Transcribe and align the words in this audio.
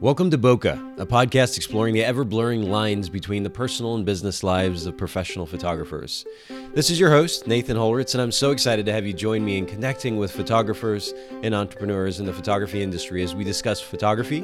Welcome 0.00 0.30
to 0.30 0.38
Bokeh, 0.38 0.98
a 0.98 1.04
podcast 1.04 1.58
exploring 1.58 1.92
the 1.92 2.02
ever 2.02 2.24
blurring 2.24 2.70
lines 2.70 3.10
between 3.10 3.42
the 3.42 3.50
personal 3.50 3.96
and 3.96 4.06
business 4.06 4.42
lives 4.42 4.86
of 4.86 4.96
professional 4.96 5.44
photographers. 5.44 6.24
This 6.72 6.88
is 6.88 6.98
your 6.98 7.10
host, 7.10 7.46
Nathan 7.46 7.76
Holritz, 7.76 8.14
and 8.14 8.22
I'm 8.22 8.32
so 8.32 8.50
excited 8.50 8.86
to 8.86 8.92
have 8.94 9.04
you 9.04 9.12
join 9.12 9.44
me 9.44 9.58
in 9.58 9.66
connecting 9.66 10.16
with 10.16 10.32
photographers 10.32 11.12
and 11.42 11.54
entrepreneurs 11.54 12.18
in 12.18 12.24
the 12.24 12.32
photography 12.32 12.82
industry 12.82 13.22
as 13.22 13.34
we 13.34 13.44
discuss 13.44 13.78
photography, 13.78 14.42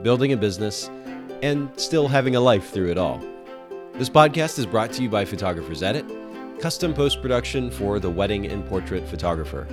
building 0.00 0.32
a 0.32 0.36
business, 0.38 0.88
and 1.42 1.68
still 1.78 2.08
having 2.08 2.34
a 2.34 2.40
life 2.40 2.70
through 2.70 2.90
it 2.90 2.96
all. 2.96 3.22
This 3.96 4.08
podcast 4.08 4.58
is 4.58 4.64
brought 4.64 4.92
to 4.92 5.02
you 5.02 5.10
by 5.10 5.26
Photographers 5.26 5.82
Edit, 5.82 6.06
custom 6.58 6.94
post 6.94 7.20
production 7.20 7.70
for 7.70 8.00
the 8.00 8.08
wedding 8.08 8.46
and 8.46 8.66
portrait 8.66 9.06
photographer. 9.06 9.68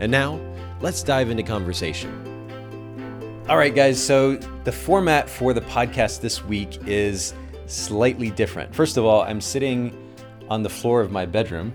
And 0.00 0.10
now, 0.10 0.40
let's 0.80 1.02
dive 1.02 1.28
into 1.28 1.42
conversation. 1.42 2.29
All 3.50 3.56
right, 3.56 3.74
guys, 3.74 4.00
so 4.00 4.36
the 4.62 4.70
format 4.70 5.28
for 5.28 5.52
the 5.52 5.60
podcast 5.60 6.20
this 6.20 6.44
week 6.44 6.78
is 6.86 7.34
slightly 7.66 8.30
different. 8.30 8.72
First 8.72 8.96
of 8.96 9.04
all, 9.04 9.22
I'm 9.22 9.40
sitting 9.40 10.14
on 10.48 10.62
the 10.62 10.68
floor 10.68 11.00
of 11.00 11.10
my 11.10 11.26
bedroom, 11.26 11.72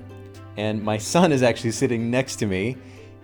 and 0.56 0.82
my 0.82 0.98
son 0.98 1.34
is 1.34 1.44
actually 1.44 1.72
sitting 1.72 2.10
next 2.10 2.38
to 2.38 2.46
me. 2.46 2.78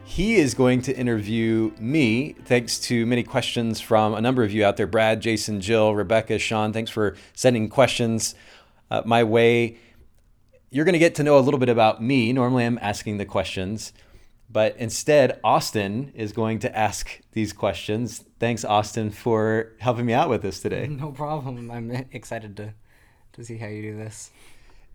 He 0.04 0.36
is 0.36 0.54
going 0.54 0.82
to 0.82 0.94
interview 0.94 1.72
me, 1.80 2.34
thanks 2.44 2.78
to 2.80 3.06
many 3.06 3.24
questions 3.24 3.80
from 3.80 4.16
a 4.16 4.20
number 4.20 4.44
of 4.44 4.52
you 4.52 4.66
out 4.66 4.76
there 4.76 4.86
Brad, 4.86 5.22
Jason, 5.22 5.62
Jill, 5.62 5.96
Rebecca, 5.96 6.38
Sean. 6.38 6.74
Thanks 6.74 6.92
for 6.92 7.16
sending 7.34 7.70
questions 7.70 8.36
uh, 8.90 9.02
my 9.06 9.24
way. 9.24 9.78
You're 10.72 10.84
going 10.84 10.92
to 10.92 11.00
get 11.00 11.16
to 11.16 11.24
know 11.24 11.38
a 11.38 11.40
little 11.40 11.58
bit 11.58 11.70
about 11.70 12.04
me. 12.04 12.34
Normally, 12.34 12.66
I'm 12.66 12.80
asking 12.82 13.18
the 13.18 13.26
questions. 13.26 13.94
But 14.52 14.76
instead, 14.78 15.40
Austin 15.44 16.12
is 16.14 16.34
going 16.34 16.60
to 16.60 16.78
ask 16.78 17.22
these 17.32 17.54
questions. 17.54 18.26
Thanks, 18.40 18.66
Austin, 18.66 19.10
for 19.10 19.72
helping 19.80 20.06
me 20.06 20.14
out 20.14 20.30
with 20.30 20.42
this 20.42 20.60
today. 20.60 20.88
No 21.02 21.12
problem. 21.12 21.72
I'm 21.72 21.92
excited 22.12 22.58
to 22.58 22.74
to 23.34 23.46
see 23.46 23.58
how 23.58 23.68
you 23.68 23.82
do 23.82 23.96
this. 23.96 24.30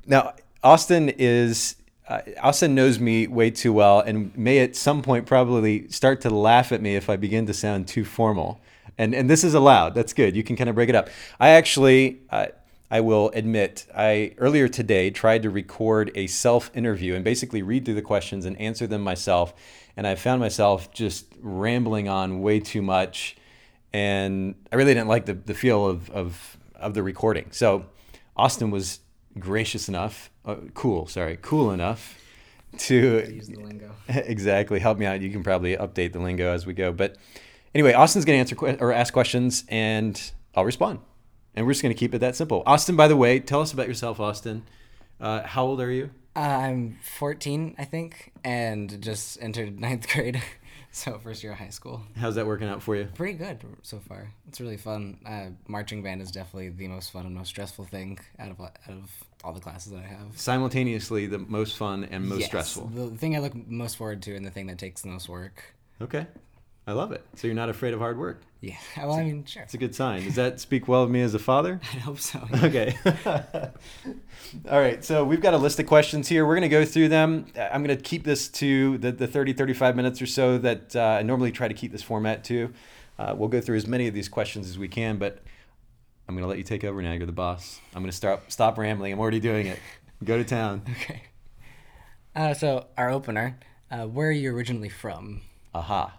Now, 0.04 0.34
Austin 0.62 1.08
is 1.08 1.76
uh, 2.06 2.20
Austin 2.42 2.74
knows 2.74 2.98
me 2.98 3.26
way 3.26 3.50
too 3.50 3.72
well, 3.72 4.00
and 4.00 4.36
may 4.36 4.58
at 4.58 4.76
some 4.76 5.00
point 5.02 5.26
probably 5.26 5.88
start 5.88 6.20
to 6.20 6.30
laugh 6.30 6.70
at 6.70 6.82
me 6.82 6.94
if 6.94 7.08
I 7.08 7.16
begin 7.16 7.46
to 7.46 7.54
sound 7.54 7.88
too 7.88 8.04
formal. 8.04 8.60
And 8.98 9.14
and 9.14 9.30
this 9.30 9.42
is 9.42 9.54
allowed. 9.54 9.94
That's 9.94 10.12
good. 10.12 10.36
You 10.36 10.44
can 10.44 10.56
kind 10.56 10.68
of 10.68 10.76
break 10.76 10.88
it 10.88 10.94
up. 10.94 11.08
I 11.40 11.50
actually. 11.50 12.20
Uh, 12.30 12.48
I 12.90 13.00
will 13.00 13.30
admit, 13.34 13.86
I 13.96 14.34
earlier 14.38 14.68
today 14.68 15.10
tried 15.10 15.42
to 15.42 15.50
record 15.50 16.12
a 16.14 16.26
self 16.28 16.70
interview 16.74 17.14
and 17.14 17.24
basically 17.24 17.62
read 17.62 17.84
through 17.84 17.94
the 17.94 18.02
questions 18.02 18.46
and 18.46 18.58
answer 18.60 18.86
them 18.86 19.02
myself. 19.02 19.54
And 19.96 20.06
I 20.06 20.14
found 20.14 20.40
myself 20.40 20.92
just 20.92 21.26
rambling 21.40 22.08
on 22.08 22.40
way 22.42 22.60
too 22.60 22.82
much. 22.82 23.36
And 23.92 24.54
I 24.70 24.76
really 24.76 24.94
didn't 24.94 25.08
like 25.08 25.26
the, 25.26 25.34
the 25.34 25.54
feel 25.54 25.86
of, 25.86 26.10
of, 26.10 26.58
of 26.74 26.94
the 26.94 27.02
recording. 27.02 27.48
So 27.50 27.86
Austin 28.36 28.70
was 28.70 29.00
gracious 29.38 29.88
enough, 29.88 30.30
uh, 30.44 30.56
cool, 30.74 31.06
sorry, 31.06 31.38
cool 31.40 31.72
enough 31.72 32.20
to 32.78 33.24
Use 33.32 33.48
the 33.48 33.56
lingo. 33.56 33.90
exactly 34.08 34.78
help 34.78 34.98
me 34.98 35.06
out. 35.06 35.20
You 35.22 35.30
can 35.30 35.42
probably 35.42 35.76
update 35.76 36.12
the 36.12 36.20
lingo 36.20 36.52
as 36.52 36.66
we 36.66 36.74
go. 36.74 36.92
But 36.92 37.16
anyway, 37.74 37.94
Austin's 37.94 38.24
going 38.24 38.36
to 38.36 38.40
answer 38.40 38.54
que- 38.54 38.76
or 38.80 38.92
ask 38.92 39.12
questions 39.12 39.64
and 39.68 40.20
I'll 40.54 40.64
respond 40.64 41.00
and 41.56 41.66
we're 41.66 41.72
just 41.72 41.82
going 41.82 41.94
to 41.94 41.98
keep 41.98 42.14
it 42.14 42.18
that 42.18 42.36
simple. 42.36 42.62
Austin, 42.66 42.94
by 42.96 43.08
the 43.08 43.16
way, 43.16 43.40
tell 43.40 43.60
us 43.60 43.72
about 43.72 43.88
yourself, 43.88 44.20
Austin. 44.20 44.62
Uh, 45.20 45.42
how 45.42 45.64
old 45.64 45.80
are 45.80 45.90
you? 45.90 46.10
Uh, 46.36 46.40
I'm 46.40 46.98
14, 47.16 47.76
I 47.78 47.84
think, 47.84 48.32
and 48.44 49.00
just 49.02 49.40
entered 49.40 49.80
ninth 49.80 50.06
grade, 50.12 50.42
so 50.92 51.18
first 51.18 51.42
year 51.42 51.52
of 51.52 51.58
high 51.58 51.70
school. 51.70 52.02
How's 52.14 52.34
that 52.34 52.46
working 52.46 52.68
out 52.68 52.82
for 52.82 52.94
you? 52.94 53.06
Pretty 53.14 53.38
good 53.38 53.58
so 53.82 53.98
far. 54.06 54.30
It's 54.46 54.60
really 54.60 54.76
fun. 54.76 55.18
Uh, 55.24 55.46
marching 55.66 56.02
band 56.02 56.20
is 56.20 56.30
definitely 56.30 56.68
the 56.68 56.88
most 56.88 57.10
fun 57.10 57.24
and 57.24 57.34
most 57.34 57.48
stressful 57.48 57.86
thing 57.86 58.18
out 58.38 58.50
of 58.50 58.60
out 58.60 58.72
of 58.88 59.10
all 59.42 59.54
the 59.54 59.60
classes 59.60 59.92
that 59.92 60.00
I 60.02 60.06
have. 60.06 60.38
Simultaneously, 60.38 61.26
the 61.26 61.38
most 61.38 61.76
fun 61.78 62.04
and 62.04 62.28
most 62.28 62.40
Yes, 62.40 62.48
stressful. 62.48 62.88
The 62.88 63.16
thing 63.16 63.34
I 63.34 63.38
look 63.38 63.54
most 63.54 63.96
forward 63.96 64.20
to 64.24 64.36
and 64.36 64.44
the 64.44 64.50
thing 64.50 64.66
that 64.66 64.76
takes 64.78 65.00
the 65.02 65.08
most 65.08 65.30
work. 65.30 65.62
Okay, 66.02 66.26
I 66.86 66.92
love 66.92 67.10
it. 67.10 67.24
So 67.34 67.48
you're 67.48 67.56
not 67.56 67.68
afraid 67.68 67.94
of 67.94 68.00
hard 68.00 68.16
work. 68.16 68.42
Yeah, 68.60 68.76
well, 68.96 69.14
I 69.14 69.24
mean, 69.24 69.44
sure. 69.44 69.62
It's 69.62 69.74
a 69.74 69.78
good 69.78 69.94
sign. 69.94 70.22
Does 70.24 70.36
that 70.36 70.60
speak 70.60 70.86
well 70.86 71.02
of 71.02 71.10
me 71.10 71.20
as 71.20 71.34
a 71.34 71.38
father? 71.38 71.80
I 71.94 71.98
hope 71.98 72.20
so. 72.20 72.46
Okay. 72.62 72.96
All 74.70 74.80
right. 74.80 75.04
So 75.04 75.24
we've 75.24 75.40
got 75.40 75.52
a 75.52 75.58
list 75.58 75.80
of 75.80 75.86
questions 75.86 76.28
here. 76.28 76.46
We're 76.46 76.54
going 76.54 76.62
to 76.62 76.68
go 76.68 76.84
through 76.84 77.08
them. 77.08 77.46
I'm 77.58 77.82
going 77.82 77.96
to 77.96 78.02
keep 78.02 78.24
this 78.24 78.48
to 78.48 78.98
the, 78.98 79.10
the 79.10 79.26
30, 79.26 79.52
35 79.52 79.96
minutes 79.96 80.22
or 80.22 80.26
so 80.26 80.58
that 80.58 80.94
uh, 80.94 81.00
I 81.00 81.22
normally 81.22 81.50
try 81.50 81.66
to 81.68 81.74
keep 81.74 81.92
this 81.92 82.02
format 82.02 82.44
to. 82.44 82.72
Uh, 83.18 83.34
we'll 83.36 83.48
go 83.48 83.60
through 83.60 83.76
as 83.76 83.86
many 83.86 84.06
of 84.06 84.14
these 84.14 84.28
questions 84.28 84.68
as 84.68 84.78
we 84.78 84.88
can, 84.88 85.16
but 85.16 85.42
I'm 86.28 86.34
going 86.34 86.42
to 86.42 86.48
let 86.48 86.58
you 86.58 86.64
take 86.64 86.84
over 86.84 87.02
now. 87.02 87.12
You're 87.12 87.26
the 87.26 87.32
boss. 87.32 87.80
I'm 87.94 88.02
going 88.02 88.10
to 88.10 88.16
start, 88.16 88.52
stop 88.52 88.78
rambling. 88.78 89.12
I'm 89.12 89.18
already 89.18 89.40
doing 89.40 89.66
it. 89.66 89.78
Go 90.22 90.36
to 90.38 90.44
town. 90.44 90.82
Okay. 91.02 91.22
Uh, 92.34 92.54
so 92.54 92.86
our 92.96 93.10
opener, 93.10 93.58
uh, 93.90 94.06
where 94.06 94.28
are 94.28 94.32
you 94.32 94.54
originally 94.54 94.88
from? 94.88 95.42
Aha. 95.74 96.12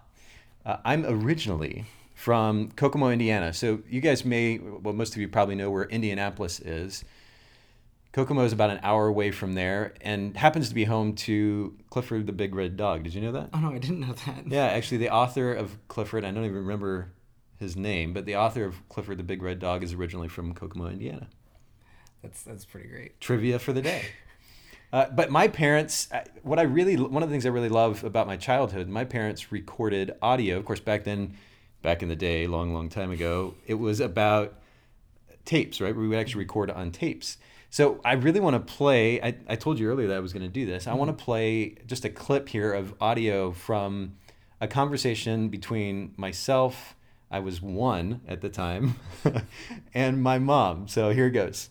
Uh, 0.68 0.78
I'm 0.84 1.06
originally 1.06 1.86
from 2.14 2.72
Kokomo, 2.72 3.10
Indiana. 3.10 3.54
So 3.54 3.80
you 3.90 4.02
guys 4.02 4.26
may, 4.26 4.58
well, 4.58 4.94
most 4.94 5.16
of 5.16 5.22
you 5.22 5.30
probably 5.30 5.56
know 5.56 5.72
where 5.72 5.86
Indianapolis 5.86 6.60
is. 6.60 7.06
Kokomo 8.12 8.44
is 8.44 8.52
about 8.52 8.70
an 8.72 8.80
hour 8.84 9.08
away 9.08 9.32
from 9.32 9.54
there 9.54 9.94
and 10.02 10.36
happens 10.36 10.68
to 10.68 10.76
be 10.76 10.84
home 10.84 11.16
to 11.16 11.78
Clifford 11.90 12.28
the 12.28 12.34
Big 12.34 12.54
Red 12.54 12.76
Dog. 12.76 13.04
Did 13.04 13.14
you 13.14 13.22
know 13.22 13.32
that? 13.32 13.52
Oh 13.54 13.60
no, 13.60 13.72
I 13.72 13.78
didn't 13.78 14.02
know 14.02 14.14
that. 14.26 14.48
Yeah, 14.48 14.66
actually, 14.66 14.98
the 14.98 15.10
author 15.10 15.54
of 15.54 15.78
Clifford, 15.88 16.26
I 16.26 16.32
don't 16.32 16.44
even 16.44 16.58
remember 16.58 17.14
his 17.58 17.78
name, 17.78 18.12
but 18.12 18.26
the 18.26 18.36
author 18.36 18.66
of 18.66 18.88
Clifford 18.90 19.20
the 19.20 19.24
Big 19.24 19.42
Red 19.42 19.60
Dog 19.60 19.84
is 19.84 19.94
originally 19.94 20.28
from 20.28 20.54
Kokomo, 20.54 20.88
Indiana. 20.88 21.28
That's 22.22 22.42
that's 22.42 22.66
pretty 22.66 22.90
great. 22.90 23.22
Trivia 23.22 23.60
for 23.60 23.72
the 23.72 23.82
day. 23.82 24.04
Uh, 24.94 25.06
but 25.10 25.30
my 25.30 25.48
parents, 25.48 26.08
uh, 26.12 26.24
what 26.44 26.60
I 26.60 26.64
really, 26.64 26.96
one 26.96 27.22
of 27.22 27.30
the 27.30 27.34
things 27.34 27.46
I 27.46 27.50
really 27.50 27.70
love 27.70 28.04
about 28.04 28.26
my 28.28 28.38
childhood, 28.38 28.88
my 28.88 29.04
parents 29.04 29.52
recorded 29.52 30.16
audio. 30.22 30.58
Of 30.58 30.66
course, 30.66 30.80
back 30.80 31.04
then, 31.04 31.36
back 31.82 32.02
in 32.02 32.10
the 32.10 32.16
day, 32.16 32.48
long, 32.48 32.74
long 32.74 32.90
time 32.90 33.12
ago, 33.12 33.56
it 33.66 33.76
was 33.76 34.00
about 34.00 34.54
tapes, 35.46 35.82
right? 35.82 35.96
We 35.96 36.08
would 36.08 36.18
actually 36.18 36.40
record 36.40 36.72
on 36.72 36.92
tapes. 36.92 37.38
So 37.70 38.00
I 38.06 38.14
really 38.14 38.40
want 38.40 38.54
to 38.56 38.74
play. 38.74 39.22
I, 39.22 39.36
I 39.50 39.56
told 39.56 39.78
you 39.78 39.90
earlier 39.90 40.08
that 40.08 40.18
I 40.18 40.20
was 40.20 40.32
going 40.32 40.46
to 40.46 40.52
do 40.52 40.66
this. 40.66 40.88
I 40.88 40.94
want 40.94 41.16
to 41.18 41.24
play 41.24 41.76
just 41.86 42.06
a 42.06 42.10
clip 42.10 42.48
here 42.50 42.72
of 42.72 42.94
audio 43.02 43.52
from 43.52 44.14
a 44.60 44.68
conversation 44.68 45.50
between 45.50 46.14
myself, 46.18 46.96
I 47.30 47.40
was 47.40 47.62
one 47.62 48.22
at 48.28 48.42
the 48.42 48.50
time, 48.50 48.96
and 49.94 50.24
my 50.24 50.40
mom. 50.40 50.88
So 50.88 51.12
here 51.12 51.30
goes. 51.30 51.70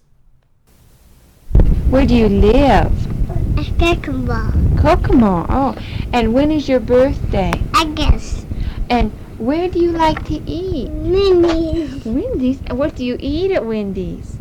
Where 1.91 2.05
do 2.05 2.15
you 2.15 2.29
live? 2.29 2.93
Kokomo. 3.79 4.53
Kokomo. 4.81 5.47
Oh, 5.49 5.77
and 6.13 6.35
when 6.35 6.51
is 6.51 6.69
your 6.69 6.81
birthday? 6.81 7.53
I 7.75 7.85
guess. 7.95 8.45
And 8.91 9.13
where 9.39 9.69
do 9.69 9.79
you 9.79 9.93
like 9.93 10.25
to 10.27 10.35
eat? 10.51 10.91
Wendy's. 10.91 12.05
Wendy's. 12.05 12.61
And 12.67 12.79
What 12.79 12.97
do 12.97 13.05
you 13.05 13.17
eat 13.21 13.53
at 13.53 13.65
Wendy's? 13.65 14.37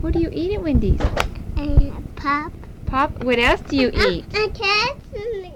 What 0.00 0.12
do 0.12 0.20
you 0.20 0.30
eat 0.32 0.52
at 0.54 0.62
Wendy's? 0.62 1.00
And 1.56 2.16
pop. 2.16 2.52
Pop. 2.86 3.24
What 3.24 3.38
else 3.38 3.60
do 3.62 3.76
you 3.76 3.88
uh, 3.88 4.08
eat? 4.08 4.24
Uh, 4.34 4.44
a 4.44 4.48
cat 4.50 4.96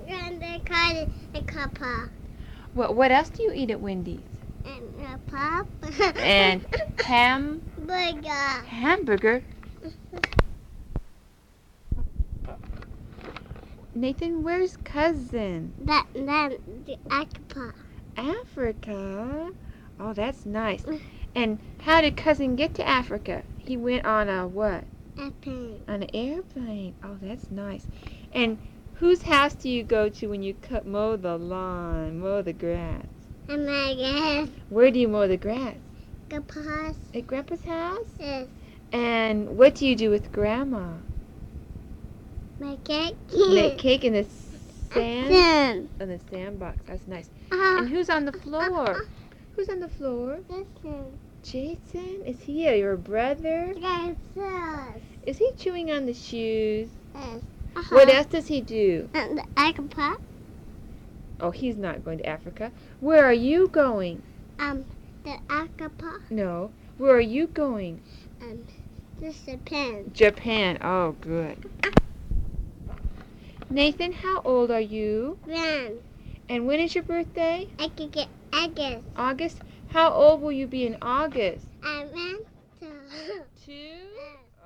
and 0.09 0.43
a 0.43 0.61
car 0.65 1.07
a 1.35 1.43
papa. 1.43 2.09
What 2.75 2.95
What 2.95 3.11
else 3.11 3.29
do 3.29 3.43
you 3.43 3.53
eat 3.55 3.71
at 3.71 3.81
Wendy's? 3.81 4.21
And 4.65 4.85
a 5.07 5.19
pop. 5.31 5.67
And 6.19 6.65
ham 7.05 7.61
burger. 7.79 8.65
hamburger. 8.67 9.43
Nathan, 14.01 14.45
where's 14.45 14.77
cousin? 14.85 15.73
That 15.81 16.07
then 16.15 16.59
the 16.87 16.97
akapa. 17.09 17.73
Africa. 18.17 19.51
Oh, 19.99 20.13
that's 20.13 20.47
nice. 20.47 20.85
And 21.35 21.59
how 21.81 22.01
did 22.01 22.17
cousin 22.17 22.57
get 22.57 22.75
to 22.75 22.89
Africa? 22.89 23.43
He 23.59 23.77
went 23.77 24.05
on 24.05 24.29
a 24.29 24.47
what? 24.47 24.85
A 25.19 25.31
pin. 25.43 25.81
On 25.87 26.03
an 26.03 26.11
airplane. 26.15 26.95
Oh, 27.03 27.17
that's 27.21 27.51
nice. 27.51 27.87
And 28.33 28.59
whose 28.95 29.23
house 29.23 29.55
do 29.55 29.69
you 29.69 29.83
go 29.83 30.09
to 30.09 30.29
when 30.29 30.43
you 30.43 30.55
cut 30.55 30.87
mow 30.87 31.17
the 31.17 31.37
lawn, 31.37 32.21
mow 32.21 32.41
the 32.41 32.53
grass? 32.53 33.05
And 33.49 33.67
my 33.67 33.95
guess. 33.95 34.49
Where 34.69 34.91
do 34.91 34.99
you 35.01 35.09
mow 35.09 35.29
the 35.29 35.37
grass? 35.37 35.77
Papa's 36.31 36.97
At 37.15 37.27
Grandpa's 37.27 37.65
house? 37.65 38.07
is 38.21 38.49
And 38.93 39.57
what 39.59 39.75
do 39.75 39.87
you 39.87 39.95
do 39.95 40.09
with 40.09 40.33
Grandma? 40.33 40.95
My 42.61 42.77
cake. 42.85 43.17
Make 43.33 43.79
cake 43.79 44.05
in 44.05 44.13
the 44.15 44.27
sand? 44.93 45.31
Then. 45.33 45.89
In 46.01 46.09
the 46.09 46.21
sandbox. 46.31 46.79
That's 46.87 47.07
nice. 47.07 47.31
Uh, 47.53 47.77
And 47.79 47.89
who's 47.89 48.11
on 48.11 48.25
the 48.25 48.33
floor? 48.33 49.03
Who's 49.57 49.69
on 49.69 49.81
the 49.81 49.89
floor? 49.89 50.39
listen. 50.49 51.19
Jason? 51.43 52.23
Is 52.27 52.41
he 52.41 52.69
your 52.79 52.97
brother? 52.97 53.73
Yes. 53.77 54.17
Is 55.25 55.39
he 55.39 55.51
chewing 55.57 55.91
on 55.91 56.07
the 56.07 56.15
shoes? 56.15 56.89
Yes. 57.15 57.41
What 57.91 58.09
Uh-huh. 58.09 58.19
else 58.19 58.27
does 58.27 58.47
he 58.49 58.61
do? 58.61 59.09
And 59.15 59.39
the 59.39 59.45
akapa. 59.57 60.17
Oh, 61.41 61.51
he's 61.53 61.77
not 61.77 62.05
going 62.05 62.19
to 62.19 62.27
Africa. 62.27 62.73
Where 63.01 63.25
are 63.25 63.33
you 63.33 63.69
going? 63.69 64.23
Um, 64.59 64.85
the 65.23 65.37
Akapa. 65.49 66.19
No. 66.31 66.73
Where 66.97 67.15
are 67.15 67.21
you 67.21 67.47
going? 67.47 68.01
Um, 68.43 68.65
Japan. 69.47 70.11
Japan. 70.13 70.79
Oh, 70.83 71.13
good. 71.21 71.65
Nathan, 73.71 74.13
how 74.13 74.41
old 74.47 74.71
are 74.71 74.81
you? 74.81 75.39
Van. 75.47 75.99
And 76.49 76.67
when 76.67 76.81
is 76.81 76.95
your 76.95 77.05
birthday? 77.05 77.69
I 77.79 77.89
could 77.89 78.13
get 78.13 78.29
August. 78.51 79.05
August? 79.15 79.59
How 79.91 80.11
old 80.11 80.41
will 80.41 80.53
you 80.53 80.67
be 80.67 80.87
in 80.87 80.97
August? 81.03 81.67
I 81.85 82.07
went 82.13 82.47
to. 82.81 82.87
Two? 83.67 83.73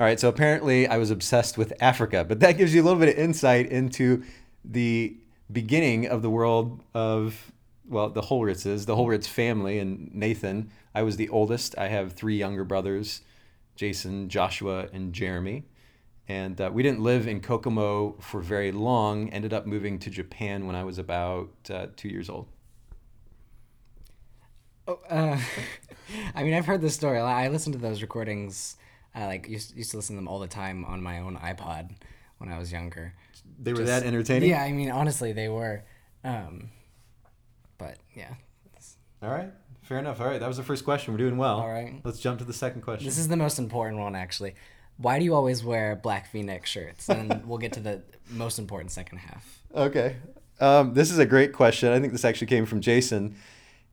All 0.00 0.06
right, 0.06 0.18
so 0.18 0.30
apparently 0.30 0.88
I 0.88 0.96
was 0.96 1.10
obsessed 1.10 1.58
with 1.58 1.74
Africa, 1.80 2.24
but 2.26 2.40
that 2.40 2.52
gives 2.52 2.74
you 2.74 2.82
a 2.82 2.84
little 2.84 2.98
bit 2.98 3.10
of 3.10 3.16
insight 3.16 3.66
into 3.70 4.24
the 4.64 5.16
beginning 5.52 6.06
of 6.06 6.22
the 6.22 6.30
world 6.30 6.82
of, 6.94 7.52
well, 7.86 8.08
the 8.08 8.22
Holritzes, 8.22 8.86
the 8.86 8.96
Holritz 8.96 9.26
family, 9.26 9.78
and 9.78 10.12
Nathan. 10.14 10.70
I 10.94 11.02
was 11.02 11.16
the 11.16 11.28
oldest. 11.28 11.76
I 11.76 11.88
have 11.88 12.14
three 12.14 12.38
younger 12.38 12.64
brothers 12.64 13.20
Jason, 13.76 14.28
Joshua, 14.30 14.88
and 14.92 15.12
Jeremy. 15.12 15.64
And 16.26 16.58
uh, 16.58 16.70
we 16.72 16.82
didn't 16.82 17.00
live 17.00 17.28
in 17.28 17.40
Kokomo 17.40 18.16
for 18.20 18.40
very 18.40 18.72
long, 18.72 19.28
ended 19.28 19.52
up 19.52 19.66
moving 19.66 19.98
to 20.00 20.10
Japan 20.10 20.66
when 20.66 20.74
I 20.74 20.82
was 20.82 20.98
about 20.98 21.50
uh, 21.68 21.88
two 21.96 22.08
years 22.08 22.30
old. 22.30 22.48
Oh, 24.88 25.00
uh, 25.08 25.38
I 26.34 26.42
mean, 26.42 26.54
I've 26.54 26.66
heard 26.66 26.80
this 26.80 26.94
story. 26.94 27.18
I 27.18 27.48
listened 27.48 27.74
to 27.74 27.78
those 27.78 28.02
recordings. 28.02 28.76
I 29.14 29.26
like 29.26 29.48
used, 29.48 29.76
used 29.76 29.90
to 29.92 29.96
listen 29.98 30.16
to 30.16 30.18
them 30.18 30.28
all 30.28 30.38
the 30.38 30.46
time 30.46 30.84
on 30.86 31.02
my 31.02 31.20
own 31.20 31.36
iPod 31.36 31.94
when 32.38 32.50
I 32.50 32.58
was 32.58 32.72
younger. 32.72 33.14
They 33.58 33.72
were 33.72 33.78
Just- 33.78 33.88
that 33.88 34.02
entertaining? 34.04 34.50
Yeah, 34.50 34.62
I 34.62 34.72
mean, 34.72 34.90
honestly, 34.90 35.32
they 35.32 35.48
were. 35.48 35.84
Um, 36.24 36.70
but 37.78 37.98
yeah, 38.14 38.34
All 39.22 39.30
right, 39.30 39.50
fair 39.82 39.98
enough. 39.98 40.20
All 40.20 40.26
right, 40.26 40.40
that 40.40 40.48
was 40.48 40.56
the 40.56 40.62
first 40.62 40.84
question. 40.84 41.12
We're 41.12 41.18
doing 41.18 41.36
well. 41.36 41.60
All 41.60 41.70
right. 41.70 42.00
Let's 42.02 42.18
jump 42.18 42.38
to 42.38 42.44
the 42.44 42.52
second 42.54 42.80
question. 42.80 43.06
this 43.06 43.18
is 43.18 43.28
the 43.28 43.36
most 43.36 43.58
important 43.58 44.00
one 44.00 44.14
actually. 44.16 44.54
Why 44.96 45.18
do 45.18 45.24
you 45.24 45.34
always 45.34 45.64
wear 45.64 45.96
black 45.96 46.30
V-neck 46.30 46.66
shirts? 46.66 47.08
And 47.08 47.44
we'll 47.46 47.58
get 47.58 47.72
to 47.74 47.80
the 47.80 48.02
most 48.30 48.58
important 48.58 48.90
second 48.90 49.18
half. 49.18 49.60
Okay. 49.74 50.16
Um, 50.60 50.94
this 50.94 51.10
is 51.10 51.18
a 51.18 51.26
great 51.26 51.52
question. 51.52 51.92
I 51.92 52.00
think 52.00 52.12
this 52.12 52.24
actually 52.24 52.46
came 52.46 52.64
from 52.64 52.80
Jason. 52.80 53.36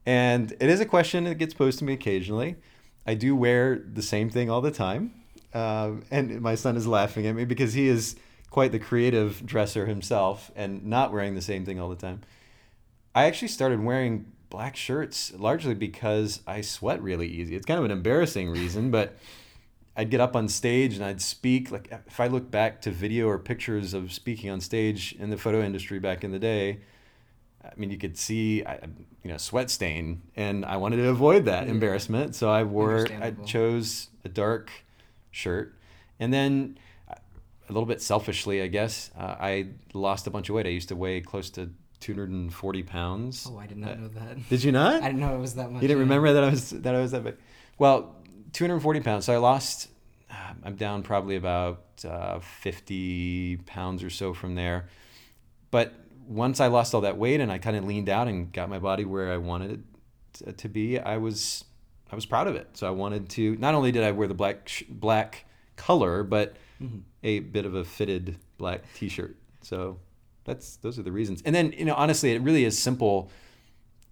And 0.05 0.51
it 0.59 0.69
is 0.69 0.79
a 0.79 0.85
question 0.85 1.23
that 1.25 1.35
gets 1.35 1.53
posed 1.53 1.79
to 1.79 1.85
me 1.85 1.93
occasionally. 1.93 2.55
I 3.05 3.15
do 3.15 3.35
wear 3.35 3.75
the 3.75 4.01
same 4.01 4.29
thing 4.29 4.49
all 4.49 4.61
the 4.61 4.71
time. 4.71 5.13
Um, 5.53 6.03
and 6.11 6.41
my 6.41 6.55
son 6.55 6.77
is 6.77 6.87
laughing 6.87 7.25
at 7.27 7.35
me 7.35 7.45
because 7.45 7.73
he 7.73 7.87
is 7.87 8.15
quite 8.49 8.71
the 8.71 8.79
creative 8.79 9.45
dresser 9.45 9.85
himself 9.85 10.51
and 10.55 10.85
not 10.85 11.11
wearing 11.11 11.35
the 11.35 11.41
same 11.41 11.65
thing 11.65 11.79
all 11.79 11.89
the 11.89 11.95
time. 11.95 12.21
I 13.15 13.25
actually 13.25 13.47
started 13.47 13.83
wearing 13.83 14.31
black 14.49 14.75
shirts 14.75 15.33
largely 15.33 15.73
because 15.73 16.41
I 16.45 16.61
sweat 16.61 17.01
really 17.01 17.27
easy. 17.27 17.55
It's 17.55 17.65
kind 17.65 17.79
of 17.79 17.85
an 17.85 17.91
embarrassing 17.91 18.49
reason, 18.49 18.91
but 18.91 19.17
I'd 20.01 20.09
get 20.09 20.19
up 20.19 20.35
on 20.35 20.47
stage 20.47 20.95
and 20.95 21.05
I'd 21.05 21.21
speak. 21.21 21.69
Like 21.69 21.89
if 22.07 22.19
I 22.19 22.25
look 22.25 22.49
back 22.49 22.81
to 22.81 22.91
video 22.91 23.27
or 23.27 23.37
pictures 23.37 23.93
of 23.93 24.11
speaking 24.11 24.49
on 24.49 24.59
stage 24.59 25.13
in 25.19 25.29
the 25.29 25.37
photo 25.37 25.61
industry 25.61 25.99
back 25.99 26.23
in 26.23 26.31
the 26.31 26.39
day, 26.39 26.79
I 27.63 27.69
mean, 27.77 27.91
you 27.91 27.97
could 27.99 28.17
see, 28.17 28.65
I- 28.65 28.79
you 29.23 29.29
know, 29.29 29.37
sweat 29.37 29.69
stain, 29.69 30.23
and 30.35 30.65
I 30.65 30.77
wanted 30.77 30.95
to 30.97 31.09
avoid 31.09 31.45
that 31.45 31.65
Yeah. 31.67 31.71
embarrassment. 31.73 32.33
So 32.33 32.49
I 32.49 32.63
wore, 32.63 33.05
I 33.21 33.29
chose 33.45 34.07
a 34.25 34.29
dark 34.29 34.71
shirt, 35.29 35.77
and 36.19 36.33
then 36.33 36.79
a 37.07 37.71
little 37.71 37.85
bit 37.85 38.01
selfishly, 38.01 38.63
I 38.63 38.67
guess, 38.67 39.11
uh, 39.15 39.35
I 39.39 39.67
lost 39.93 40.25
a 40.25 40.31
bunch 40.31 40.49
of 40.49 40.55
weight. 40.55 40.65
I 40.65 40.69
used 40.69 40.89
to 40.89 40.95
weigh 40.95 41.21
close 41.21 41.51
to 41.51 41.69
240 41.99 42.81
pounds. 42.81 43.47
Oh, 43.47 43.59
I 43.59 43.67
did 43.67 43.77
not 43.77 43.91
Uh, 43.91 43.95
know 43.97 44.07
that. 44.07 44.49
Did 44.49 44.63
you 44.63 44.71
not? 44.71 45.03
I 45.03 45.07
didn't 45.09 45.19
know 45.19 45.35
it 45.35 45.39
was 45.39 45.53
that 45.53 45.71
much. 45.71 45.83
You 45.83 45.87
didn't 45.87 45.99
yeah. 45.99 46.03
remember 46.05 46.33
that 46.33 46.43
I 46.43 46.49
was 46.49 46.71
that 46.71 46.95
I 46.95 46.99
was 46.99 47.11
that 47.11 47.23
big. 47.23 47.35
Well, 47.77 48.15
240 48.53 48.99
pounds. 49.01 49.25
So 49.25 49.33
I 49.33 49.37
lost. 49.37 49.87
I'm 50.63 50.75
down 50.75 51.03
probably 51.03 51.35
about 51.35 51.83
uh, 52.07 52.39
50 52.39 53.57
pounds 53.65 54.03
or 54.03 54.09
so 54.09 54.33
from 54.33 54.55
there. 54.55 54.89
But 55.71 55.93
once 56.27 56.59
I 56.59 56.67
lost 56.67 56.93
all 56.93 57.01
that 57.01 57.17
weight 57.17 57.39
and 57.41 57.51
I 57.51 57.57
kind 57.57 57.75
of 57.75 57.85
leaned 57.85 58.09
out 58.09 58.27
and 58.27 58.51
got 58.51 58.69
my 58.69 58.79
body 58.79 59.05
where 59.05 59.31
I 59.31 59.37
wanted 59.37 59.83
it 60.45 60.57
to, 60.59 60.69
be, 60.69 60.99
I 60.99 61.17
was 61.17 61.65
I 62.11 62.15
was 62.15 62.25
proud 62.25 62.47
of 62.47 62.55
it. 62.55 62.69
So 62.73 62.87
I 62.87 62.91
wanted 62.91 63.29
to. 63.31 63.55
Not 63.57 63.73
only 63.73 63.91
did 63.91 64.03
I 64.03 64.11
wear 64.11 64.27
the 64.27 64.33
black 64.33 64.67
sh- 64.67 64.83
black 64.89 65.45
color, 65.75 66.23
but 66.23 66.55
Mhm. 66.81 67.01
a 67.23 67.39
bit 67.39 67.65
of 67.65 67.75
a 67.75 67.83
fitted 67.83 68.37
black 68.57 68.81
T-shirt. 68.95 69.35
So 69.61 69.99
that's 70.45 70.77
those 70.77 70.97
are 70.99 71.03
the 71.03 71.11
reasons. 71.11 71.41
And 71.45 71.53
then 71.55 71.73
you 71.77 71.85
know, 71.85 71.93
honestly, 71.95 72.31
it 72.33 72.41
really 72.41 72.65
is 72.65 72.77
simple 72.77 73.29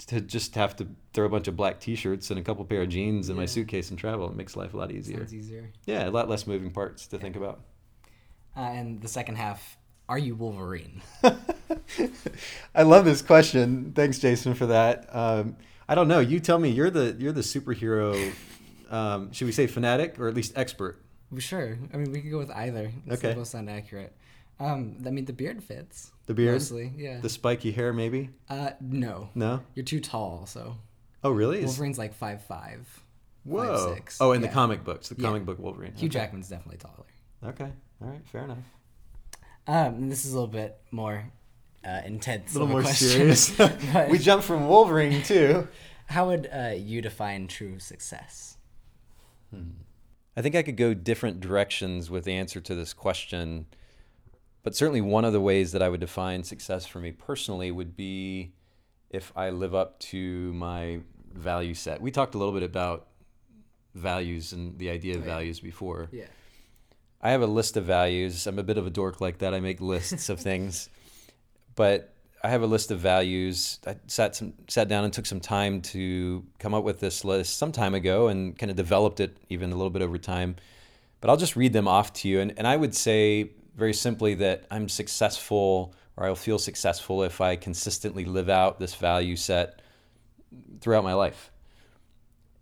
to 0.08 0.22
just 0.22 0.56
have 0.56 0.76
to 0.78 0.88
throw 1.14 1.26
a 1.26 1.30
bunch 1.30 1.48
of 1.48 1.56
black 1.56 1.80
T-shirts 1.80 2.30
and 2.32 2.40
a 2.40 2.44
couple 2.44 2.64
pair 2.66 2.82
of 2.82 2.90
jeans 2.90 3.30
in 3.30 3.36
my 3.36 3.44
Yeah. 3.44 3.48
suite 3.48 3.90
and 3.90 3.98
travel. 4.00 4.28
It 4.30 4.36
makes 4.36 4.56
life 4.56 4.74
a 4.74 4.78
lot 4.78 4.92
easier. 4.92 5.18
Sounds 5.18 5.34
easier. 5.34 5.72
Yeah, 5.86 6.08
a 6.08 6.12
lot 6.12 6.30
less 6.30 6.48
moving 6.48 6.72
parts 6.72 7.08
to 7.08 7.18
think 7.18 7.36
about. 7.36 7.62
Uh, 8.56 8.62
and 8.62 9.02
the 9.02 9.08
second 9.08 9.36
half, 9.36 9.78
are 10.08 10.18
you 10.18 10.36
Wolverine? 10.36 11.02
I 12.76 12.84
love 12.84 13.06
this 13.06 13.22
question. 13.22 13.92
Thanks, 13.94 14.20
Jason, 14.20 14.54
for 14.54 14.68
that. 14.68 15.08
Um, 15.16 15.56
I 15.88 15.96
don't 15.96 16.08
know. 16.08 16.20
You 16.20 16.40
tell 16.40 16.60
me. 16.60 16.70
You're 16.70 16.90
the 16.90 17.16
you're 17.20 17.32
the 17.32 17.42
superhero. 17.42 18.34
Um, 18.90 19.32
should 19.32 19.46
we 19.46 19.52
say 19.52 19.68
fanatic 19.68 20.20
or 20.20 20.28
at 20.28 20.34
least 20.36 20.54
expert? 20.56 21.02
Sure. 21.38 21.78
I 21.94 21.98
mean, 21.98 22.12
we 22.12 22.22
could 22.22 22.32
go 22.32 22.40
with 22.40 22.52
either. 22.52 22.92
It's 23.06 23.24
Okay. 23.24 23.36
Both 23.36 23.48
sound 23.50 23.70
accurate. 23.70 24.16
Um, 24.60 24.98
I 25.06 25.10
mean, 25.10 25.26
the 25.26 25.34
beard 25.34 25.64
fits. 25.64 26.12
The 26.26 26.34
beard, 26.34 26.54
Mostly, 26.54 26.92
yeah. 26.98 27.20
the 27.22 27.30
spiky 27.30 27.72
hair, 27.72 27.94
maybe. 27.94 28.30
Uh, 28.50 28.72
no. 28.82 29.30
No. 29.34 29.62
You're 29.74 29.86
too 29.86 30.00
tall, 30.02 30.46
so. 30.46 30.76
Oh, 31.24 31.32
really? 31.32 31.64
Wolverine's 31.64 31.98
like 31.98 32.14
five 32.14 32.44
five. 32.44 32.88
Whoa. 33.44 33.94
six. 33.96 34.18
Oh, 34.22 34.34
in 34.34 34.42
the 34.42 34.48
comic 34.48 34.84
books, 34.84 35.10
the 35.10 35.16
Yeah. 35.18 35.28
comic 35.28 35.46
book 35.46 35.60
Wolverine. 35.60 35.94
Hugh 35.94 36.08
okay. 36.08 36.20
Jackman's 36.20 36.50
definitely 36.50 36.78
taller. 36.78 37.06
Okay. 37.44 37.72
All 38.02 38.08
right. 38.10 38.22
Fair 38.28 38.44
enough. 38.44 38.58
Um, 39.66 40.10
this 40.10 40.26
is 40.26 40.34
a 40.34 40.36
little 40.36 40.48
bit 40.48 40.78
more 40.92 41.32
uh, 41.86 42.02
intense. 42.06 42.52
A 42.56 42.60
little 42.60 42.68
more 42.68 42.82
question. 42.82 43.34
serious. 43.34 43.58
We 44.10 44.18
jump 44.18 44.44
from 44.44 44.68
Wolverine 44.68 45.24
too. 45.24 45.68
How 46.08 46.28
would 46.28 46.50
uh, 46.52 46.74
you 46.76 47.02
define 47.02 47.48
true 47.48 47.80
success? 47.80 48.58
I 50.36 50.42
think 50.42 50.56
I 50.56 50.64
could 50.64 50.78
go 50.78 50.94
different 50.94 51.40
directions 51.40 52.10
with 52.10 52.24
the 52.24 52.34
answer 52.34 52.60
to 52.62 52.76
this 52.76 52.94
question. 52.94 53.66
But 54.70 54.76
certainly, 54.76 55.02
one 55.02 55.26
of 55.26 55.34
the 55.34 55.42
ways 55.42 55.72
that 55.72 55.82
I 55.82 55.90
would 55.90 56.00
define 56.00 56.44
success 56.44 56.86
for 56.86 57.00
me 57.00 57.12
personally 57.12 57.72
would 57.72 57.96
be 57.98 58.52
if 59.10 59.34
I 59.36 59.50
live 59.50 59.74
up 59.74 59.98
to 60.12 60.54
my 60.54 61.00
value 61.34 61.74
set. 61.74 62.00
We 62.00 62.12
talked 62.12 62.36
a 62.36 62.38
little 62.38 62.54
bit 62.54 62.62
about 62.62 63.08
values 63.96 64.54
and 64.54 64.78
the 64.78 64.92
idea 64.92 65.16
of 65.16 65.24
Oh, 65.24 65.26
yeah. 65.26 65.34
values 65.34 65.60
before. 65.60 66.08
Yeah. 66.12 66.26
I 67.20 67.32
have 67.32 67.42
a 67.42 67.48
list 67.48 67.78
of 67.78 67.86
values. 67.86 68.46
I'm 68.46 68.60
a 68.60 68.64
bit 68.64 68.78
of 68.78 68.86
a 68.86 68.92
dork 68.92 69.20
like 69.20 69.40
that. 69.40 69.56
I 69.56 69.60
make 69.60 69.82
lists 69.82 70.30
of 70.30 70.40
things. 70.50 70.88
But 71.74 72.14
I 72.44 72.50
have 72.50 72.62
a 72.62 72.68
list 72.68 72.92
of 72.92 73.00
values. 73.00 73.80
I 73.88 73.96
sat 74.06 74.36
some 74.36 74.54
sat 74.68 74.88
down 74.88 75.04
and 75.04 75.12
took 75.12 75.26
some 75.26 75.40
time 75.40 75.82
to 75.94 76.46
come 76.60 76.76
up 76.76 76.84
with 76.84 77.00
this 77.00 77.26
list 77.26 77.58
some 77.58 77.72
time 77.72 77.96
ago 77.96 78.28
and 78.28 78.56
kind 78.56 78.70
of 78.70 78.76
developed 78.78 79.20
it 79.20 79.36
even 79.50 79.72
a 79.72 79.76
little 79.76 79.90
bit 79.90 80.04
over 80.04 80.20
time. 80.20 80.58
But 81.22 81.32
I'll 81.32 81.38
just 81.38 81.56
read 81.56 81.74
them 81.74 81.88
off 81.88 82.14
to 82.22 82.28
you. 82.30 82.40
And, 82.40 82.54
and 82.56 82.68
I 82.68 82.78
would 82.78 82.94
say 82.94 83.50
very 83.80 83.94
simply 83.94 84.36
that 84.36 84.66
I'm 84.70 84.90
successful 84.90 85.96
or 86.16 86.26
I'll 86.26 86.36
feel 86.36 86.60
successful 86.60 87.24
if 87.24 87.40
I 87.40 87.56
consistently 87.56 88.26
live 88.26 88.50
out 88.50 88.80
this 88.80 88.94
value 88.94 89.38
set 89.38 89.82
throughout 90.82 91.04
my 91.04 91.14
life. 91.14 91.52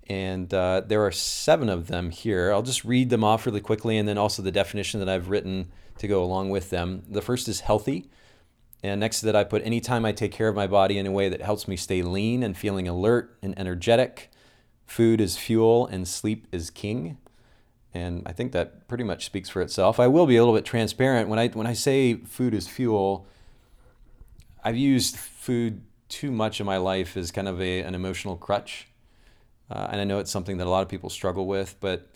And 0.09 0.53
uh, 0.53 0.83
there 0.85 1.05
are 1.05 1.11
seven 1.11 1.67
of 1.67 1.87
them 1.87 2.11
here. 2.11 2.53
I'll 2.53 2.61
just 2.61 2.85
read 2.85 3.09
them 3.09 3.23
off 3.23 3.45
really 3.45 3.59
quickly 3.59 3.97
and 3.97 4.07
then 4.07 4.17
also 4.17 4.41
the 4.41 4.51
definition 4.51 4.99
that 4.99 5.09
I've 5.09 5.29
written 5.29 5.71
to 5.97 6.07
go 6.07 6.23
along 6.23 6.51
with 6.51 6.69
them. 6.69 7.03
The 7.09 7.21
first 7.21 7.47
is 7.47 7.61
healthy. 7.61 8.09
And 8.83 8.99
next 8.99 9.21
to 9.21 9.25
that, 9.25 9.35
I 9.35 9.43
put 9.43 9.65
anytime 9.65 10.05
I 10.05 10.11
take 10.11 10.31
care 10.31 10.47
of 10.47 10.55
my 10.55 10.67
body 10.67 10.97
in 10.97 11.07
a 11.07 11.11
way 11.11 11.27
that 11.27 11.41
helps 11.41 11.67
me 11.67 11.75
stay 11.75 12.03
lean 12.03 12.43
and 12.43 12.55
feeling 12.55 12.87
alert 12.87 13.37
and 13.41 13.57
energetic. 13.57 14.29
Food 14.85 15.19
is 15.19 15.35
fuel 15.35 15.87
and 15.87 16.07
sleep 16.07 16.47
is 16.51 16.69
king. 16.69 17.17
And 17.97 18.23
I 18.25 18.31
think 18.31 18.51
that 18.51 18.87
pretty 18.87 19.03
much 19.03 19.25
speaks 19.25 19.49
for 19.49 19.61
itself. 19.61 19.99
I 19.99 20.07
will 20.07 20.27
be 20.27 20.37
a 20.37 20.41
little 20.41 20.53
bit 20.53 20.65
transparent. 20.65 21.29
When 21.29 21.39
I, 21.39 21.47
when 21.49 21.67
I 21.67 21.73
say 21.73 22.15
food 22.15 22.53
is 22.53 22.67
fuel, 22.67 23.25
I've 24.63 24.77
used 24.77 25.17
food 25.17 25.81
too 26.07 26.31
much 26.31 26.59
in 26.59 26.65
my 26.65 26.77
life 26.77 27.17
as 27.17 27.31
kind 27.31 27.47
of 27.47 27.59
a, 27.59 27.81
an 27.81 27.95
emotional 27.95 28.35
crutch. 28.37 28.87
Uh, 29.69 29.87
and 29.91 29.99
I 29.99 30.03
know 30.03 30.19
it's 30.19 30.31
something 30.31 30.57
that 30.57 30.67
a 30.67 30.69
lot 30.69 30.83
of 30.83 30.89
people 30.89 31.09
struggle 31.09 31.47
with, 31.47 31.75
but 31.79 32.07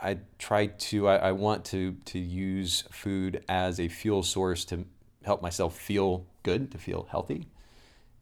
I 0.00 0.18
try 0.38 0.66
to, 0.66 1.08
I, 1.08 1.16
I 1.16 1.32
want 1.32 1.64
to, 1.66 1.96
to 2.04 2.18
use 2.18 2.84
food 2.90 3.42
as 3.48 3.80
a 3.80 3.88
fuel 3.88 4.22
source 4.22 4.64
to 4.66 4.84
help 5.24 5.40
myself 5.40 5.76
feel 5.76 6.26
good, 6.42 6.70
to 6.72 6.78
feel 6.78 7.08
healthy. 7.10 7.48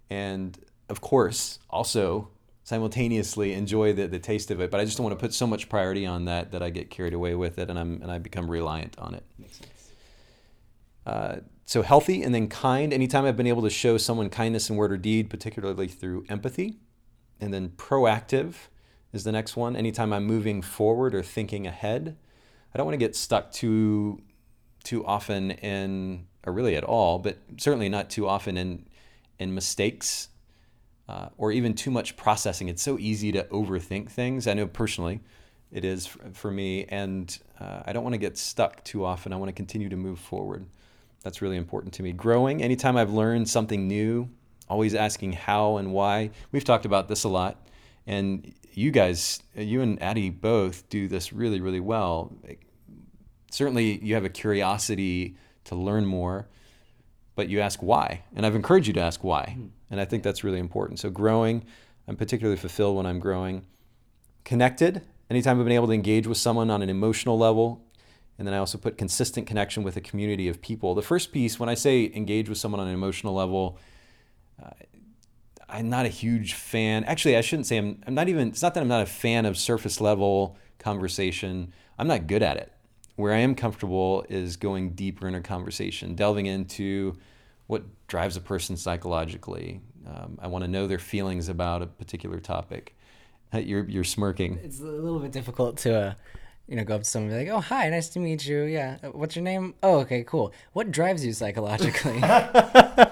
And 0.08 0.56
of 0.88 1.00
course, 1.00 1.58
also 1.68 2.28
simultaneously 2.64 3.52
enjoy 3.52 3.92
the, 3.92 4.06
the 4.06 4.18
taste 4.18 4.50
of 4.50 4.60
it. 4.60 4.70
But 4.70 4.80
I 4.80 4.84
just 4.84 4.96
don't 4.96 5.04
want 5.04 5.18
to 5.18 5.20
put 5.20 5.34
so 5.34 5.46
much 5.46 5.68
priority 5.68 6.06
on 6.06 6.26
that 6.26 6.52
that 6.52 6.62
I 6.62 6.70
get 6.70 6.90
carried 6.90 7.14
away 7.14 7.34
with 7.34 7.58
it 7.58 7.68
and, 7.68 7.78
I'm, 7.78 8.00
and 8.02 8.10
I 8.10 8.18
become 8.18 8.50
reliant 8.50 8.98
on 8.98 9.14
it. 9.14 9.24
Makes 9.38 9.58
sense. 9.58 9.90
Uh, 11.04 11.36
so 11.66 11.82
healthy 11.82 12.22
and 12.22 12.34
then 12.34 12.48
kind. 12.48 12.92
Anytime 12.92 13.24
I've 13.24 13.36
been 13.36 13.46
able 13.46 13.62
to 13.62 13.70
show 13.70 13.96
someone 13.98 14.28
kindness 14.30 14.70
in 14.70 14.76
word 14.76 14.92
or 14.92 14.96
deed, 14.96 15.30
particularly 15.30 15.88
through 15.88 16.24
empathy. 16.28 16.78
And 17.40 17.52
then 17.52 17.70
proactive 17.70 18.54
is 19.12 19.24
the 19.24 19.32
next 19.32 19.56
one. 19.56 19.74
Anytime 19.74 20.12
I'm 20.12 20.24
moving 20.24 20.62
forward 20.62 21.14
or 21.14 21.22
thinking 21.22 21.66
ahead, 21.66 22.16
I 22.72 22.78
don't 22.78 22.86
want 22.86 22.94
to 22.94 23.04
get 23.04 23.16
stuck 23.16 23.52
too 23.52 24.22
too 24.84 25.06
often 25.06 25.52
in, 25.52 26.26
or 26.44 26.52
really 26.52 26.74
at 26.74 26.82
all, 26.82 27.20
but 27.20 27.38
certainly 27.56 27.88
not 27.88 28.10
too 28.10 28.26
often 28.26 28.56
in 28.56 28.86
in 29.38 29.54
mistakes 29.54 30.28
uh, 31.12 31.28
or 31.36 31.52
even 31.52 31.74
too 31.74 31.90
much 31.90 32.16
processing. 32.16 32.68
It's 32.68 32.82
so 32.82 32.98
easy 32.98 33.32
to 33.32 33.44
overthink 33.44 34.08
things. 34.08 34.46
I 34.46 34.54
know 34.54 34.66
personally 34.66 35.20
it 35.70 35.84
is 35.84 36.06
for, 36.32 36.50
me, 36.50 36.84
and 36.88 37.38
uh, 37.60 37.82
I 37.84 37.92
don't 37.92 38.02
want 38.02 38.14
to 38.14 38.18
get 38.18 38.38
stuck 38.38 38.82
too 38.84 39.04
often. 39.04 39.32
I 39.32 39.36
want 39.36 39.50
to 39.50 39.52
continue 39.54 39.88
to 39.90 39.96
move 39.96 40.18
forward. 40.18 40.64
That's 41.22 41.42
really 41.42 41.56
important 41.56 41.92
to 41.94 42.02
me. 42.02 42.12
Growing, 42.12 42.62
anytime 42.62 42.96
I've 42.96 43.12
learned 43.12 43.48
something 43.48 43.86
new, 43.86 44.28
always 44.68 44.94
asking 44.94 45.32
how 45.32 45.76
and 45.76 45.92
why. 45.92 46.30
We've 46.50 46.64
talked 46.64 46.86
about 46.86 47.08
this 47.08 47.24
a 47.24 47.28
lot. 47.28 47.68
And 48.06 48.52
you 48.72 48.90
guys, 48.90 49.40
you 49.54 49.82
and 49.82 50.02
Addie 50.02 50.30
both 50.30 50.88
do 50.88 51.08
this 51.08 51.32
really, 51.32 51.60
really 51.60 51.80
well. 51.80 52.32
Certainly, 53.50 54.02
you 54.02 54.14
have 54.14 54.24
a 54.24 54.30
curiosity 54.30 55.36
to 55.64 55.74
learn 55.74 56.06
more, 56.06 56.48
but 57.34 57.48
you 57.48 57.60
ask 57.60 57.82
why. 57.82 58.22
And 58.34 58.44
I've 58.44 58.54
encouraged 58.54 58.86
you 58.86 58.92
to 58.94 59.00
ask 59.00 59.22
why. 59.24 59.56
Mm. 59.58 59.70
And 59.90 60.00
I 60.00 60.04
think 60.04 60.22
that's 60.22 60.44
really 60.44 60.58
important. 60.58 60.98
So, 60.98 61.10
growing, 61.10 61.64
I'm 62.08 62.16
particularly 62.16 62.56
fulfilled 62.56 62.96
when 62.96 63.06
I'm 63.06 63.18
growing. 63.18 63.66
Connected, 64.44 65.02
anytime 65.30 65.58
I've 65.58 65.64
been 65.64 65.74
able 65.74 65.86
to 65.88 65.92
engage 65.92 66.26
with 66.26 66.38
someone 66.38 66.70
on 66.70 66.82
an 66.82 66.90
emotional 66.90 67.38
level, 67.38 67.84
and 68.38 68.46
then 68.46 68.54
I 68.54 68.58
also 68.58 68.78
put 68.78 68.98
consistent 68.98 69.46
connection 69.46 69.82
with 69.82 69.96
a 69.96 70.00
community 70.00 70.48
of 70.48 70.60
people. 70.60 70.94
The 70.94 71.02
first 71.02 71.32
piece, 71.32 71.60
when 71.60 71.68
I 71.68 71.74
say 71.74 72.10
engage 72.14 72.48
with 72.48 72.58
someone 72.58 72.80
on 72.80 72.88
an 72.88 72.94
emotional 72.94 73.34
level, 73.34 73.78
uh, 74.62 74.70
I'm 75.68 75.88
not 75.88 76.06
a 76.06 76.08
huge 76.08 76.54
fan. 76.54 77.04
Actually, 77.04 77.36
I 77.36 77.40
shouldn't 77.40 77.66
say 77.66 77.78
I'm, 77.78 78.02
I'm 78.06 78.14
not 78.14 78.28
even, 78.28 78.48
it's 78.48 78.62
not 78.62 78.74
that 78.74 78.80
I'm 78.80 78.88
not 78.88 79.02
a 79.02 79.06
fan 79.06 79.46
of 79.46 79.56
surface 79.56 80.00
level 80.00 80.56
conversation. 80.78 81.72
I'm 81.98 82.08
not 82.08 82.26
good 82.26 82.42
at 82.42 82.56
it. 82.56 82.72
Where 83.22 83.32
I 83.32 83.38
am 83.38 83.54
comfortable 83.54 84.26
is 84.28 84.56
going 84.56 84.94
deeper 84.94 85.28
in 85.28 85.36
a 85.36 85.40
conversation, 85.40 86.16
delving 86.16 86.46
into 86.46 87.16
what 87.68 87.84
drives 88.08 88.36
a 88.36 88.40
person 88.40 88.76
psychologically. 88.76 89.80
Um, 90.04 90.40
I 90.42 90.48
want 90.48 90.64
to 90.64 90.68
know 90.68 90.88
their 90.88 90.98
feelings 90.98 91.48
about 91.48 91.82
a 91.82 91.86
particular 91.86 92.40
topic. 92.40 92.96
You're, 93.54 93.84
you're 93.84 94.02
smirking. 94.02 94.58
It's 94.64 94.80
a 94.80 94.84
little 94.86 95.20
bit 95.20 95.30
difficult 95.30 95.76
to, 95.78 95.94
uh, 95.94 96.14
you 96.66 96.74
know, 96.74 96.82
go 96.82 96.96
up 96.96 97.02
to 97.02 97.08
someone 97.08 97.30
and 97.30 97.44
be 97.44 97.48
like, 97.48 97.56
"Oh, 97.56 97.60
hi, 97.60 97.88
nice 97.90 98.08
to 98.08 98.18
meet 98.18 98.44
you. 98.44 98.62
Yeah, 98.62 98.96
uh, 99.04 99.10
what's 99.10 99.36
your 99.36 99.44
name? 99.44 99.74
Oh, 99.84 100.00
okay, 100.00 100.24
cool. 100.24 100.52
What 100.72 100.90
drives 100.90 101.24
you 101.24 101.32
psychologically?" 101.32 102.18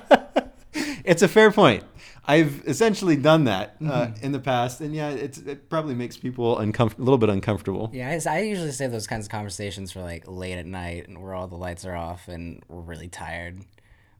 it's 1.04 1.22
a 1.22 1.28
fair 1.28 1.50
point. 1.50 1.84
I've 2.24 2.62
essentially 2.66 3.16
done 3.16 3.44
that 3.44 3.76
uh, 3.80 3.84
mm-hmm. 3.84 4.24
in 4.24 4.32
the 4.32 4.38
past, 4.38 4.80
and 4.80 4.94
yeah, 4.94 5.10
it 5.10 5.68
probably 5.68 5.94
makes 5.94 6.16
people 6.16 6.56
uncomf- 6.56 6.98
a 6.98 7.02
little 7.02 7.18
bit 7.18 7.30
uncomfortable. 7.30 7.90
Yeah, 7.92 8.20
I, 8.24 8.36
I, 8.36 8.40
usually 8.40 8.72
save 8.72 8.92
those 8.92 9.06
kinds 9.06 9.26
of 9.26 9.32
conversations 9.32 9.90
for 9.90 10.02
like 10.02 10.24
late 10.26 10.58
at 10.58 10.66
night, 10.66 11.08
and 11.08 11.22
where 11.22 11.34
all 11.34 11.48
the 11.48 11.56
lights 11.56 11.84
are 11.84 11.96
off, 11.96 12.28
and 12.28 12.62
we're 12.68 12.82
really 12.82 13.08
tired. 13.08 13.64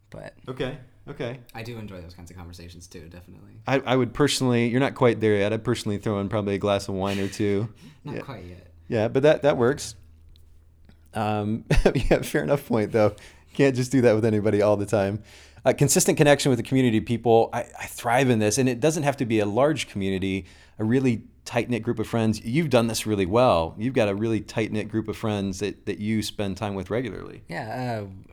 But 0.08 0.34
okay, 0.48 0.78
okay, 1.08 1.40
I 1.54 1.62
do 1.62 1.78
enjoy 1.78 2.00
those 2.00 2.14
kinds 2.14 2.30
of 2.30 2.36
conversations 2.36 2.86
too, 2.86 3.08
definitely. 3.08 3.60
I, 3.66 3.80
I 3.80 3.96
would 3.96 4.14
personally, 4.14 4.68
you're 4.68 4.80
not 4.80 4.94
quite 4.94 5.20
there 5.20 5.36
yet. 5.36 5.52
I'd 5.52 5.62
personally 5.62 5.98
throw 5.98 6.18
in 6.20 6.28
probably 6.28 6.54
a 6.54 6.58
glass 6.58 6.88
of 6.88 6.94
wine 6.94 7.20
or 7.20 7.28
two. 7.28 7.68
not 8.04 8.16
yeah. 8.16 8.20
quite 8.22 8.44
yet. 8.44 8.66
Yeah, 8.88 9.08
but 9.08 9.22
that 9.22 9.42
that 9.42 9.56
works. 9.56 9.94
Um, 11.12 11.64
yeah, 11.94 12.22
fair 12.22 12.42
enough 12.42 12.66
point 12.66 12.92
though. 12.92 13.14
Can't 13.52 13.76
just 13.76 13.92
do 13.92 14.00
that 14.02 14.14
with 14.14 14.24
anybody 14.24 14.62
all 14.62 14.76
the 14.76 14.86
time 14.86 15.22
a 15.64 15.74
consistent 15.74 16.16
connection 16.16 16.50
with 16.50 16.58
the 16.58 16.62
community 16.62 16.98
of 16.98 17.04
people. 17.04 17.50
I, 17.52 17.66
I 17.78 17.86
thrive 17.86 18.30
in 18.30 18.38
this, 18.38 18.58
and 18.58 18.68
it 18.68 18.80
doesn't 18.80 19.02
have 19.02 19.16
to 19.18 19.26
be 19.26 19.40
a 19.40 19.46
large 19.46 19.88
community, 19.88 20.46
a 20.78 20.84
really 20.84 21.22
tight 21.44 21.68
knit 21.68 21.82
group 21.82 21.98
of 21.98 22.06
friends. 22.06 22.40
You've 22.44 22.70
done 22.70 22.86
this 22.86 23.06
really 23.06 23.26
well. 23.26 23.74
You've 23.78 23.94
got 23.94 24.08
a 24.08 24.14
really 24.14 24.40
tight 24.40 24.72
knit 24.72 24.88
group 24.88 25.08
of 25.08 25.16
friends 25.16 25.58
that, 25.60 25.86
that 25.86 25.98
you 25.98 26.22
spend 26.22 26.56
time 26.56 26.74
with 26.74 26.90
regularly. 26.90 27.42
Yeah. 27.48 28.02
Uh, 28.02 28.30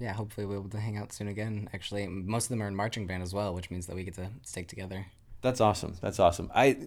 yeah, 0.00 0.12
hopefully 0.12 0.46
we'll 0.46 0.60
be 0.60 0.66
able 0.66 0.70
to 0.70 0.80
hang 0.80 0.96
out 0.96 1.12
soon 1.12 1.28
again. 1.28 1.68
Actually, 1.72 2.06
most 2.08 2.46
of 2.46 2.48
them 2.50 2.62
are 2.62 2.68
in 2.68 2.74
marching 2.74 3.06
band 3.06 3.22
as 3.22 3.32
well, 3.32 3.54
which 3.54 3.70
means 3.70 3.86
that 3.86 3.94
we 3.94 4.02
get 4.02 4.14
to 4.14 4.28
stick 4.42 4.66
together. 4.66 5.06
That's 5.40 5.60
awesome. 5.60 5.96
That's 6.00 6.18
awesome. 6.18 6.50
I, 6.54 6.78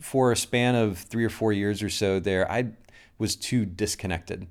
for 0.00 0.32
a 0.32 0.36
span 0.36 0.74
of 0.74 0.98
three 0.98 1.24
or 1.24 1.30
four 1.30 1.52
years 1.52 1.82
or 1.82 1.88
so 1.88 2.20
there, 2.20 2.50
I 2.50 2.72
was 3.18 3.36
too 3.36 3.64
disconnected 3.64 4.48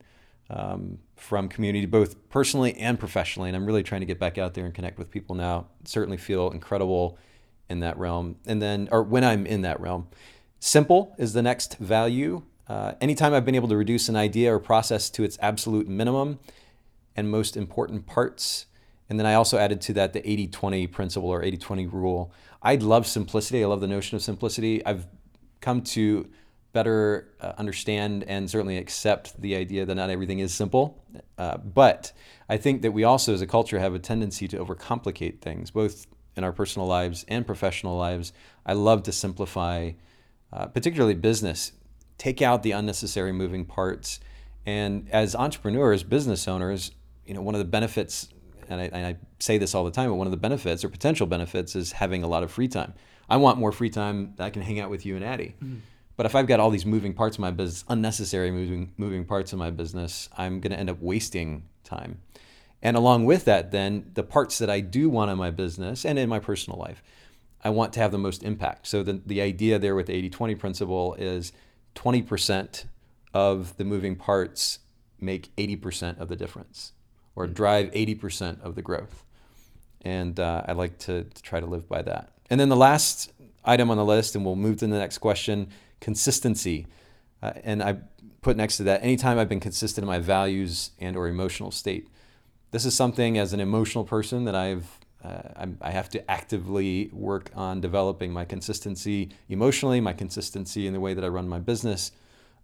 um, 0.49 0.99
from 1.15 1.47
community, 1.47 1.85
both 1.85 2.29
personally 2.29 2.75
and 2.77 2.99
professionally. 2.99 3.49
And 3.49 3.55
I'm 3.55 3.65
really 3.65 3.83
trying 3.83 4.01
to 4.01 4.05
get 4.05 4.19
back 4.19 4.37
out 4.37 4.53
there 4.53 4.65
and 4.65 4.73
connect 4.73 4.97
with 4.97 5.11
people 5.11 5.35
now. 5.35 5.67
Certainly 5.85 6.17
feel 6.17 6.49
incredible 6.51 7.17
in 7.69 7.81
that 7.81 7.97
realm. 7.97 8.37
And 8.45 8.61
then, 8.61 8.89
or 8.91 9.03
when 9.03 9.23
I'm 9.23 9.45
in 9.45 9.61
that 9.61 9.79
realm, 9.79 10.07
simple 10.59 11.15
is 11.17 11.33
the 11.33 11.41
next 11.41 11.77
value. 11.77 12.43
Uh, 12.67 12.93
anytime 13.01 13.33
I've 13.33 13.45
been 13.45 13.55
able 13.55 13.69
to 13.69 13.77
reduce 13.77 14.09
an 14.09 14.15
idea 14.15 14.53
or 14.53 14.59
process 14.59 15.09
to 15.11 15.23
its 15.23 15.37
absolute 15.41 15.87
minimum 15.87 16.39
and 17.15 17.29
most 17.29 17.57
important 17.57 18.05
parts. 18.05 18.65
And 19.09 19.19
then 19.19 19.25
I 19.25 19.33
also 19.33 19.57
added 19.57 19.81
to 19.81 19.93
that 19.93 20.13
the 20.13 20.27
80 20.27 20.47
20 20.47 20.87
principle 20.87 21.29
or 21.29 21.43
80 21.43 21.57
20 21.57 21.87
rule. 21.87 22.31
I 22.61 22.75
love 22.75 23.07
simplicity. 23.07 23.63
I 23.63 23.67
love 23.67 23.81
the 23.81 23.87
notion 23.87 24.15
of 24.15 24.21
simplicity. 24.21 24.85
I've 24.85 25.07
come 25.61 25.81
to 25.81 26.29
better 26.71 27.29
uh, 27.41 27.53
understand 27.57 28.23
and 28.27 28.49
certainly 28.49 28.77
accept 28.77 29.39
the 29.41 29.55
idea 29.55 29.85
that 29.85 29.95
not 29.95 30.09
everything 30.09 30.39
is 30.39 30.53
simple. 30.53 31.03
Uh, 31.37 31.57
but 31.57 32.11
I 32.47 32.57
think 32.57 32.81
that 32.83 32.91
we 32.91 33.03
also, 33.03 33.33
as 33.33 33.41
a 33.41 33.47
culture, 33.47 33.79
have 33.79 33.93
a 33.93 33.99
tendency 33.99 34.47
to 34.49 34.57
overcomplicate 34.57 35.41
things, 35.41 35.71
both 35.71 36.05
in 36.35 36.43
our 36.43 36.51
personal 36.51 36.87
lives 36.87 37.25
and 37.27 37.45
professional 37.45 37.97
lives. 37.97 38.33
I 38.65 38.73
love 38.73 39.03
to 39.03 39.11
simplify, 39.11 39.91
uh, 40.53 40.67
particularly 40.67 41.15
business, 41.15 41.71
take 42.17 42.41
out 42.41 42.63
the 42.63 42.71
unnecessary 42.71 43.31
moving 43.31 43.65
parts. 43.65 44.19
And 44.65 45.09
as 45.11 45.35
entrepreneurs, 45.35 46.03
business 46.03 46.47
owners, 46.47 46.91
you 47.25 47.33
know, 47.33 47.41
one 47.41 47.55
of 47.55 47.59
the 47.59 47.65
benefits, 47.65 48.29
and 48.69 48.79
I, 48.79 48.83
and 48.85 49.05
I 49.05 49.17
say 49.39 49.57
this 49.57 49.73
all 49.73 49.85
the 49.85 49.91
time, 49.91 50.09
but 50.09 50.15
one 50.15 50.27
of 50.27 50.31
the 50.31 50.37
benefits 50.37 50.83
or 50.83 50.89
potential 50.89 51.25
benefits 51.25 51.75
is 51.75 51.93
having 51.93 52.21
a 52.21 52.27
lot 52.27 52.43
of 52.43 52.51
free 52.51 52.67
time. 52.67 52.93
I 53.27 53.37
want 53.37 53.57
more 53.57 53.71
free 53.71 53.89
time. 53.89 54.35
I 54.39 54.49
can 54.49 54.61
hang 54.61 54.79
out 54.79 54.89
with 54.89 55.05
you 55.05 55.15
and 55.15 55.25
Addie. 55.25 55.55
Mm-hmm 55.63 55.77
but 56.19 56.25
if 56.25 56.35
I've 56.35 56.47
got 56.47 56.59
all 56.59 56.69
these 56.69 56.85
moving 56.85 57.13
parts 57.13 57.37
of 57.37 57.39
my 57.39 57.51
business, 57.51 57.85
unnecessary 57.87 58.51
moving 58.51 58.91
moving 58.97 59.23
parts 59.23 59.53
of 59.53 59.59
my 59.59 59.71
business, 59.71 60.27
I'm 60.37 60.59
going 60.59 60.73
to 60.73 60.77
end 60.77 60.89
up 60.89 60.99
wasting 60.99 61.63
time. 61.85 62.19
And 62.81 62.97
along 62.97 63.23
with 63.23 63.45
that, 63.45 63.71
then 63.71 64.11
the 64.15 64.23
parts 64.23 64.57
that 64.57 64.69
I 64.69 64.81
do 64.81 65.09
want 65.09 65.31
in 65.31 65.37
my 65.37 65.49
business 65.49 66.03
and 66.03 66.19
in 66.19 66.27
my 66.27 66.39
personal 66.39 66.77
life, 66.77 67.01
I 67.63 67.69
want 67.69 67.93
to 67.93 68.01
have 68.01 68.11
the 68.11 68.17
most 68.17 68.43
impact. 68.43 68.87
So 68.87 69.01
the, 69.01 69.21
the 69.25 69.39
idea 69.39 69.79
there 69.79 69.95
with 69.95 70.07
the 70.07 70.13
80 70.13 70.29
20 70.31 70.55
principle 70.55 71.13
is 71.13 71.53
20% 71.95 72.83
of 73.33 73.77
the 73.77 73.85
moving 73.85 74.17
parts 74.17 74.79
make 75.21 75.55
80% 75.55 76.19
of 76.19 76.27
the 76.27 76.35
difference 76.35 76.91
or 77.33 77.47
hmm. 77.47 77.53
drive 77.53 77.91
80% 77.91 78.61
of 78.61 78.75
the 78.75 78.81
growth. 78.81 79.23
And 80.01 80.37
uh, 80.37 80.63
I 80.67 80.73
like 80.73 80.97
to, 80.97 81.23
to 81.23 81.41
try 81.41 81.61
to 81.61 81.65
live 81.65 81.87
by 81.87 82.01
that. 82.01 82.33
And 82.49 82.59
then 82.59 82.67
the 82.67 82.75
last 82.75 83.31
item 83.63 83.89
on 83.89 83.95
the 83.95 84.03
list, 84.03 84.35
and 84.35 84.43
we'll 84.43 84.57
move 84.57 84.79
to 84.79 84.87
the 84.87 84.97
next 84.97 85.19
question 85.19 85.69
consistency. 85.99 86.87
Uh, 87.41 87.53
and 87.63 87.81
I 87.81 87.97
put 88.41 88.57
next 88.57 88.77
to 88.77 88.83
that 88.83 89.03
anytime 89.03 89.37
I've 89.37 89.49
been 89.49 89.59
consistent 89.59 90.03
in 90.03 90.07
my 90.07 90.19
values 90.19 90.91
and 90.99 91.15
or 91.15 91.27
emotional 91.27 91.71
state. 91.71 92.07
This 92.71 92.85
is 92.85 92.95
something 92.95 93.37
as 93.37 93.53
an 93.53 93.59
emotional 93.59 94.03
person 94.03 94.45
that 94.45 94.55
I've 94.55 94.99
uh, 95.21 95.65
i 95.81 95.91
have 95.91 96.07
to 96.09 96.31
actively 96.31 97.09
work 97.11 97.51
on 97.53 97.81
developing 97.81 98.31
my 98.31 98.45
consistency 98.45 99.29
emotionally, 99.49 99.99
my 99.99 100.13
consistency 100.13 100.87
in 100.87 100.93
the 100.93 100.99
way 100.99 101.13
that 101.13 101.25
I 101.25 101.27
run 101.27 101.49
my 101.49 101.59
business, 101.59 102.13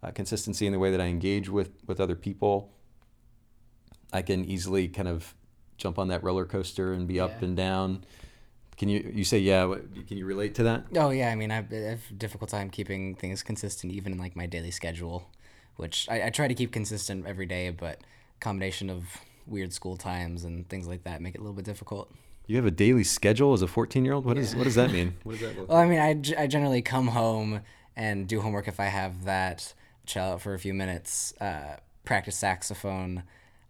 uh, 0.01 0.11
consistency 0.11 0.65
in 0.65 0.71
the 0.71 0.79
way 0.79 0.89
that 0.89 1.01
I 1.01 1.05
engage 1.05 1.49
with 1.49 1.71
with 1.85 1.99
other 1.99 2.15
people. 2.15 2.71
I 4.13 4.21
can 4.21 4.45
easily 4.45 4.87
kind 4.87 5.09
of 5.09 5.33
jump 5.77 5.99
on 5.99 6.07
that 6.07 6.23
roller 6.23 6.45
coaster 6.45 6.93
and 6.93 7.07
be 7.07 7.15
yeah. 7.15 7.25
up 7.25 7.41
and 7.41 7.57
down. 7.57 8.05
Can 8.77 8.89
you 8.89 9.11
you 9.13 9.23
say 9.23 9.39
yeah? 9.39 9.73
Can 10.07 10.17
you 10.17 10.25
relate 10.25 10.55
to 10.55 10.63
that? 10.63 10.85
Oh 10.95 11.09
yeah, 11.09 11.29
I 11.29 11.35
mean 11.35 11.51
I 11.51 11.55
have, 11.55 11.71
I 11.71 11.75
have 11.75 12.01
a 12.09 12.13
difficult 12.13 12.49
time 12.49 12.69
keeping 12.69 13.15
things 13.15 13.41
consistent 13.43 13.93
even 13.93 14.13
in 14.13 14.17
like 14.19 14.35
my 14.35 14.45
daily 14.45 14.71
schedule, 14.71 15.29
which 15.77 16.07
I, 16.09 16.27
I 16.27 16.29
try 16.29 16.47
to 16.47 16.53
keep 16.53 16.71
consistent 16.71 17.25
every 17.25 17.45
day, 17.45 17.69
but 17.69 18.01
combination 18.39 18.89
of 18.89 19.05
weird 19.47 19.73
school 19.73 19.95
times 19.95 20.43
and 20.43 20.67
things 20.67 20.87
like 20.87 21.03
that 21.03 21.21
make 21.21 21.35
it 21.35 21.37
a 21.37 21.41
little 21.41 21.55
bit 21.55 21.65
difficult. 21.65 22.11
You 22.47 22.57
have 22.57 22.65
a 22.65 22.71
daily 22.71 23.03
schedule 23.03 23.53
as 23.53 23.61
a 23.61 23.67
14 23.67 24.05
year 24.05 24.13
old? 24.13 24.25
What, 24.25 24.37
yeah. 24.37 24.43
is, 24.43 24.55
what 24.55 24.65
does 24.65 24.75
that 24.75 24.91
mean? 24.91 25.15
What 25.23 25.33
does 25.33 25.41
that 25.41 25.57
look 25.57 25.69
well, 25.69 25.77
I 25.77 25.85
mean, 25.87 25.99
I, 25.99 26.43
I 26.43 26.47
generally 26.47 26.81
come 26.81 27.07
home 27.07 27.61
and 27.95 28.27
do 28.27 28.41
homework 28.41 28.67
if 28.67 28.79
I 28.79 28.85
have 28.85 29.25
that, 29.25 29.73
chill 30.05 30.23
out 30.23 30.41
for 30.41 30.53
a 30.53 30.59
few 30.59 30.73
minutes, 30.73 31.33
uh, 31.41 31.77
practice 32.03 32.35
saxophone, 32.35 33.23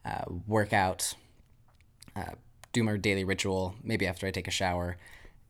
uh, 0.03 0.25
work 0.47 0.73
out, 0.73 1.13
uh, 2.15 2.33
do 2.75 2.83
my 2.83 2.97
daily 2.97 3.23
ritual, 3.23 3.73
maybe 3.83 4.05
after 4.05 4.27
I 4.27 4.31
take 4.31 4.47
a 4.47 4.51
shower. 4.51 4.97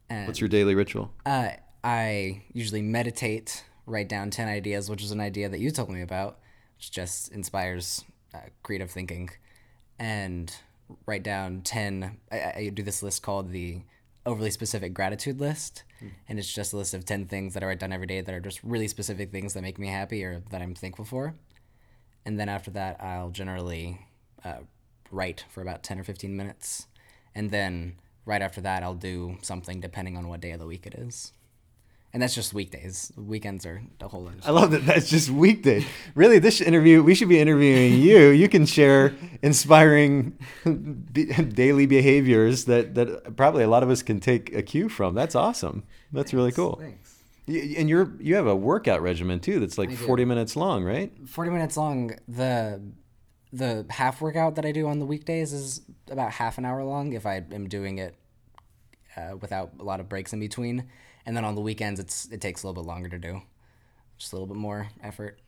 And, 0.09 0.27
What's 0.27 0.39
your 0.39 0.47
daily 0.47 0.75
ritual? 0.75 1.11
Uh, 1.25 1.49
I 1.83 2.43
usually 2.53 2.83
meditate, 2.83 3.65
write 3.87 4.07
down 4.07 4.29
10 4.29 4.47
ideas, 4.47 4.89
which 4.89 5.03
is 5.03 5.11
an 5.11 5.19
idea 5.19 5.49
that 5.49 5.59
you 5.59 5.71
told 5.71 5.89
me 5.89 6.01
about, 6.01 6.37
which 6.77 6.91
just 6.91 7.31
inspires 7.31 8.05
uh, 8.33 8.41
creative 8.61 8.91
thinking. 8.91 9.31
And 9.97 10.55
write 11.07 11.23
down 11.23 11.61
10 11.61 12.17
I, 12.31 12.35
I 12.35 12.71
do 12.71 12.83
this 12.83 13.01
list 13.01 13.23
called 13.23 13.51
the 13.51 13.81
overly 14.23 14.51
specific 14.51 14.93
gratitude 14.93 15.39
list 15.39 15.83
and 16.29 16.37
it's 16.37 16.53
just 16.53 16.73
a 16.73 16.77
list 16.77 16.93
of 16.93 17.05
10 17.05 17.25
things 17.25 17.55
that 17.55 17.63
i 17.63 17.65
write 17.65 17.79
down 17.79 17.91
every 17.91 18.05
day 18.05 18.21
that 18.21 18.35
are 18.35 18.39
just 18.39 18.63
really 18.63 18.87
specific 18.87 19.31
things 19.31 19.55
that 19.55 19.63
make 19.63 19.79
me 19.79 19.87
happy 19.87 20.23
or 20.23 20.43
that 20.51 20.61
i'm 20.61 20.75
thankful 20.75 21.03
for 21.03 21.33
and 22.23 22.39
then 22.39 22.49
after 22.49 22.69
that 22.69 23.01
i'll 23.01 23.31
generally 23.31 24.05
uh, 24.43 24.59
write 25.09 25.43
for 25.49 25.63
about 25.63 25.81
10 25.81 25.99
or 25.99 26.03
15 26.03 26.37
minutes 26.37 26.85
and 27.35 27.51
then 27.51 27.95
right 28.25 28.41
after 28.41 28.61
that 28.61 28.81
i'll 28.83 28.93
do 28.95 29.37
something 29.41 29.79
depending 29.79 30.17
on 30.17 30.27
what 30.27 30.41
day 30.41 30.51
of 30.51 30.59
the 30.59 30.65
week 30.65 30.87
it 30.87 30.95
is 30.95 31.33
and 32.13 32.21
that's 32.21 32.33
just 32.33 32.53
weekdays 32.53 33.11
weekends 33.17 33.65
are 33.65 33.83
a 33.99 34.07
whole 34.07 34.25
other 34.25 34.37
I 34.45 34.51
love 34.51 34.71
that. 34.71 34.85
That's 34.85 35.09
just 35.09 35.29
weekday. 35.29 35.85
Really, 36.15 36.39
this 36.39 36.61
interview 36.61 37.03
we 37.03 37.13
should 37.13 37.27
be 37.27 37.41
interviewing 37.41 37.93
you. 37.99 38.29
You 38.29 38.47
can 38.47 38.65
share 38.65 39.13
inspiring 39.41 40.39
daily 40.63 41.87
behaviors 41.87 42.65
that 42.65 42.95
that 42.95 43.35
probably 43.35 43.63
a 43.63 43.67
lot 43.67 43.83
of 43.83 43.89
us 43.89 44.01
can 44.01 44.21
take 44.21 44.55
a 44.55 44.61
cue 44.61 44.87
from. 44.87 45.13
That's 45.13 45.35
awesome. 45.35 45.83
That's 46.13 46.33
really 46.33 46.53
cool. 46.53 46.77
Thanks. 46.79 47.19
And 47.47 47.89
you're 47.89 48.13
you 48.21 48.35
have 48.35 48.47
a 48.47 48.55
workout 48.55 49.01
regimen 49.01 49.41
too. 49.41 49.59
That's 49.59 49.77
like 49.77 49.91
40 49.91 50.23
minutes 50.23 50.55
long, 50.55 50.85
right? 50.85 51.11
40 51.27 51.51
minutes 51.51 51.75
long 51.75 52.15
the 52.29 52.81
the 53.57 53.85
half 53.89 54.21
workout 54.21 54.55
that 54.55 54.65
i 54.65 54.71
do 54.71 54.87
on 54.87 54.99
the 54.99 55.05
weekdays 55.05 55.53
is 55.53 55.81
about 56.09 56.31
half 56.31 56.57
an 56.57 56.65
hour 56.65 56.83
long 56.83 57.13
if 57.13 57.25
i 57.25 57.43
am 57.51 57.67
doing 57.67 57.97
it 57.97 58.15
uh, 59.17 59.35
without 59.39 59.71
a 59.79 59.83
lot 59.83 59.99
of 59.99 60.09
breaks 60.09 60.33
in 60.33 60.39
between 60.39 60.85
and 61.25 61.35
then 61.35 61.45
on 61.45 61.55
the 61.55 61.61
weekends 61.61 61.99
it's 61.99 62.25
it 62.31 62.41
takes 62.41 62.63
a 62.63 62.67
little 62.67 62.81
bit 62.83 62.87
longer 62.87 63.09
to 63.09 63.17
do 63.17 63.41
just 64.17 64.33
a 64.33 64.35
little 64.35 64.47
bit 64.47 64.57
more 64.57 64.87
effort 65.01 65.39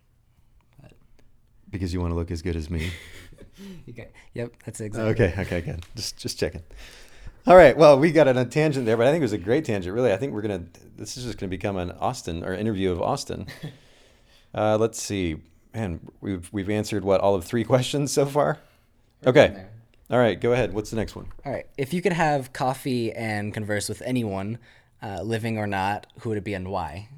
Because 1.69 1.93
you 1.93 1.99
want 1.99 2.11
to 2.11 2.15
look 2.15 2.31
as 2.31 2.41
good 2.41 2.55
as 2.55 2.69
me. 2.69 2.91
okay 3.89 4.09
yep 4.33 4.53
that's 4.65 4.79
exactly 4.79 5.11
Okay, 5.11 5.33
okay, 5.37 5.61
good. 5.61 5.83
Just 5.95 6.17
just 6.17 6.39
checking. 6.39 6.63
All 7.45 7.55
right. 7.55 7.77
Well, 7.77 7.97
we 7.97 8.11
got 8.11 8.27
on 8.27 8.37
a 8.37 8.43
tangent 8.45 8.85
there, 8.85 8.97
but 8.97 9.07
I 9.07 9.11
think 9.11 9.21
it 9.21 9.23
was 9.23 9.33
a 9.33 9.37
great 9.37 9.63
tangent. 9.63 9.93
Really, 9.95 10.11
I 10.11 10.17
think 10.17 10.33
we're 10.33 10.41
gonna. 10.41 10.65
This 10.97 11.15
is 11.15 11.23
just 11.23 11.37
gonna 11.37 11.49
become 11.49 11.77
an 11.77 11.91
Austin 11.91 12.43
or 12.43 12.53
interview 12.53 12.91
of 12.91 13.01
Austin. 13.01 13.47
Uh, 14.55 14.77
let's 14.79 14.99
see, 15.01 15.35
man. 15.77 15.99
We've 16.21 16.49
we've 16.51 16.69
answered 16.69 17.03
what 17.05 17.21
all 17.21 17.35
of 17.35 17.45
three 17.45 17.63
questions 17.73 18.11
so 18.11 18.25
far. 18.25 18.57
Okay. 19.25 19.65
All 20.09 20.17
right. 20.19 20.39
Go 20.39 20.53
ahead. 20.53 20.73
What's 20.73 20.89
the 20.89 20.95
next 20.95 21.15
one? 21.15 21.27
all 21.45 21.51
right 21.51 21.67
if 21.77 21.93
you 21.93 22.01
could 22.01 22.13
have 22.13 22.51
coffee 22.53 23.11
and 23.13 23.53
converse 23.53 23.87
with 23.89 24.01
anyone 24.03 24.57
uh, 25.03 25.21
living 25.21 25.57
or 25.57 25.67
not 25.67 26.07
who 26.19 26.29
would 26.29 26.37
it 26.37 26.43
be 26.43 26.53
and 26.55 26.67
why 26.69 27.09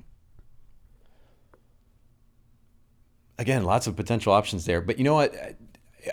Again, 3.37 3.63
lots 3.63 3.87
of 3.87 3.95
potential 3.95 4.33
options 4.33 4.65
there. 4.65 4.81
But 4.81 4.97
you 4.97 5.05
know 5.05 5.15
what? 5.15 5.33
I- 5.35 5.55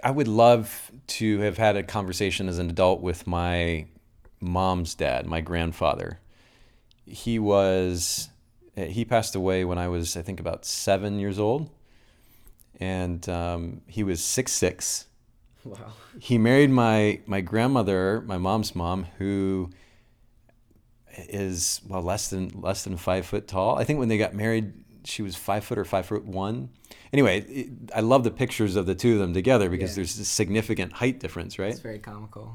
I 0.05 0.11
would 0.13 0.29
love 0.29 0.91
to 1.19 1.39
have 1.41 1.59
had 1.59 1.77
a 1.77 1.83
conversation 1.83 2.49
as 2.49 2.59
an 2.59 2.69
adult 2.71 3.01
with 3.01 3.27
my 3.27 3.87
mom's 4.41 4.95
dad, 4.95 5.27
my 5.27 5.41
grandfather. 5.41 6.21
He 7.07 7.39
was, 7.39 8.29
he 8.77 9.05
passed 9.05 9.35
away 9.37 9.65
when 9.65 9.79
I 9.79 9.87
was, 9.89 10.17
I 10.17 10.23
think, 10.23 10.39
about 10.41 10.65
seven 10.65 11.19
years 11.21 11.39
old. 11.39 11.71
And 12.81 13.27
um, 13.29 13.81
he 13.87 14.03
was 14.05 14.23
six 14.23 14.53
six. 14.53 15.07
wow 15.65 15.93
He 16.21 16.39
married 16.39 16.71
my 16.71 17.21
my 17.27 17.41
grandmother, 17.41 18.23
my 18.27 18.39
mom's 18.39 18.75
mom, 18.75 19.07
who 19.19 19.71
is 21.29 21.81
well 21.89 22.03
less 22.03 22.29
than 22.29 22.51
less 22.61 22.85
than 22.85 22.97
five 22.97 23.27
foot 23.27 23.49
tall. 23.49 23.79
I 23.79 23.85
think 23.85 23.99
when 23.99 24.09
they 24.09 24.19
got 24.19 24.35
married, 24.35 24.73
she 25.05 25.23
was 25.23 25.35
five 25.37 25.65
foot 25.65 25.79
or 25.79 25.85
five 25.85 26.07
foot 26.07 26.25
one. 26.25 26.69
Anyway, 27.13 27.41
it, 27.43 27.69
I 27.95 28.01
love 28.01 28.25
the 28.25 28.31
pictures 28.31 28.77
of 28.77 28.87
the 28.87 28.95
two 28.95 29.15
of 29.15 29.19
them 29.21 29.33
together 29.33 29.71
because 29.71 29.93
Yeah. 29.93 29.97
there's 29.97 30.19
a 30.19 30.25
significant 30.25 30.93
height 30.95 31.21
difference, 31.21 31.59
right? 31.59 31.71
it's 31.71 31.81
very 31.81 31.99
comical 31.99 32.55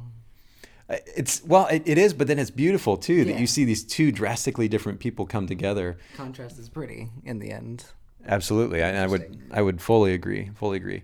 It's 0.90 1.44
well, 1.44 1.68
it, 1.68 1.84
it 1.86 1.98
is, 1.98 2.14
but 2.14 2.28
then 2.28 2.38
it's 2.38 2.52
beautiful 2.52 2.98
too 2.98 3.26
that 3.26 3.40
you 3.40 3.48
see 3.48 3.66
these 3.66 3.84
two 3.84 4.12
drastically 4.12 4.68
different 4.68 5.00
people 5.00 5.26
come 5.26 5.48
together. 5.48 5.98
contrast 6.16 6.60
is 6.60 6.70
pretty 6.70 7.10
in 7.24 7.40
the 7.40 7.52
end 7.52 7.86
Absolutely, 8.28 8.84
I, 8.84 9.04
I 9.04 9.08
would 9.08 9.42
I 9.52 9.62
would 9.62 9.82
fully 9.82 10.14
agree, 10.14 10.52
fully 10.56 10.78
agree. 10.78 11.04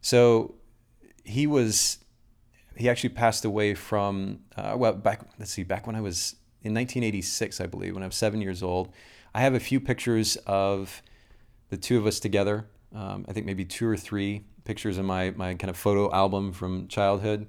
So 0.00 0.54
he 1.24 1.46
was 1.46 1.98
he 2.76 2.88
actually 2.88 3.10
passed 3.10 3.44
away 3.44 3.74
from 3.74 4.40
uh, 4.56 4.74
well 4.76 4.92
back 4.92 5.22
let's 5.38 5.50
see 5.50 5.62
back 5.62 5.86
when 5.86 5.96
I 5.96 6.00
was 6.00 6.36
in 6.62 6.74
1986 6.74 7.60
I 7.60 7.66
believe 7.66 7.94
when 7.94 8.02
I 8.02 8.06
was 8.06 8.16
seven 8.16 8.40
years 8.40 8.62
old. 8.62 8.92
I 9.34 9.40
have 9.40 9.54
a 9.54 9.60
few 9.60 9.80
pictures 9.80 10.36
of 10.46 11.02
the 11.68 11.76
two 11.76 11.98
of 11.98 12.06
us 12.06 12.20
together. 12.20 12.66
Um, 12.94 13.26
I 13.28 13.32
think 13.32 13.44
maybe 13.44 13.64
two 13.64 13.86
or 13.86 13.96
three 13.96 14.44
pictures 14.64 14.98
in 14.98 15.04
my 15.04 15.30
my 15.36 15.54
kind 15.54 15.70
of 15.70 15.76
photo 15.76 16.10
album 16.12 16.52
from 16.52 16.88
childhood, 16.88 17.48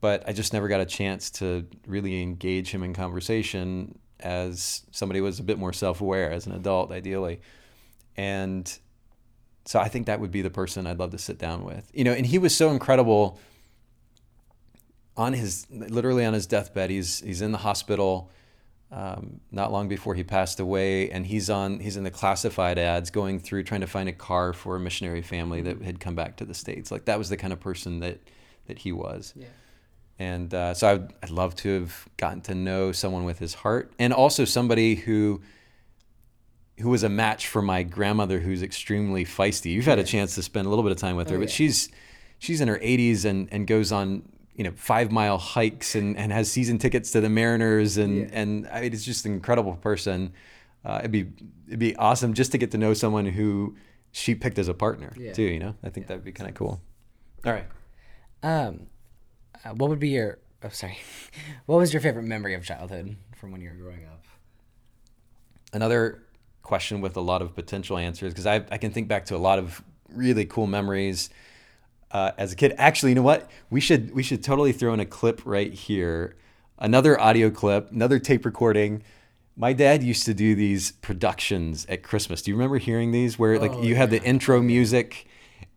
but 0.00 0.28
I 0.28 0.32
just 0.32 0.52
never 0.52 0.68
got 0.68 0.80
a 0.80 0.86
chance 0.86 1.30
to 1.32 1.66
really 1.86 2.22
engage 2.22 2.70
him 2.70 2.82
in 2.82 2.94
conversation 2.94 3.98
as 4.20 4.82
somebody 4.90 5.18
who 5.18 5.24
was 5.24 5.38
a 5.38 5.44
bit 5.44 5.58
more 5.58 5.72
self-aware 5.72 6.30
as 6.30 6.46
an 6.46 6.52
adult 6.52 6.90
ideally 6.90 7.40
and 8.18 8.78
so 9.64 9.78
I 9.78 9.88
think 9.88 10.06
that 10.06 10.18
would 10.18 10.32
be 10.32 10.42
the 10.42 10.50
person 10.50 10.86
I'd 10.86 10.98
love 10.98 11.12
to 11.12 11.18
sit 11.18 11.38
down 11.38 11.64
with. 11.64 11.88
You 11.94 12.02
know, 12.02 12.12
and 12.12 12.26
he 12.26 12.36
was 12.36 12.54
so 12.54 12.70
incredible 12.70 13.38
on 15.16 15.32
his 15.32 15.66
literally 15.70 16.24
on 16.24 16.34
his 16.34 16.46
deathbed. 16.46 16.90
He's 16.90 17.20
he's 17.20 17.40
in 17.40 17.52
the 17.52 17.58
hospital 17.58 18.30
um, 18.90 19.40
not 19.52 19.70
long 19.70 19.86
before 19.86 20.14
he 20.14 20.24
passed 20.24 20.58
away, 20.58 21.10
and 21.10 21.26
he's 21.26 21.48
on 21.48 21.78
he's 21.78 21.96
in 21.96 22.02
the 22.02 22.10
classified 22.10 22.76
ads 22.76 23.10
going 23.10 23.38
through 23.38 23.62
trying 23.62 23.82
to 23.82 23.86
find 23.86 24.08
a 24.08 24.12
car 24.12 24.52
for 24.52 24.74
a 24.74 24.80
missionary 24.80 25.22
family 25.22 25.62
that 25.62 25.80
had 25.82 26.00
come 26.00 26.16
back 26.16 26.36
to 26.38 26.44
the 26.44 26.54
states. 26.54 26.90
Like 26.90 27.04
that 27.04 27.18
was 27.18 27.28
the 27.28 27.36
kind 27.36 27.52
of 27.52 27.60
person 27.60 28.00
that 28.00 28.18
that 28.66 28.78
he 28.78 28.90
was. 28.90 29.32
yeah 29.36 29.46
And 30.18 30.52
uh, 30.52 30.74
so 30.74 30.88
I'd, 30.92 31.12
I'd 31.22 31.30
love 31.30 31.54
to 31.56 31.80
have 31.80 32.08
gotten 32.16 32.40
to 32.42 32.54
know 32.54 32.90
someone 32.90 33.24
with 33.24 33.38
his 33.38 33.54
heart 33.54 33.92
and 33.98 34.12
also 34.12 34.44
somebody 34.44 34.96
who 34.96 35.40
who 36.80 36.90
was 36.90 37.02
a 37.02 37.08
match 37.08 37.48
for 37.48 37.60
my 37.62 37.82
grandmother 37.82 38.38
who's 38.40 38.62
extremely 38.62 39.24
feisty. 39.24 39.72
You've 39.72 39.84
had 39.86 39.98
a 39.98 40.04
chance 40.04 40.34
to 40.36 40.42
spend 40.42 40.66
a 40.66 40.68
little 40.70 40.82
bit 40.84 40.92
of 40.92 40.98
time 40.98 41.16
with 41.16 41.28
her, 41.30 41.36
Oh, 41.36 41.40
but 41.40 41.48
yeah. 41.48 41.54
she's 41.54 41.88
she's 42.38 42.60
in 42.60 42.68
her 42.68 42.78
80s 42.78 43.24
and, 43.24 43.48
and 43.52 43.66
goes 43.66 43.90
on 43.92 44.22
you 44.54 44.64
know 44.64 44.72
five 44.76 45.10
mile 45.12 45.38
hikes 45.38 45.94
and, 45.94 46.16
and 46.16 46.32
has 46.32 46.50
season 46.50 46.78
tickets 46.78 47.10
to 47.12 47.20
the 47.20 47.28
Mariners 47.28 47.96
and 47.96 48.16
Yeah. 48.18 48.28
and 48.32 48.68
I 48.72 48.80
mean, 48.82 48.92
it's 48.92 49.04
just 49.04 49.24
an 49.26 49.32
incredible 49.32 49.74
person. 49.76 50.32
Uh, 50.84 50.98
it'd 51.00 51.10
be 51.10 51.30
it'd 51.66 51.78
be 51.80 51.94
awesome 51.96 52.34
just 52.34 52.52
to 52.52 52.58
get 52.58 52.70
to 52.72 52.78
know 52.78 52.94
someone 52.94 53.26
who 53.26 53.76
she 54.12 54.34
picked 54.34 54.58
as 54.58 54.68
a 54.68 54.74
partner 54.74 55.12
Yeah. 55.18 55.32
too. 55.32 55.42
You 55.42 55.58
know, 55.58 55.74
I 55.82 55.90
think 55.90 56.06
that'd 56.06 56.24
be 56.24 56.32
kind 56.32 56.48
of 56.48 56.54
cool. 56.56 56.80
All 57.44 57.52
right. 57.52 57.66
Um, 58.42 58.86
uh, 59.64 59.70
what 59.70 59.90
would 59.90 59.98
be 59.98 60.10
your? 60.10 60.38
Oh, 60.62 60.68
sorry. 60.70 60.98
What 61.66 61.76
was 61.78 61.92
your 61.92 62.00
favorite 62.00 62.24
memory 62.24 62.54
of 62.54 62.64
childhood 62.64 63.16
from 63.36 63.50
when 63.52 63.60
you 63.60 63.68
were 63.70 63.76
growing 63.76 64.04
up? 64.06 64.24
another 65.72 66.22
question 66.68 67.00
with 67.00 67.16
a 67.16 67.20
lot 67.20 67.40
of 67.40 67.54
potential 67.54 67.96
answers 67.96 68.32
because 68.32 68.46
I, 68.46 68.56
I 68.70 68.76
can 68.76 68.92
think 68.92 69.08
back 69.08 69.24
to 69.26 69.36
a 69.36 69.38
lot 69.38 69.58
of 69.58 69.82
really 70.12 70.44
cool 70.44 70.66
memories 70.66 71.30
uh, 72.12 72.32
as 72.36 72.52
a 72.52 72.56
kid. 72.56 72.74
Actually, 72.76 73.12
you 73.12 73.14
know 73.16 73.22
what? 73.22 73.50
We 73.70 73.80
should 73.80 74.14
we 74.14 74.22
should 74.22 74.44
totally 74.44 74.72
throw 74.72 74.92
in 74.92 75.00
a 75.00 75.06
clip 75.06 75.40
right 75.46 75.72
here. 75.72 76.36
Another 76.78 77.18
audio 77.18 77.50
clip, 77.50 77.90
another 77.90 78.18
tape 78.18 78.44
recording. 78.44 79.02
My 79.56 79.72
dad 79.72 80.02
used 80.02 80.26
to 80.26 80.34
do 80.34 80.54
these 80.54 80.92
productions 80.92 81.86
at 81.88 82.02
Christmas. 82.02 82.42
Do 82.42 82.50
you 82.50 82.56
remember 82.56 82.78
hearing 82.78 83.10
these 83.12 83.38
where 83.38 83.58
like 83.58 83.72
Oh, 83.72 83.82
you 83.82 83.96
had 83.96 84.10
the 84.10 84.22
intro 84.22 84.60
music 84.60 85.26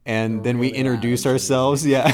and 0.06 0.44
then 0.44 0.60
we 0.60 0.68
really 0.68 0.80
introduce 0.80 1.26
ourselves? 1.26 1.88
Yeah. 1.96 2.12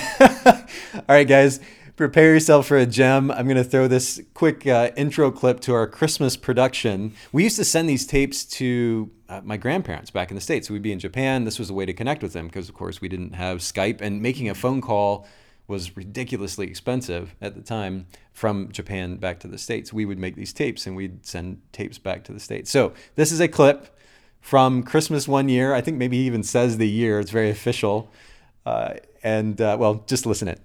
All 0.93 1.03
right, 1.15 1.27
guys 1.27 1.59
prepare 1.97 2.35
yourself 2.35 2.67
for 2.67 2.77
a 2.77 2.85
gem. 2.85 3.31
I'm 3.31 3.45
going 3.45 3.57
to 3.57 3.63
throw 3.63 3.87
this 3.87 4.21
quick 4.35 4.67
uh, 4.67 4.91
intro 4.95 5.31
clip 5.31 5.59
to 5.61 5.73
our 5.73 5.87
Christmas 5.87 6.37
production. 6.37 7.13
We 7.31 7.43
used 7.43 7.55
to 7.57 7.65
send 7.65 7.89
these 7.89 8.05
tapes 8.05 8.45
to 8.45 9.09
uh, 9.27 9.41
my 9.43 9.57
grandparents 9.57 10.11
back 10.11 10.29
in 10.29 10.35
the 10.35 10.41
States. 10.41 10.69
We'd 10.69 10.83
be 10.83 10.91
in 10.91 10.99
Japan. 10.99 11.43
This 11.43 11.57
was 11.57 11.71
a 11.71 11.73
way 11.73 11.87
to 11.87 11.93
connect 11.93 12.21
with 12.21 12.33
them 12.33 12.45
because, 12.45 12.69
of 12.69 12.75
course, 12.75 13.01
we 13.01 13.09
didn't 13.09 13.33
have 13.33 13.57
Skype, 13.57 13.99
and 13.99 14.21
making 14.21 14.47
a 14.47 14.53
phone 14.53 14.79
call 14.79 15.27
was 15.67 15.97
ridiculously 15.97 16.67
expensive 16.67 17.35
at 17.41 17.55
the 17.55 17.61
time 17.61 18.05
from 18.31 18.71
Japan 18.71 19.17
back 19.17 19.39
to 19.39 19.47
the 19.47 19.57
States. 19.57 19.91
We 19.91 20.05
would 20.05 20.19
make 20.19 20.35
these 20.35 20.53
tapes 20.53 20.85
and 20.85 20.95
we'd 20.95 21.25
send 21.25 21.61
tapes 21.73 21.97
back 21.97 22.23
to 22.25 22.31
the 22.31 22.39
States. 22.39 22.69
So, 22.69 22.93
this 23.15 23.31
is 23.31 23.41
a 23.41 23.47
clip 23.47 23.97
from 24.39 24.83
Christmas 24.83 25.27
one 25.27 25.49
year. 25.49 25.73
I 25.73 25.81
think 25.81 25.97
maybe 25.97 26.17
he 26.17 26.27
even 26.27 26.43
says 26.43 26.77
the 26.77 26.87
year, 26.87 27.19
it's 27.19 27.31
very 27.31 27.49
official. 27.49 28.11
Uh, 28.67 28.93
and, 29.23 29.59
uh, 29.59 29.75
well, 29.79 30.05
just 30.07 30.27
listen 30.27 30.47
it. 30.47 30.61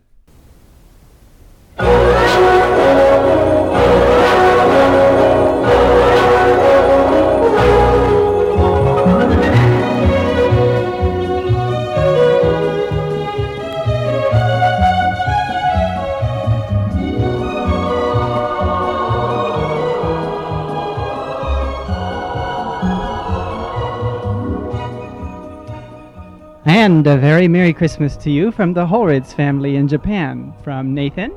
And 27.03 27.09
a 27.09 27.17
very 27.17 27.49
Merry 27.49 27.73
Christmas 27.73 28.17
to 28.19 28.31
you 28.31 28.53
from 28.53 28.75
the 28.75 28.87
Holritz 28.87 29.35
family 29.35 29.75
in 29.75 29.89
Japan. 29.89 30.55
From 30.63 30.95
Nathan. 30.95 31.33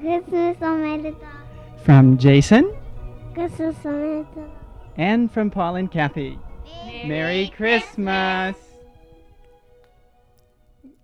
Christmas 0.00 0.56
omerita. 0.56 1.14
From 1.84 2.18
Jason. 2.18 2.74
Christmas 3.34 3.76
omerita. 3.84 4.50
And 4.96 5.30
from 5.30 5.48
Paul 5.48 5.76
and 5.76 5.88
Kathy. 5.88 6.40
Merry, 6.86 7.06
Merry 7.06 7.52
Christmas. 7.56 8.56
Christmas. 8.56 8.56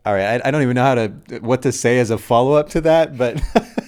All 0.04 0.14
right, 0.14 0.42
I, 0.42 0.48
I 0.48 0.50
don't 0.50 0.62
even 0.62 0.74
know 0.74 0.82
how 0.82 0.96
to 0.96 1.08
what 1.40 1.62
to 1.62 1.70
say 1.70 2.00
as 2.00 2.10
a 2.10 2.18
follow 2.18 2.54
up 2.54 2.70
to 2.70 2.80
that, 2.80 3.16
but 3.16 3.40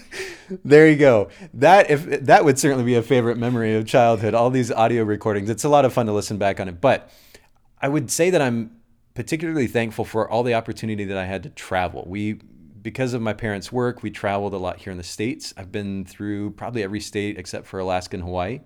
there 0.64 0.88
you 0.88 0.97
go. 0.97 1.29
That 1.55 1.90
if 1.90 2.05
that 2.27 2.45
would 2.45 2.57
certainly 2.57 2.85
be 2.85 2.95
a 2.95 3.03
favorite 3.03 3.37
memory 3.37 3.75
of 3.75 3.85
childhood. 3.85 4.33
All 4.33 4.49
these 4.49 4.71
audio 4.71 5.03
recordings. 5.03 5.51
It's 5.51 5.64
a 5.64 5.68
lot 5.68 5.85
of 5.85 5.92
fun 5.92 6.07
to 6.07 6.12
listen 6.12 6.38
back 6.38 6.61
on 6.61 6.68
it, 6.68 6.81
but 6.81 7.11
I 7.81 7.88
would 7.88 8.12
say 8.12 8.31
that 8.31 8.40
I'm 8.40 8.77
particularly 9.14 9.66
thankful 9.66 10.05
for 10.05 10.29
all 10.31 10.42
the 10.42 10.55
opportunity 10.55 11.05
that 11.05 11.16
I 11.16 11.25
had 11.25 11.42
to 11.44 11.51
travel. 11.51 12.05
We 12.07 12.40
because 12.83 13.14
of 13.14 13.22
my 13.22 13.33
parents' 13.33 13.70
work, 13.70 14.03
we 14.03 14.11
traveled 14.11 14.53
a 14.55 14.57
lot 14.59 14.79
here 14.79 14.90
in 14.90 14.96
the 14.98 15.05
states. 15.05 15.55
I've 15.57 15.70
been 15.70 16.05
through 16.05 16.51
probably 16.53 16.83
every 16.83 16.98
state 17.01 17.38
except 17.38 17.66
for 17.66 17.79
Alaska 17.79 18.16
and 18.16 18.25
Hawaii. 18.25 18.61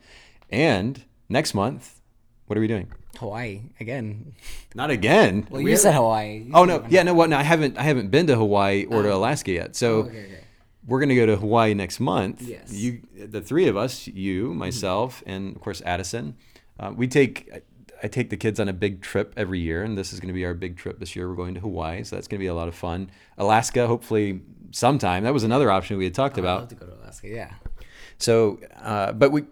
And 0.49 1.05
next 1.29 1.53
month, 1.53 2.01
what 2.47 2.57
are 2.57 2.61
we 2.61 2.67
doing? 2.67 2.91
Hawaii 3.19 3.63
again. 3.81 4.35
Not 4.75 4.91
again. 4.91 5.47
Well, 5.51 5.61
you 5.61 5.77
said 5.77 5.95
Hawaii. 5.95 6.45
You 6.47 6.53
Oh 6.55 6.65
no, 6.65 6.85
yeah, 6.89 7.03
no, 7.03 7.15
what? 7.15 7.29
No, 7.31 7.37
I 7.37 7.43
haven't. 7.43 7.79
I 7.79 7.83
haven't 7.83 8.11
been 8.11 8.27
to 8.29 8.37
Hawaii 8.37 8.85
or 8.85 9.03
to 9.03 9.15
Alaska 9.15 9.53
yet. 9.53 9.77
So 9.77 10.01
Okay, 10.01 10.25
okay. 10.25 10.45
we're 10.87 11.01
gonna 11.01 11.15
go 11.15 11.27
to 11.27 11.37
Hawaii 11.37 11.75
next 11.75 11.99
month. 12.01 12.43
Yes. 12.43 12.73
You, 12.73 13.01
the 13.15 13.41
three 13.41 13.69
of 13.69 13.77
us, 13.77 14.07
you, 14.07 14.55
myself, 14.55 15.23
and 15.27 15.57
of 15.57 15.63
course 15.63 15.83
Addison. 15.85 16.37
Uh, 16.79 16.93
we 16.95 17.09
take. 17.09 17.51
I 18.03 18.09
take 18.09 18.31
the 18.31 18.37
kids 18.37 18.61
on 18.61 18.69
a 18.69 18.73
big 18.73 19.03
trip 19.03 19.33
every 19.37 19.61
year, 19.61 19.83
and 19.83 19.97
this 19.97 20.13
is 20.13 20.21
going 20.21 20.29
to 20.29 20.35
be 20.35 20.45
our 20.45 20.55
big 20.55 20.77
trip 20.77 20.99
this 20.99 21.17
year. 21.17 21.29
We're 21.29 21.35
going 21.37 21.55
to 21.55 21.61
Hawaii, 21.61 22.05
so 22.05 22.17
that's 22.17 22.29
going 22.29 22.39
to 22.39 22.43
be 22.45 22.49
a 22.49 22.55
lot 22.55 22.69
of 22.69 22.75
fun. 22.75 23.11
Alaska, 23.39 23.87
hopefully 23.87 24.43
sometime. 24.71 25.25
That 25.25 25.33
was 25.33 25.45
another 25.45 25.71
option 25.71 25.97
we 25.97 26.05
had 26.05 26.15
talked 26.15 26.37
I'd 26.37 26.41
about. 26.41 26.61
love 26.61 26.69
to 26.69 26.75
go 26.75 26.87
to 26.87 26.95
Alaska. 26.95 27.29
Yeah. 27.29 27.53
So, 28.19 28.59
uh, 28.81 29.13
but 29.13 29.31
we 29.31 29.45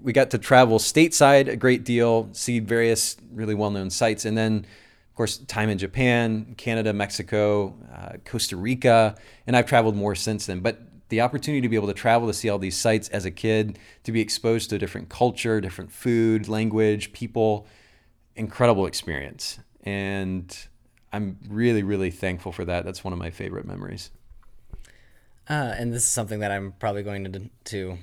we 0.00 0.12
got 0.12 0.30
to 0.30 0.38
travel 0.38 0.78
stateside 0.78 1.48
a 1.48 1.56
great 1.56 1.84
deal, 1.84 2.28
see 2.32 2.60
various 2.60 3.16
really 3.32 3.54
well-known 3.54 3.90
sites, 3.90 4.24
and 4.24 4.36
then, 4.36 4.58
of 5.10 5.16
course, 5.16 5.38
time 5.38 5.68
in 5.68 5.78
Japan, 5.78 6.54
Canada, 6.56 6.92
Mexico, 6.92 7.74
uh, 7.92 8.12
Costa 8.24 8.56
Rica, 8.56 9.16
and 9.46 9.56
I've 9.56 9.66
traveled 9.66 9.96
more 9.96 10.14
since 10.14 10.46
then. 10.46 10.60
But 10.60 10.82
the 11.08 11.20
opportunity 11.20 11.60
to 11.60 11.68
be 11.68 11.76
able 11.76 11.88
to 11.88 11.94
travel 11.94 12.28
to 12.28 12.34
see 12.34 12.48
all 12.48 12.58
these 12.58 12.76
sites 12.76 13.08
as 13.10 13.24
a 13.24 13.30
kid, 13.30 13.78
to 14.04 14.12
be 14.12 14.20
exposed 14.20 14.70
to 14.70 14.76
a 14.76 14.78
different 14.78 15.08
culture, 15.08 15.60
different 15.60 15.92
food, 15.92 16.48
language, 16.48 17.12
people, 17.12 17.66
incredible 18.36 18.86
experience, 18.86 19.58
and 19.82 20.56
I'm 21.12 21.38
really, 21.48 21.82
really 21.82 22.10
thankful 22.10 22.52
for 22.52 22.64
that. 22.64 22.84
That's 22.84 23.04
one 23.04 23.12
of 23.12 23.18
my 23.18 23.30
favorite 23.30 23.66
memories. 23.66 24.10
Uh, 25.50 25.74
and 25.76 25.92
this 25.92 26.02
is 26.02 26.08
something 26.08 26.40
that 26.40 26.50
I'm 26.52 26.72
probably 26.78 27.02
going 27.02 27.30
to 27.32 27.50
to 27.64 27.98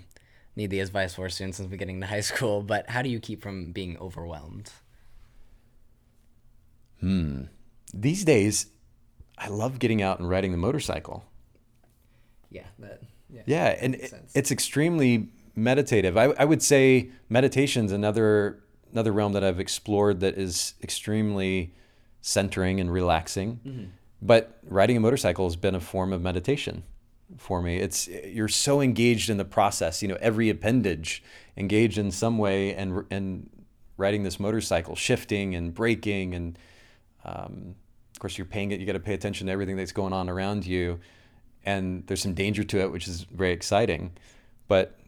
need 0.56 0.70
the 0.72 0.82
advice 0.82 1.15
for 1.15 1.30
soon 1.30 1.54
since 1.54 1.70
we're 1.70 1.78
getting 1.78 2.02
to 2.02 2.08
high 2.08 2.20
school. 2.32 2.62
But 2.62 2.89
how 2.89 3.02
do 3.02 3.10
you 3.10 3.20
keep 3.20 3.42
from 3.42 3.72
being 3.72 3.98
overwhelmed? 4.00 4.72
Hmm. 7.00 7.44
These 7.94 8.26
days, 8.26 8.68
I 9.38 9.48
love 9.48 9.80
getting 9.80 10.02
out 10.02 10.20
and 10.20 10.30
riding 10.30 10.52
the 10.52 10.58
motorcycle. 10.58 11.24
Yeah. 12.52 12.65
That. 12.80 13.02
Yeah. 13.30 13.42
Yeah, 13.46 13.78
and 13.80 13.96
it- 13.96 14.13
it's 14.36 14.52
extremely 14.52 15.30
meditative. 15.56 16.18
I, 16.18 16.26
I 16.38 16.46
would 16.46 16.62
say 16.62 17.10
meditation's 17.30 17.92
another 17.92 18.60
another 18.91 19.12
realm 19.12 19.34
that 19.34 19.43
I've 19.43 19.60
explored 19.60 20.19
that 20.21 20.38
is 20.38 20.73
extremely 20.82 21.73
centering 22.21 22.80
and 22.80 22.91
relaxing. 22.91 23.60
Mm-hmm. 23.65 23.84
But 24.21 24.60
riding 24.63 24.97
a 24.97 24.99
motorcycle 24.99 25.45
has 25.45 25.56
been 25.56 25.75
a 25.75 25.80
form 25.80 26.12
of 26.12 26.21
meditation 26.21 26.84
for 27.38 27.62
me. 27.62 27.78
It's 27.78 28.08
you're 28.08 28.47
so 28.47 28.82
engaged 28.82 29.30
in 29.30 29.38
the 29.38 29.45
process. 29.45 30.02
You 30.02 30.10
know, 30.10 30.17
every 30.19 30.49
appendage 30.49 31.23
engaged 31.56 31.97
in 31.97 32.12
some 32.12 32.38
way, 32.38 32.73
and 32.75 33.06
and 33.12 33.49
riding 33.97 34.23
this 34.23 34.39
motorcycle, 34.39 34.95
shifting 34.95 35.56
and 35.56 35.73
braking, 35.73 36.36
and 36.36 36.60
um, 37.23 37.75
of 38.13 38.19
course 38.19 38.38
you're 38.38 38.45
paying 38.45 38.71
it. 38.71 38.80
You 38.80 38.86
got 38.86 38.93
to 38.93 38.99
pay 38.99 39.13
attention 39.13 39.47
to 39.47 39.54
everything 39.54 39.78
that's 39.78 39.93
going 39.93 40.12
on 40.12 40.30
around 40.30 40.65
you, 40.65 40.99
and 41.65 42.06
there's 42.08 42.21
some 42.21 42.34
danger 42.34 42.63
to 42.65 42.80
it, 42.80 42.91
which 42.91 43.08
is 43.08 43.23
very 43.23 43.52
exciting. 43.52 44.12
But 44.67 44.99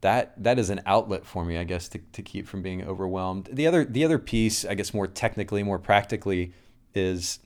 that 0.00 0.42
that 0.42 0.58
is 0.58 0.70
an 0.70 0.80
outlet 0.86 1.24
for 1.24 1.44
me, 1.44 1.56
I 1.56 1.64
guess, 1.64 1.88
to, 1.88 1.98
to 1.98 2.22
keep 2.22 2.46
from 2.46 2.62
being 2.62 2.84
overwhelmed. 2.84 3.48
The 3.52 3.66
other 3.66 3.84
the 3.84 4.04
other 4.04 4.18
piece, 4.18 4.64
I 4.64 4.74
guess, 4.74 4.92
more 4.92 5.06
technically, 5.06 5.62
more 5.62 5.78
practically, 5.78 6.52
is 6.94 7.38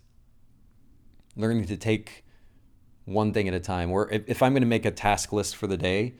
learning 1.36 1.66
to 1.66 1.76
take 1.76 2.24
one 3.04 3.32
thing 3.32 3.48
at 3.48 3.54
a 3.54 3.60
time. 3.60 3.90
Or 3.90 4.10
if, 4.10 4.22
if 4.26 4.42
I'm 4.42 4.52
going 4.52 4.62
to 4.62 4.68
make 4.68 4.84
a 4.84 4.90
task 4.90 5.32
list 5.32 5.56
for 5.56 5.66
the 5.66 5.76
day, 5.76 6.14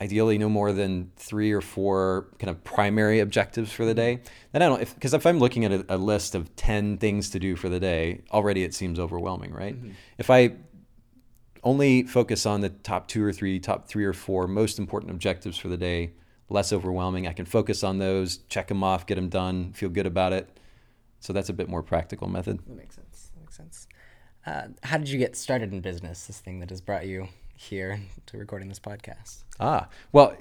ideally 0.00 0.38
no 0.38 0.48
more 0.48 0.72
than 0.72 1.10
three 1.16 1.52
or 1.52 1.60
four 1.60 2.28
kind 2.38 2.50
of 2.50 2.62
primary 2.64 3.20
objectives 3.20 3.72
for 3.72 3.84
the 3.84 3.94
day. 3.94 4.20
Then 4.52 4.62
I 4.62 4.68
don't, 4.68 4.94
because 4.94 5.14
if, 5.14 5.26
I'm 5.26 5.38
looking 5.38 5.64
at 5.64 5.72
a, 5.72 5.86
a 5.88 5.96
list 5.96 6.34
of 6.34 6.54
10 6.56 6.98
things 6.98 7.30
to 7.30 7.38
do 7.38 7.56
for 7.56 7.68
the 7.68 7.80
day, 7.80 8.22
already 8.30 8.64
it 8.64 8.74
seems 8.74 8.98
overwhelming, 8.98 9.52
right? 9.52 9.74
Mm-hmm. 9.74 9.92
If 10.18 10.30
I 10.30 10.52
only 11.66 12.04
focus 12.04 12.46
on 12.46 12.60
the 12.60 12.68
top 12.68 13.08
two 13.08 13.24
or 13.24 13.32
three, 13.32 13.58
top 13.58 13.88
three 13.88 14.04
or 14.04 14.12
four 14.12 14.46
most 14.46 14.78
important 14.78 15.10
objectives 15.10 15.58
for 15.58 15.66
the 15.66 15.76
day, 15.76 16.12
less 16.48 16.72
overwhelming. 16.72 17.26
I 17.26 17.32
can 17.32 17.44
focus 17.44 17.82
on 17.82 17.98
those, 17.98 18.38
check 18.48 18.68
them 18.68 18.84
off, 18.84 19.04
get 19.04 19.16
them 19.16 19.28
done, 19.28 19.72
feel 19.72 19.88
good 19.88 20.06
about 20.06 20.32
it. 20.32 20.48
So 21.18 21.32
that's 21.32 21.48
a 21.48 21.52
bit 21.52 21.68
more 21.68 21.82
practical 21.82 22.28
method. 22.28 22.60
That 22.66 22.76
makes 22.76 22.94
sense. 22.94 23.30
That 23.34 23.40
makes 23.40 23.56
sense. 23.56 23.88
Uh, 24.46 24.68
how 24.84 24.96
did 24.96 25.08
you 25.08 25.18
get 25.18 25.34
started 25.36 25.72
in 25.72 25.80
business? 25.80 26.26
This 26.28 26.38
thing 26.38 26.60
that 26.60 26.70
has 26.70 26.80
brought 26.80 27.06
you 27.08 27.28
here 27.56 28.00
to 28.26 28.38
recording 28.38 28.68
this 28.68 28.78
podcast. 28.78 29.42
Ah, 29.58 29.88
well, 30.12 30.36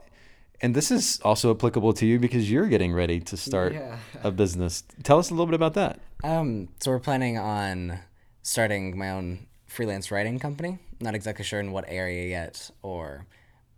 and 0.61 0.75
this 0.75 0.91
is 0.91 1.19
also 1.23 1.49
applicable 1.49 1.93
to 1.93 2.05
you 2.05 2.19
because 2.19 2.51
you're 2.51 2.67
getting 2.67 2.93
ready 2.93 3.19
to 3.21 3.35
start 3.35 3.73
Yeah. 3.73 3.97
a 4.23 4.29
business. 4.29 4.83
Tell 5.01 5.17
us 5.17 5.31
a 5.31 5.33
little 5.33 5.47
bit 5.47 5.55
about 5.55 5.73
that. 5.73 5.99
Um, 6.23 6.67
so 6.79 6.91
we're 6.91 6.99
planning 6.99 7.39
on 7.39 7.99
starting 8.43 8.95
my 8.95 9.09
own 9.09 9.47
freelance 9.65 10.11
writing 10.11 10.37
company. 10.37 10.77
Not 11.05 11.13
exactly 11.13 11.45
sure 11.45 11.59
in 11.59 11.71
what 11.71 11.85
area 11.87 12.27
yet 12.27 12.71
or 12.81 13.27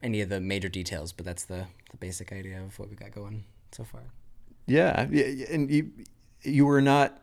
any 0.02 0.22
of 0.22 0.30
the 0.30 0.40
major 0.40 0.70
details, 0.70 1.12
but 1.12 1.26
that's 1.26 1.44
the, 1.44 1.66
the 1.92 1.98
basic 1.98 2.32
idea 2.32 2.62
of 2.64 2.80
what 2.80 2.90
we 2.90 2.96
got 2.96 3.12
going 3.12 3.44
so 3.74 3.84
far. 3.84 4.02
Yeah, 4.66 5.02
and 5.02 5.70
you 5.70 5.92
you 6.42 6.66
were 6.66 6.82
not 6.82 7.22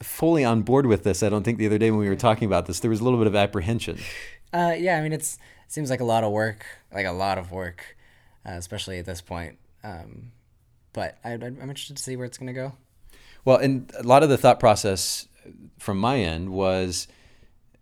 fully 0.00 0.44
on 0.44 0.62
board 0.62 0.86
with 0.86 1.02
this. 1.02 1.24
I 1.24 1.28
don't 1.28 1.42
think 1.42 1.58
the 1.58 1.66
other 1.66 1.78
day 1.78 1.90
when 1.90 1.98
we 1.98 2.08
were 2.08 2.14
talking 2.14 2.46
about 2.46 2.66
this, 2.66 2.78
there 2.78 2.90
was 2.90 3.00
a 3.00 3.04
little 3.04 3.18
bit 3.18 3.26
of 3.26 3.34
apprehension. 3.34 3.98
Uh, 4.52 4.74
yeah, 4.78 4.98
I 4.98 5.02
mean, 5.02 5.12
it's 5.12 5.34
it 5.66 5.72
seems 5.72 5.90
like 5.90 6.00
a 6.00 6.04
lot 6.04 6.22
of 6.22 6.32
work, 6.32 6.64
like 6.92 7.06
a 7.06 7.12
lot 7.12 7.36
of 7.36 7.50
work, 7.50 7.96
uh, 8.46 8.52
especially 8.52 8.98
at 8.98 9.04
this 9.04 9.20
point. 9.20 9.58
Um, 9.82 10.32
but 10.92 11.18
I, 11.24 11.32
I'm 11.32 11.60
interested 11.60 11.96
to 11.96 12.02
see 12.02 12.16
where 12.16 12.26
it's 12.26 12.38
going 12.38 12.48
to 12.48 12.52
go. 12.52 12.72
Well, 13.44 13.56
and 13.56 13.90
a 13.98 14.04
lot 14.04 14.22
of 14.22 14.28
the 14.28 14.38
thought 14.38 14.60
process 14.60 15.26
from 15.78 15.98
my 15.98 16.18
end 16.18 16.50
was 16.50 17.08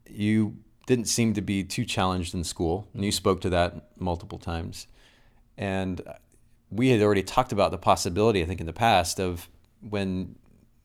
you 0.09 0.57
didn't 0.89 1.05
seem 1.05 1.35
to 1.35 1.43
be 1.43 1.63
too 1.63 1.85
challenged 1.85 2.35
in 2.35 2.43
school, 2.43 2.89
and 2.95 3.05
you 3.05 3.13
spoke 3.13 3.43
to 3.43 3.51
that 3.51 4.01
multiple 4.01 4.39
times. 4.39 4.87
And 5.59 6.01
we 6.71 6.89
had 6.89 7.03
already 7.03 7.23
talked 7.23 7.53
about 7.53 7.73
the 7.73 7.79
possibility, 7.79 8.43
I 8.43 8.47
think, 8.47 8.59
in 8.59 8.67
the 8.67 8.73
past 8.73 9.21
of 9.21 9.51
when 9.83 10.37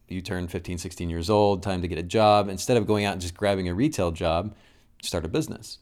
you 0.09 0.21
turn 0.21 0.49
15, 0.49 0.77
16 0.77 1.09
years 1.09 1.29
old, 1.29 1.63
time 1.63 1.81
to 1.81 1.87
get 1.87 1.97
a 1.97 2.03
job, 2.03 2.49
instead 2.49 2.75
of 2.75 2.85
going 2.85 3.05
out 3.05 3.13
and 3.13 3.21
just 3.21 3.37
grabbing 3.37 3.69
a 3.69 3.73
retail 3.73 4.11
job, 4.11 4.53
start 5.01 5.23
a 5.23 5.29
business. 5.29 5.77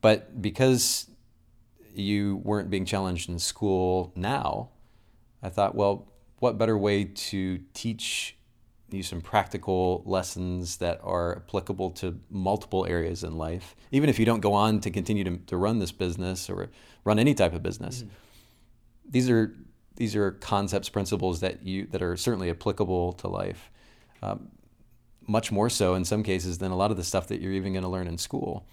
But 0.00 0.40
because 0.40 1.10
you 1.92 2.36
weren't 2.44 2.70
being 2.70 2.84
challenged 2.84 3.28
in 3.28 3.40
school 3.40 4.12
now, 4.14 4.68
I 5.42 5.48
thought, 5.48 5.74
well, 5.74 6.06
what 6.38 6.56
better 6.56 6.78
way 6.78 7.02
to 7.02 7.58
teach 7.74 8.35
you 8.96 9.02
some 9.02 9.20
practical 9.20 10.02
lessons 10.06 10.78
that 10.78 11.00
are 11.02 11.36
applicable 11.36 11.90
to 11.90 12.18
multiple 12.30 12.86
areas 12.86 13.22
in 13.22 13.36
life, 13.36 13.76
even 13.92 14.08
if 14.08 14.18
you 14.18 14.26
don't 14.26 14.40
go 14.40 14.52
on 14.52 14.80
to 14.80 14.90
continue 14.90 15.24
to, 15.24 15.36
to 15.46 15.56
run 15.56 15.78
this 15.78 15.92
business 15.92 16.50
or 16.50 16.70
run 17.04 17.18
any 17.18 17.34
type 17.34 17.54
of 17.54 17.62
business. 17.62 18.04
These 19.08 19.30
are 19.30 19.54
these 19.96 20.14
are 20.14 20.32
concepts, 20.32 20.88
principles 20.88 21.40
that 21.40 21.64
you 21.64 21.86
that 21.86 22.02
are 22.02 22.16
certainly 22.16 22.50
applicable 22.50 23.14
to 23.14 23.28
life, 23.28 23.70
um, 24.22 24.50
much 25.26 25.50
more 25.50 25.70
so 25.70 25.94
in 25.94 26.04
some 26.04 26.22
cases 26.22 26.58
than 26.58 26.70
a 26.70 26.76
lot 26.76 26.90
of 26.90 26.96
the 26.96 27.04
stuff 27.04 27.28
that 27.28 27.40
you're 27.40 27.52
even 27.52 27.72
going 27.72 27.84
to 27.84 27.88
learn 27.88 28.06
in 28.06 28.18
school. 28.18 28.66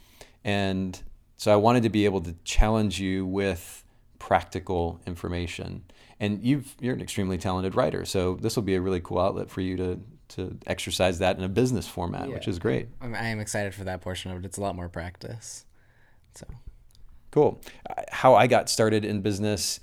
And 0.44 1.02
so 1.38 1.52
I 1.52 1.56
wanted 1.56 1.84
to 1.84 1.90
be 1.90 2.06
able 2.06 2.22
to 2.22 2.36
challenge 2.44 3.00
you 3.00 3.26
with 3.26 3.84
practical 4.20 5.02
information. 5.06 5.84
And 6.20 6.44
you've 6.44 6.76
you're 6.80 6.94
an 6.94 7.02
extremely 7.02 7.38
talented 7.38 7.76
writer, 7.76 8.06
so 8.06 8.36
this 8.36 8.56
will 8.56 8.64
be 8.64 8.76
a 8.76 8.82
really 8.82 9.02
cool 9.02 9.20
outlet 9.20 9.50
for 9.50 9.62
you 9.62 9.76
to 9.78 10.00
to 10.36 10.58
exercise 10.66 11.20
that 11.20 11.38
in 11.38 11.44
a 11.44 11.50
business 11.50 11.88
format, 11.88 12.30
which 12.30 12.48
is 12.48 12.60
great. 12.60 12.88
I'm, 13.02 13.14
I 13.16 13.28
am 13.28 13.40
excited 13.40 13.74
for 13.74 13.84
that 13.84 14.02
portion 14.02 14.32
of 14.32 14.38
it. 14.38 14.46
It's 14.46 14.58
a 14.58 14.62
lot 14.62 14.76
more 14.76 14.90
practice. 14.90 15.66
So 16.36 16.48
Cool. 17.34 17.60
How 18.12 18.36
I 18.36 18.46
got 18.46 18.70
started 18.70 19.04
in 19.04 19.22
business, 19.22 19.80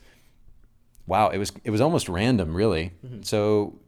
wow, 1.09 1.31
it 1.31 1.39
was 1.39 1.51
it 1.65 1.71
was 1.71 1.81
almost 1.81 2.09
random, 2.09 2.55
really. 2.55 2.93
Mm-hmm. 3.05 3.23
So 3.23 3.81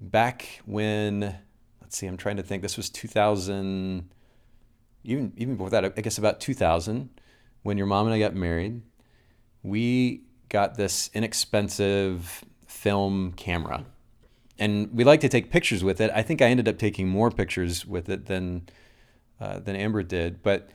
back 0.00 0.60
when 0.64 1.20
let's 1.20 1.36
let's 1.82 1.98
see, 1.98 2.08
I'm 2.08 2.16
trying 2.16 2.36
to 2.36 2.42
think. 2.42 2.62
This 2.62 2.76
was 2.76 2.90
2000, 2.90 4.08
even 5.04 5.32
even 5.36 5.54
before 5.54 5.70
that, 5.70 5.84
I 5.84 5.88
guess 6.00 6.18
about 6.18 6.40
2000, 6.40 7.10
when 7.62 7.78
your 7.78 7.86
mom 7.86 8.06
and 8.06 8.14
I 8.14 8.18
got 8.18 8.34
married. 8.34 8.82
We 9.62 10.22
got 10.48 10.76
this 10.76 11.10
inexpensive 11.14 12.44
film 12.66 13.34
camera, 13.34 13.84
and 14.60 14.92
we 14.92 15.04
like 15.04 15.20
to 15.20 15.28
take 15.28 15.50
pictures 15.50 15.82
with 15.82 16.00
it. 16.00 16.10
I 16.14 16.22
think 16.22 16.42
I 16.42 16.46
ended 16.46 16.68
up 16.68 16.78
taking 16.78 17.08
more 17.08 17.30
pictures 17.30 17.86
with 17.86 18.10
it 18.10 18.26
than 18.26 18.68
uh, 19.40 19.58
than 19.58 19.74
Amber 19.74 20.02
did, 20.02 20.42
but 20.42 20.68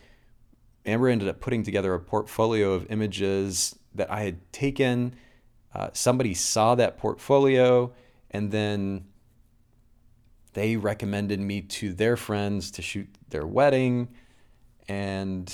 Amber 0.86 1.08
ended 1.08 1.30
up 1.30 1.40
putting 1.40 1.64
together 1.64 1.94
a 1.94 2.00
portfolio 2.00 2.74
of 2.74 2.92
images 2.92 3.78
that 3.94 4.12
I 4.12 4.22
had 4.22 4.52
taken. 4.52 5.16
Uh, 5.74 5.90
somebody 5.94 6.34
saw 6.34 6.74
that 6.76 6.98
portfolio, 6.98 7.94
and 8.32 8.52
then 8.52 9.06
they 10.54 10.78
recommended 10.78 11.40
me 11.40 11.62
to 11.62 11.94
their 11.94 12.18
friends 12.18 12.72
to 12.72 12.82
shoot 12.82 13.08
their 13.30 13.46
wedding, 13.46 14.08
and 14.88 15.54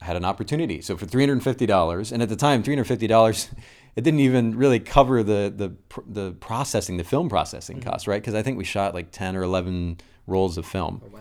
I 0.00 0.04
had 0.04 0.16
an 0.16 0.24
opportunity. 0.24 0.80
So 0.80 0.96
for 0.96 1.06
three 1.06 1.22
hundred 1.22 1.34
and 1.34 1.44
fifty 1.44 1.66
dollars, 1.66 2.12
and 2.12 2.22
at 2.22 2.28
the 2.28 2.36
time, 2.36 2.62
three 2.62 2.74
hundred 2.74 2.84
fifty 2.84 3.08
dollars, 3.08 3.48
it 3.96 4.02
didn't 4.02 4.20
even 4.20 4.56
really 4.56 4.80
cover 4.80 5.22
the 5.22 5.52
the 5.54 6.02
the 6.06 6.32
processing, 6.32 6.96
the 6.96 7.04
film 7.04 7.28
processing 7.28 7.78
mm-hmm. 7.78 7.90
costs, 7.90 8.06
right? 8.08 8.20
Because 8.20 8.34
I 8.34 8.42
think 8.42 8.58
we 8.58 8.64
shot 8.64 8.94
like 8.94 9.10
ten 9.10 9.36
or 9.36 9.42
eleven 9.42 9.98
rolls 10.26 10.58
of 10.58 10.66
film. 10.66 11.02
Oh, 11.04 11.08
wow. 11.12 11.20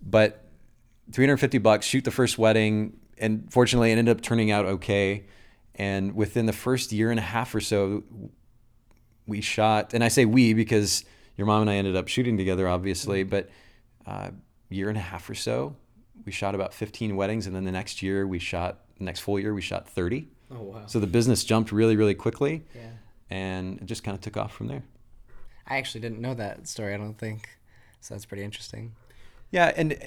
But 0.00 0.44
350 1.12 1.58
bucks, 1.58 1.86
shoot 1.86 2.04
the 2.04 2.10
first 2.10 2.38
wedding, 2.38 2.98
and 3.18 3.50
fortunately, 3.52 3.90
it 3.90 3.98
ended 3.98 4.16
up 4.16 4.22
turning 4.22 4.50
out 4.50 4.66
okay. 4.66 5.26
And 5.74 6.14
within 6.14 6.46
the 6.46 6.52
first 6.52 6.92
year 6.92 7.10
and 7.10 7.18
a 7.18 7.22
half 7.22 7.54
or 7.54 7.60
so, 7.60 8.02
we 9.26 9.40
shot, 9.40 9.94
and 9.94 10.02
I 10.02 10.08
say 10.08 10.24
we 10.24 10.54
because 10.54 11.04
your 11.36 11.46
mom 11.46 11.62
and 11.62 11.70
I 11.70 11.76
ended 11.76 11.96
up 11.96 12.08
shooting 12.08 12.36
together, 12.36 12.66
obviously, 12.68 13.22
mm-hmm. 13.22 13.30
but 13.30 13.50
uh, 14.06 14.30
year 14.70 14.88
and 14.88 14.98
a 14.98 15.02
half 15.02 15.28
or 15.30 15.34
so, 15.34 15.76
we 16.24 16.32
shot 16.32 16.54
about 16.54 16.74
15 16.74 17.14
weddings, 17.16 17.46
and 17.46 17.54
then 17.54 17.64
the 17.64 17.72
next 17.72 18.02
year 18.02 18.26
we 18.26 18.38
shot, 18.38 18.80
the 18.98 19.04
next 19.04 19.20
full 19.20 19.38
year 19.38 19.54
we 19.54 19.62
shot 19.62 19.88
30. 19.88 20.28
Oh 20.50 20.62
wow! 20.62 20.82
So 20.86 20.98
the 21.00 21.06
business 21.06 21.44
jumped 21.44 21.72
really, 21.72 21.96
really 21.96 22.14
quickly, 22.14 22.64
yeah, 22.74 22.90
and 23.30 23.80
it 23.80 23.86
just 23.86 24.02
kind 24.04 24.14
of 24.14 24.20
took 24.20 24.36
off 24.36 24.52
from 24.52 24.68
there. 24.68 24.82
I 25.66 25.76
actually 25.76 26.00
didn't 26.00 26.20
know 26.20 26.34
that 26.34 26.66
story. 26.66 26.94
I 26.94 26.96
don't 26.96 27.18
think 27.18 27.48
so. 28.00 28.14
That's 28.14 28.24
pretty 28.24 28.42
interesting. 28.42 28.94
Yeah, 29.50 29.72
and 29.76 29.98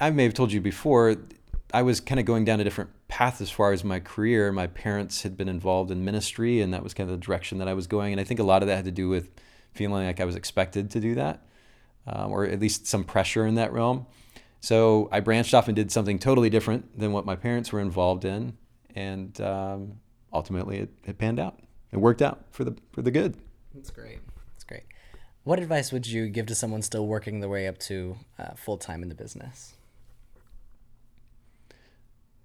I 0.00 0.10
may 0.10 0.24
have 0.24 0.34
told 0.34 0.52
you 0.52 0.60
before, 0.60 1.16
I 1.72 1.82
was 1.82 2.00
kind 2.00 2.18
of 2.18 2.26
going 2.26 2.44
down 2.44 2.60
a 2.60 2.64
different 2.64 2.90
path 3.08 3.40
as 3.40 3.50
far 3.50 3.72
as 3.72 3.84
my 3.84 4.00
career. 4.00 4.52
My 4.52 4.66
parents 4.66 5.22
had 5.22 5.36
been 5.36 5.48
involved 5.48 5.90
in 5.90 6.04
ministry, 6.04 6.60
and 6.60 6.72
that 6.72 6.82
was 6.82 6.94
kind 6.94 7.10
of 7.10 7.18
the 7.18 7.24
direction 7.24 7.58
that 7.58 7.68
I 7.68 7.74
was 7.74 7.86
going. 7.86 8.12
And 8.12 8.20
I 8.20 8.24
think 8.24 8.40
a 8.40 8.44
lot 8.44 8.62
of 8.62 8.68
that 8.68 8.76
had 8.76 8.84
to 8.86 8.90
do 8.90 9.08
with 9.08 9.30
feeling 9.72 10.04
like 10.04 10.20
I 10.20 10.24
was 10.24 10.36
expected 10.36 10.90
to 10.92 11.00
do 11.00 11.14
that, 11.16 11.42
um, 12.06 12.30
or 12.30 12.44
at 12.44 12.60
least 12.60 12.86
some 12.86 13.04
pressure 13.04 13.46
in 13.46 13.56
that 13.56 13.72
realm. 13.72 14.06
So 14.60 15.08
I 15.12 15.20
branched 15.20 15.52
off 15.52 15.68
and 15.68 15.76
did 15.76 15.92
something 15.92 16.18
totally 16.18 16.48
different 16.48 16.98
than 16.98 17.12
what 17.12 17.26
my 17.26 17.36
parents 17.36 17.72
were 17.72 17.80
involved 17.80 18.24
in, 18.24 18.56
and 18.94 19.40
um, 19.40 20.00
ultimately 20.32 20.78
it, 20.78 20.90
it 21.04 21.18
panned 21.18 21.40
out. 21.40 21.58
It 21.92 21.98
worked 21.98 22.22
out 22.22 22.44
for 22.50 22.64
the 22.64 22.76
for 22.92 23.02
the 23.02 23.10
good. 23.10 23.36
That's 23.74 23.90
great. 23.90 24.18
That's 24.52 24.64
great. 24.64 24.84
What 25.44 25.58
advice 25.58 25.92
would 25.92 26.06
you 26.06 26.28
give 26.28 26.46
to 26.46 26.54
someone 26.54 26.82
still 26.82 27.06
working 27.06 27.40
their 27.40 27.50
way 27.50 27.66
up 27.68 27.78
to 27.78 28.16
uh, 28.38 28.54
full 28.54 28.78
time 28.78 29.02
in 29.02 29.08
the 29.08 29.14
business? 29.14 29.74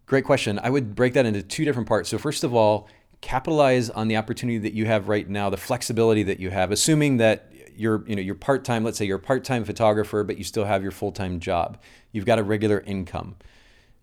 Great 0.05 0.25
question. 0.25 0.59
I 0.63 0.69
would 0.69 0.95
break 0.95 1.13
that 1.13 1.25
into 1.25 1.43
two 1.43 1.65
different 1.65 1.87
parts. 1.87 2.09
So, 2.09 2.17
first 2.17 2.43
of 2.43 2.55
all, 2.55 2.87
capitalize 3.21 3.89
on 3.89 4.07
the 4.07 4.17
opportunity 4.17 4.57
that 4.59 4.73
you 4.73 4.85
have 4.85 5.07
right 5.07 5.29
now, 5.29 5.49
the 5.49 5.57
flexibility 5.57 6.23
that 6.23 6.39
you 6.39 6.49
have, 6.49 6.71
assuming 6.71 7.17
that 7.17 7.51
you're, 7.75 8.03
you 8.07 8.15
know, 8.15 8.21
you're 8.21 8.35
part-time, 8.35 8.83
let's 8.83 8.97
say 8.97 9.05
you're 9.05 9.17
a 9.17 9.21
part-time 9.21 9.63
photographer, 9.63 10.23
but 10.23 10.37
you 10.37 10.43
still 10.43 10.65
have 10.65 10.81
your 10.81 10.91
full-time 10.91 11.39
job. 11.39 11.77
You've 12.11 12.25
got 12.25 12.39
a 12.39 12.43
regular 12.43 12.79
income. 12.81 13.35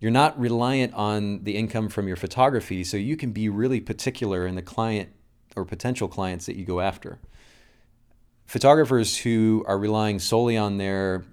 You're 0.06 0.12
not 0.12 0.38
reliant 0.38 0.94
on 0.94 1.42
the 1.42 1.56
income 1.56 1.88
from 1.88 2.06
your 2.06 2.14
photography, 2.14 2.84
so 2.84 2.96
you 2.96 3.16
can 3.16 3.32
be 3.32 3.48
really 3.48 3.80
particular 3.80 4.46
in 4.46 4.54
the 4.54 4.62
client 4.62 5.08
or 5.56 5.64
potential 5.64 6.06
clients 6.06 6.46
that 6.46 6.54
you 6.54 6.64
go 6.64 6.78
after. 6.78 7.18
Photographers 8.46 9.16
who 9.16 9.64
are 9.66 9.76
relying 9.76 10.20
solely 10.20 10.56
on 10.56 10.78
their 10.78 11.24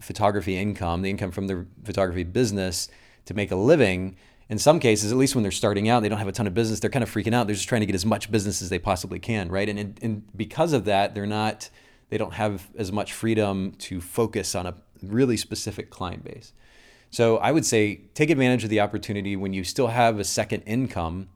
photography 0.00 0.56
income, 0.56 1.02
the 1.02 1.10
income 1.10 1.32
from 1.32 1.48
their 1.48 1.66
photography 1.82 2.22
business, 2.22 2.88
to 3.24 3.34
make 3.34 3.50
a 3.50 3.56
living, 3.56 4.16
in 4.48 4.60
some 4.60 4.78
cases, 4.78 5.10
at 5.10 5.18
least 5.18 5.34
when 5.34 5.42
they're 5.42 5.50
starting 5.50 5.88
out, 5.88 6.04
they 6.04 6.08
don't 6.08 6.18
have 6.18 6.28
a 6.28 6.32
ton 6.32 6.46
of 6.46 6.54
business. 6.54 6.78
They're 6.78 6.90
kind 6.90 7.02
of 7.02 7.12
freaking 7.12 7.34
out. 7.34 7.48
They're 7.48 7.56
just 7.56 7.68
trying 7.68 7.80
to 7.80 7.86
get 7.86 7.96
as 7.96 8.06
much 8.06 8.30
business 8.30 8.62
as 8.62 8.70
they 8.70 8.78
possibly 8.78 9.18
can, 9.18 9.48
right? 9.48 9.68
And, 9.68 9.98
and 10.00 10.22
because 10.36 10.72
of 10.72 10.84
that, 10.84 11.16
they're 11.16 11.26
not, 11.26 11.70
they 12.10 12.18
don't 12.18 12.34
have 12.34 12.68
as 12.78 12.92
much 12.92 13.12
freedom 13.12 13.72
to 13.78 14.00
focus 14.00 14.54
on 14.54 14.64
a 14.64 14.74
really 15.02 15.36
specific 15.36 15.90
client 15.90 16.22
base. 16.22 16.52
So 17.10 17.38
I 17.38 17.52
would 17.52 17.64
say 17.64 18.02
take 18.14 18.30
advantage 18.30 18.64
of 18.64 18.70
the 18.70 18.80
opportunity 18.80 19.36
when 19.36 19.52
you 19.52 19.64
still 19.64 19.88
have 19.88 20.18
a 20.18 20.24
second 20.24 20.62
income, 20.62 21.28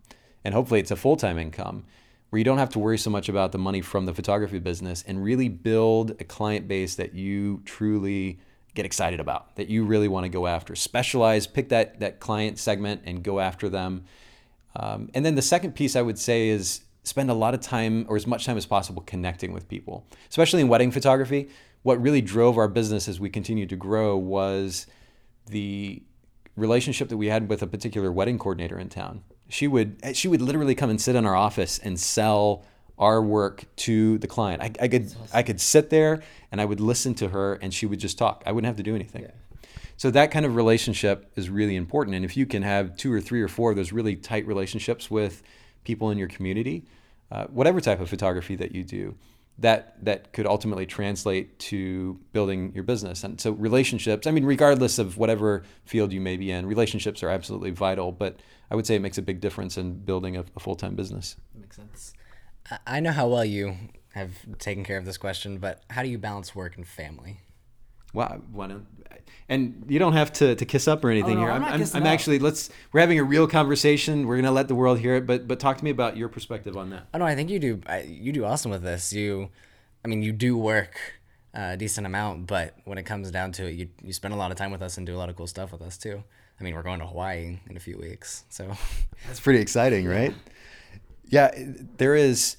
and 0.44 0.54
hopefully 0.54 0.80
it's 0.80 0.90
a 0.90 0.96
full 0.96 1.16
time 1.16 1.38
income, 1.38 1.84
where 2.30 2.38
you 2.38 2.44
don't 2.44 2.58
have 2.58 2.70
to 2.70 2.78
worry 2.78 2.98
so 2.98 3.10
much 3.10 3.28
about 3.28 3.52
the 3.52 3.58
money 3.58 3.80
from 3.80 4.06
the 4.06 4.14
photography 4.14 4.58
business 4.58 5.04
and 5.06 5.22
really 5.22 5.48
build 5.48 6.12
a 6.20 6.24
client 6.24 6.68
base 6.68 6.94
that 6.96 7.14
you 7.14 7.62
truly 7.64 8.38
get 8.74 8.86
excited 8.86 9.18
about 9.18 9.56
that 9.56 9.68
you 9.68 9.84
really 9.84 10.08
want 10.08 10.24
to 10.24 10.28
go 10.28 10.46
after. 10.46 10.76
Specialize, 10.76 11.46
pick 11.46 11.68
that 11.70 12.00
that 12.00 12.20
client 12.20 12.58
segment 12.58 13.02
and 13.04 13.22
go 13.22 13.40
after 13.40 13.68
them. 13.68 14.04
Um, 14.76 15.10
and 15.14 15.26
then 15.26 15.34
the 15.34 15.42
second 15.42 15.74
piece 15.74 15.96
I 15.96 16.02
would 16.02 16.18
say 16.18 16.48
is 16.48 16.82
spend 17.02 17.30
a 17.30 17.34
lot 17.34 17.54
of 17.54 17.60
time 17.60 18.06
or 18.08 18.16
as 18.16 18.26
much 18.26 18.46
time 18.46 18.56
as 18.56 18.66
possible 18.66 19.02
connecting 19.02 19.52
with 19.52 19.68
people, 19.68 20.06
especially 20.28 20.60
in 20.60 20.68
wedding 20.68 20.90
photography. 20.90 21.48
What 21.82 22.00
really 22.00 22.20
drove 22.20 22.58
our 22.58 22.68
business 22.68 23.08
as 23.08 23.18
we 23.18 23.30
continued 23.30 23.70
to 23.70 23.76
grow 23.76 24.16
was 24.16 24.86
the 25.50 26.02
relationship 26.56 27.08
that 27.08 27.16
we 27.16 27.28
had 27.28 27.48
with 27.48 27.62
a 27.62 27.66
particular 27.66 28.10
wedding 28.12 28.38
coordinator 28.38 28.78
in 28.78 28.88
town. 28.88 29.22
She 29.48 29.66
would 29.66 30.00
she 30.14 30.28
would 30.28 30.42
literally 30.42 30.74
come 30.74 30.90
and 30.90 31.00
sit 31.00 31.16
in 31.16 31.26
our 31.26 31.34
office 31.34 31.78
and 31.78 31.98
sell 31.98 32.64
our 32.98 33.22
work 33.22 33.64
to 33.76 34.18
the 34.18 34.26
client. 34.26 34.62
I, 34.62 34.70
I 34.84 34.88
could 34.88 35.06
awesome. 35.06 35.28
I 35.32 35.42
could 35.42 35.60
sit 35.60 35.90
there 35.90 36.22
and 36.52 36.60
I 36.60 36.64
would 36.64 36.80
listen 36.80 37.14
to 37.14 37.28
her 37.28 37.54
and 37.54 37.72
she 37.72 37.86
would 37.86 37.98
just 37.98 38.18
talk. 38.18 38.42
I 38.46 38.52
wouldn't 38.52 38.66
have 38.66 38.76
to 38.76 38.82
do 38.82 38.94
anything. 38.94 39.22
Yeah. 39.22 39.30
So 39.96 40.10
that 40.12 40.30
kind 40.30 40.46
of 40.46 40.56
relationship 40.56 41.30
is 41.36 41.50
really 41.50 41.76
important. 41.76 42.16
And 42.16 42.24
if 42.24 42.36
you 42.36 42.46
can 42.46 42.62
have 42.62 42.96
two 42.96 43.12
or 43.12 43.20
three 43.20 43.42
or 43.42 43.48
four 43.48 43.70
of 43.70 43.76
those 43.76 43.92
really 43.92 44.16
tight 44.16 44.46
relationships 44.46 45.10
with 45.10 45.42
people 45.84 46.10
in 46.10 46.16
your 46.16 46.28
community, 46.28 46.84
uh, 47.30 47.46
whatever 47.46 47.80
type 47.82 48.00
of 48.00 48.08
photography 48.08 48.56
that 48.56 48.72
you 48.72 48.82
do, 48.82 49.14
that 49.60 50.02
that 50.04 50.32
could 50.32 50.46
ultimately 50.46 50.86
translate 50.86 51.58
to 51.58 52.18
building 52.32 52.72
your 52.74 52.84
business. 52.84 53.22
And 53.24 53.40
so 53.40 53.52
relationships, 53.52 54.26
I 54.26 54.30
mean, 54.30 54.44
regardless 54.44 54.98
of 54.98 55.18
whatever 55.18 55.64
field 55.84 56.12
you 56.12 56.20
may 56.20 56.36
be 56.36 56.50
in, 56.50 56.66
relationships 56.66 57.22
are 57.22 57.28
absolutely 57.28 57.70
vital. 57.70 58.10
But 58.10 58.40
I 58.70 58.74
would 58.74 58.86
say 58.86 58.94
it 58.94 59.02
makes 59.02 59.18
a 59.18 59.22
big 59.22 59.40
difference 59.40 59.76
in 59.76 59.98
building 59.98 60.36
a, 60.36 60.44
a 60.56 60.60
full 60.60 60.76
time 60.76 60.94
business. 60.94 61.36
Makes 61.54 61.76
sense. 61.76 62.14
I 62.86 63.00
know 63.00 63.12
how 63.12 63.28
well 63.28 63.44
you 63.44 63.76
have 64.14 64.32
taken 64.58 64.84
care 64.84 64.96
of 64.96 65.04
this 65.04 65.18
question, 65.18 65.58
but 65.58 65.82
how 65.90 66.02
do 66.02 66.08
you 66.08 66.18
balance 66.18 66.54
work 66.54 66.76
and 66.76 66.86
family? 66.86 67.40
Well, 68.12 68.42
wanna, 68.52 68.82
and 69.48 69.84
you 69.88 69.98
don't 69.98 70.12
have 70.12 70.32
to, 70.34 70.54
to 70.54 70.64
kiss 70.64 70.88
up 70.88 71.04
or 71.04 71.10
anything 71.10 71.38
oh, 71.38 71.40
no, 71.40 71.46
here. 71.46 71.50
I'm, 71.50 71.64
I'm, 71.64 71.82
I'm, 71.82 71.88
I'm 71.94 72.06
actually 72.06 72.38
let's 72.38 72.70
we're 72.92 73.00
having 73.00 73.18
a 73.18 73.24
real 73.24 73.46
conversation. 73.46 74.26
We're 74.26 74.36
gonna 74.36 74.52
let 74.52 74.68
the 74.68 74.74
world 74.74 74.98
hear 74.98 75.16
it, 75.16 75.26
but 75.26 75.46
but 75.48 75.60
talk 75.60 75.78
to 75.78 75.84
me 75.84 75.90
about 75.90 76.16
your 76.16 76.28
perspective 76.28 76.76
on 76.76 76.90
that. 76.90 77.06
Oh 77.14 77.18
no, 77.18 77.24
I 77.24 77.34
think 77.34 77.50
you 77.50 77.58
do 77.58 77.80
you 78.06 78.32
do 78.32 78.44
awesome 78.44 78.70
with 78.70 78.82
this. 78.82 79.12
You, 79.12 79.50
I 80.04 80.08
mean, 80.08 80.22
you 80.22 80.32
do 80.32 80.56
work 80.56 80.96
a 81.54 81.76
decent 81.76 82.06
amount, 82.06 82.46
but 82.46 82.76
when 82.84 82.98
it 82.98 83.04
comes 83.04 83.30
down 83.30 83.52
to 83.52 83.66
it, 83.66 83.72
you 83.72 83.88
you 84.02 84.12
spend 84.12 84.34
a 84.34 84.36
lot 84.36 84.50
of 84.50 84.56
time 84.56 84.70
with 84.70 84.82
us 84.82 84.96
and 84.96 85.06
do 85.06 85.14
a 85.14 85.18
lot 85.18 85.28
of 85.28 85.36
cool 85.36 85.46
stuff 85.46 85.72
with 85.72 85.82
us 85.82 85.96
too. 85.96 86.22
I 86.58 86.62
mean, 86.62 86.74
we're 86.74 86.82
going 86.82 87.00
to 87.00 87.06
Hawaii 87.06 87.58
in 87.70 87.76
a 87.76 87.80
few 87.80 87.96
weeks, 87.96 88.44
so 88.50 88.70
that's 89.26 89.40
pretty 89.40 89.60
exciting, 89.60 90.06
right? 90.06 90.34
Yeah, 91.28 91.50
there 91.96 92.14
is 92.14 92.56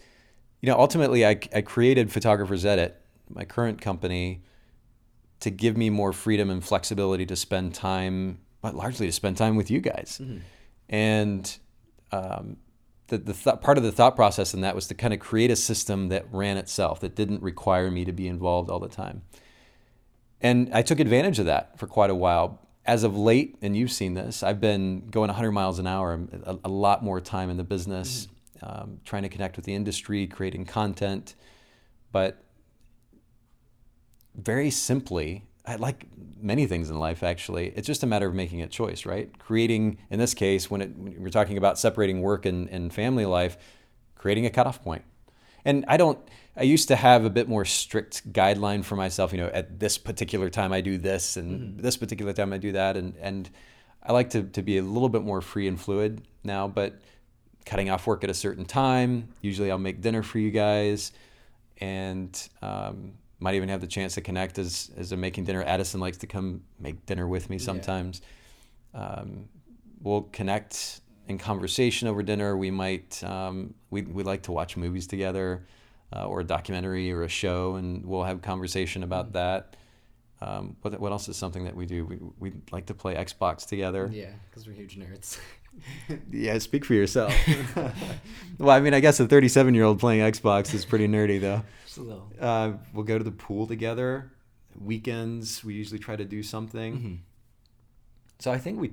you 0.61 0.67
know, 0.69 0.77
ultimately, 0.77 1.25
I, 1.25 1.39
I 1.53 1.61
created 1.61 2.11
Photographers 2.11 2.65
Edit, 2.65 2.95
my 3.29 3.45
current 3.45 3.81
company, 3.81 4.43
to 5.41 5.51
give 5.51 5.77
me 5.77 5.89
more 5.89 6.13
freedom 6.13 6.49
and 6.49 6.63
flexibility 6.63 7.25
to 7.25 7.35
spend 7.35 7.73
time, 7.73 8.39
but 8.61 8.75
largely 8.75 9.05
to 9.07 9.11
spend 9.11 9.37
time 9.37 9.55
with 9.55 9.69
you 9.69 9.81
guys. 9.81 10.19
Mm-hmm. 10.21 10.37
And 10.89 11.57
um, 12.11 12.57
the, 13.07 13.17
the 13.17 13.33
th- 13.33 13.61
part 13.61 13.77
of 13.77 13.83
the 13.83 13.91
thought 13.91 14.15
process 14.15 14.53
in 14.53 14.61
that 14.61 14.75
was 14.75 14.87
to 14.87 14.93
kind 14.93 15.13
of 15.13 15.19
create 15.19 15.51
a 15.51 15.55
system 15.55 16.09
that 16.09 16.25
ran 16.31 16.57
itself, 16.57 16.99
that 17.01 17.15
didn't 17.15 17.41
require 17.41 17.91
me 17.91 18.05
to 18.05 18.11
be 18.11 18.27
involved 18.27 18.69
all 18.69 18.79
the 18.79 18.89
time. 18.89 19.23
And 20.41 20.73
I 20.73 20.81
took 20.81 20.99
advantage 20.99 21.39
of 21.39 21.45
that 21.45 21.77
for 21.77 21.87
quite 21.87 22.09
a 22.09 22.15
while. 22.15 22.67
As 22.83 23.03
of 23.03 23.15
late, 23.15 23.57
and 23.61 23.77
you've 23.77 23.91
seen 23.91 24.15
this, 24.15 24.41
I've 24.41 24.59
been 24.59 25.07
going 25.09 25.27
100 25.27 25.51
miles 25.51 25.77
an 25.77 25.85
hour, 25.85 26.19
a, 26.45 26.57
a 26.63 26.69
lot 26.69 27.03
more 27.03 27.21
time 27.21 27.51
in 27.51 27.57
the 27.57 27.63
business. 27.63 28.25
Mm-hmm 28.25 28.35
um, 28.63 28.99
trying 29.03 29.23
to 29.23 29.29
connect 29.29 29.55
with 29.55 29.65
the 29.65 29.73
industry, 29.73 30.27
creating 30.27 30.65
content. 30.65 31.35
But 32.11 32.43
very 34.35 34.69
simply, 34.71 35.43
I 35.65 35.75
like 35.75 36.05
many 36.41 36.65
things 36.65 36.89
in 36.89 36.97
life 36.99 37.23
actually. 37.23 37.73
It's 37.75 37.87
just 37.87 38.03
a 38.03 38.07
matter 38.07 38.27
of 38.27 38.33
making 38.33 38.61
a 38.61 38.67
choice, 38.67 39.05
right? 39.05 39.29
Creating, 39.39 39.97
in 40.09 40.19
this 40.19 40.33
case, 40.33 40.71
when, 40.71 40.81
it, 40.81 40.95
when 40.97 41.21
we're 41.21 41.29
talking 41.29 41.57
about 41.57 41.77
separating 41.77 42.21
work 42.21 42.45
and, 42.45 42.67
and 42.69 42.93
family 42.93 43.25
life, 43.25 43.57
creating 44.15 44.45
a 44.45 44.49
cutoff 44.49 44.83
point. 44.83 45.03
and 45.65 45.85
I 45.87 45.97
don't. 45.97 46.19
I 46.55 46.63
used 46.63 46.89
to 46.89 46.95
have 46.95 47.23
a 47.23 47.29
bit 47.29 47.47
more 47.47 47.63
strict 47.65 48.31
guideline 48.33 48.83
for 48.83 48.95
myself. 48.95 49.31
You 49.31 49.39
know, 49.39 49.47
at 49.47 49.79
this 49.79 49.97
particular 49.97 50.49
time 50.49 50.73
I 50.73 50.81
do 50.81 50.97
this, 50.97 51.37
and 51.37 51.79
this 51.79 51.97
particular 51.97 52.33
time 52.33 52.53
I 52.53 52.57
do 52.57 52.73
that, 52.73 52.97
and 52.97 53.15
and 53.21 53.49
I 54.03 54.11
like 54.11 54.31
to 54.31 54.43
to 54.43 54.61
be 54.61 54.77
a 54.77 54.81
little 54.83 55.09
bit 55.09 55.23
more 55.23 55.41
free 55.41 55.67
and 55.67 55.79
fluid 55.79 56.21
now. 56.43 56.67
But 56.67 56.99
cutting 57.65 57.89
off 57.89 58.07
work 58.07 58.23
at 58.23 58.29
a 58.29 58.33
certain 58.33 58.65
time. 58.65 59.29
Usually, 59.41 59.71
I'll 59.71 59.77
make 59.77 60.01
dinner 60.01 60.23
for 60.23 60.39
you 60.39 60.51
guys, 60.51 61.11
and 61.79 62.49
um, 62.61 63.13
might 63.41 63.55
even 63.55 63.69
have 63.69 63.81
the 63.81 63.87
chance 63.87 64.13
to 64.13 64.21
connect 64.21 64.57
as 64.59 64.91
as 64.95 65.11
I'm 65.11 65.19
making 65.19 65.45
dinner. 65.45 65.63
Addison 65.63 65.99
likes 65.99 66.17
to 66.19 66.27
come 66.27 66.61
make 66.79 67.05
dinner 67.05 67.27
with 67.27 67.49
me 67.49 67.57
sometimes. 67.57 68.21
Um, 68.93 69.49
we'll 70.01 70.23
connect 70.31 71.01
in 71.27 71.37
conversation 71.37 72.07
over 72.07 72.23
dinner. 72.23 72.55
We 72.55 72.71
might 72.71 73.21
um, 73.23 73.73
we 73.89 74.03
we 74.03 74.23
like 74.23 74.43
to 74.43 74.51
watch 74.51 74.77
movies 74.77 75.07
together, 75.07 75.65
uh, 76.15 76.27
or 76.27 76.41
a 76.41 76.43
documentary 76.43 77.11
or 77.11 77.23
a 77.23 77.29
show, 77.29 77.75
and 77.75 78.05
we'll 78.05 78.23
have 78.23 78.41
conversation 78.41 79.03
about 79.03 79.33
that. 79.33 79.75
Um, 80.39 80.75
what 80.81 80.99
what 80.99 81.11
else 81.11 81.27
is 81.27 81.37
something 81.37 81.65
that 81.65 81.75
we 81.75 81.85
do? 81.85 82.05
We 82.05 82.19
we 82.39 82.53
like 82.71 82.85
to 82.87 82.93
play 82.93 83.15
Xbox 83.15 83.65
together. 83.67 84.09
Yeah, 84.11 84.31
because 84.49 84.67
we're 84.67 84.73
huge 84.73 84.97
nerds. 84.97 85.39
Yeah, 86.31 86.57
speak 86.59 86.85
for 86.85 86.93
yourself. 86.93 87.33
well, 88.57 88.69
I 88.75 88.79
mean, 88.79 88.93
I 88.93 88.99
guess 88.99 89.19
a 89.19 89.27
37 89.27 89.73
year 89.73 89.83
old 89.83 89.99
playing 89.99 90.21
Xbox 90.21 90.73
is 90.73 90.85
pretty 90.85 91.07
nerdy, 91.07 91.39
though. 91.39 91.63
Just 91.85 91.97
a 91.97 92.01
little. 92.01 92.31
Uh, 92.39 92.73
we'll 92.93 93.03
go 93.05 93.17
to 93.17 93.23
the 93.23 93.31
pool 93.31 93.67
together. 93.67 94.31
Weekends, 94.79 95.63
we 95.63 95.73
usually 95.73 95.99
try 95.99 96.15
to 96.15 96.25
do 96.25 96.43
something. 96.43 97.21
So 98.39 98.51
I 98.51 98.57
think 98.57 98.79
we, 98.79 98.91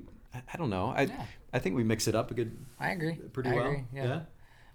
I 0.53 0.57
don't 0.57 0.71
know. 0.71 0.93
I, 0.97 1.03
Yeah. 1.03 1.25
I 1.53 1.59
think 1.59 1.77
we 1.77 1.83
mix 1.85 2.07
it 2.09 2.15
up 2.15 2.31
a 2.31 2.35
good, 2.35 2.57
I 2.79 2.91
agree. 2.91 3.15
pretty 3.15 3.51
I 3.51 3.55
well. 3.55 3.67
Agree. 3.67 3.85
Yeah. 3.95 4.21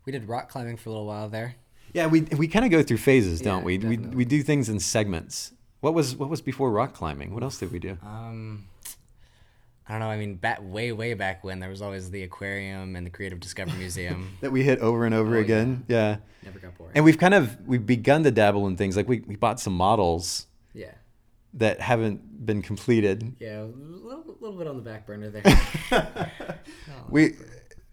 We 0.06 0.12
did 0.12 0.28
rock 0.28 0.50
climbing 0.50 0.78
for 0.78 0.90
a 0.90 0.92
little 0.94 1.06
while 1.08 1.30
there. 1.30 1.56
Yeah, 1.94 2.08
we 2.08 2.22
we 2.22 2.48
kind 2.48 2.66
of 2.66 2.72
go 2.72 2.82
through 2.82 2.98
phases, 2.98 3.40
don't 3.42 3.60
Yeah, 3.60 3.66
we? 3.66 3.78
we? 3.78 3.98
We 3.98 4.26
do 4.26 4.42
things 4.42 4.68
in 4.70 4.80
segments. 4.80 5.54
What 5.82 5.94
was 5.94 6.16
what 6.16 6.28
was 6.30 6.42
before 6.42 6.72
rock 6.72 6.94
climbing? 6.94 7.34
What 7.34 7.44
else 7.44 7.60
did 7.60 7.72
we 7.72 7.78
do? 7.78 7.98
Um, 8.04 8.66
I 9.88 9.92
don't 9.94 10.00
know. 10.00 10.08
I 10.10 10.18
mean, 10.18 10.36
back 10.36 10.60
way, 10.62 10.92
way 10.94 11.14
back 11.14 11.44
when 11.44 11.60
there 11.60 11.70
was 11.70 11.82
always 11.82 12.10
the 12.10 12.24
aquarium 12.24 12.96
and 12.96 13.06
the 13.06 13.10
Creative 13.12 13.40
Discovery 13.40 13.78
Museum. 13.78 14.38
That 14.42 14.52
we 14.52 14.64
hit 14.64 14.80
over 14.80 15.06
and 15.06 15.14
over 15.14 15.36
Oh, 15.38 15.42
again. 15.42 15.84
Yeah. 15.88 16.18
Never 16.44 16.60
got 16.60 16.78
bored. 16.78 16.92
And 16.96 17.04
we've 17.04 17.18
kind 17.18 17.34
of 17.34 17.58
we've 17.68 17.86
begun 17.86 18.24
to 18.24 18.32
dabble 18.32 18.66
in 18.68 18.78
things 18.78 18.96
like 18.96 19.08
we, 19.08 19.20
we 19.28 19.36
bought 19.36 19.60
some 19.60 19.74
models 19.74 20.48
yeah. 20.74 20.92
that 21.56 21.82
haven't 21.82 22.46
been 22.46 22.62
completed. 22.62 23.36
Yeah, 23.40 23.62
a 23.62 23.66
little, 23.66 24.38
little 24.40 24.58
bit 24.58 24.68
on 24.68 24.76
the 24.78 24.82
back 24.84 25.06
burner 25.06 25.30
there. 25.30 25.44
Oh, 26.90 27.06
we, 27.10 27.34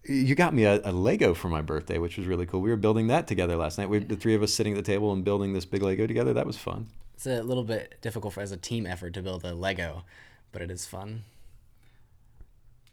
you 0.03 0.35
got 0.35 0.53
me 0.53 0.63
a, 0.65 0.81
a 0.83 0.91
Lego 0.91 1.33
for 1.33 1.47
my 1.49 1.61
birthday, 1.61 1.97
which 1.97 2.17
was 2.17 2.25
really 2.27 2.45
cool. 2.45 2.61
We 2.61 2.69
were 2.69 2.75
building 2.77 3.07
that 3.07 3.27
together 3.27 3.55
last 3.55 3.77
night. 3.77 3.89
We, 3.89 3.99
the 3.99 4.15
three 4.15 4.33
of 4.35 4.41
us 4.43 4.53
sitting 4.53 4.73
at 4.73 4.77
the 4.77 4.91
table 4.91 5.11
and 5.13 5.23
building 5.23 5.53
this 5.53 5.65
big 5.65 5.81
Lego 5.81 6.07
together. 6.07 6.33
That 6.33 6.47
was 6.47 6.57
fun. 6.57 6.87
it's 7.15 7.25
a 7.27 7.41
little 7.43 7.63
bit 7.63 7.95
difficult 8.01 8.33
for, 8.33 8.41
as 8.41 8.51
a 8.51 8.57
team 8.57 8.85
effort 8.87 9.13
to 9.13 9.21
build 9.21 9.43
a 9.45 9.53
Lego, 9.53 10.03
but 10.51 10.61
it 10.61 10.71
is 10.71 10.85
fun. 10.85 11.23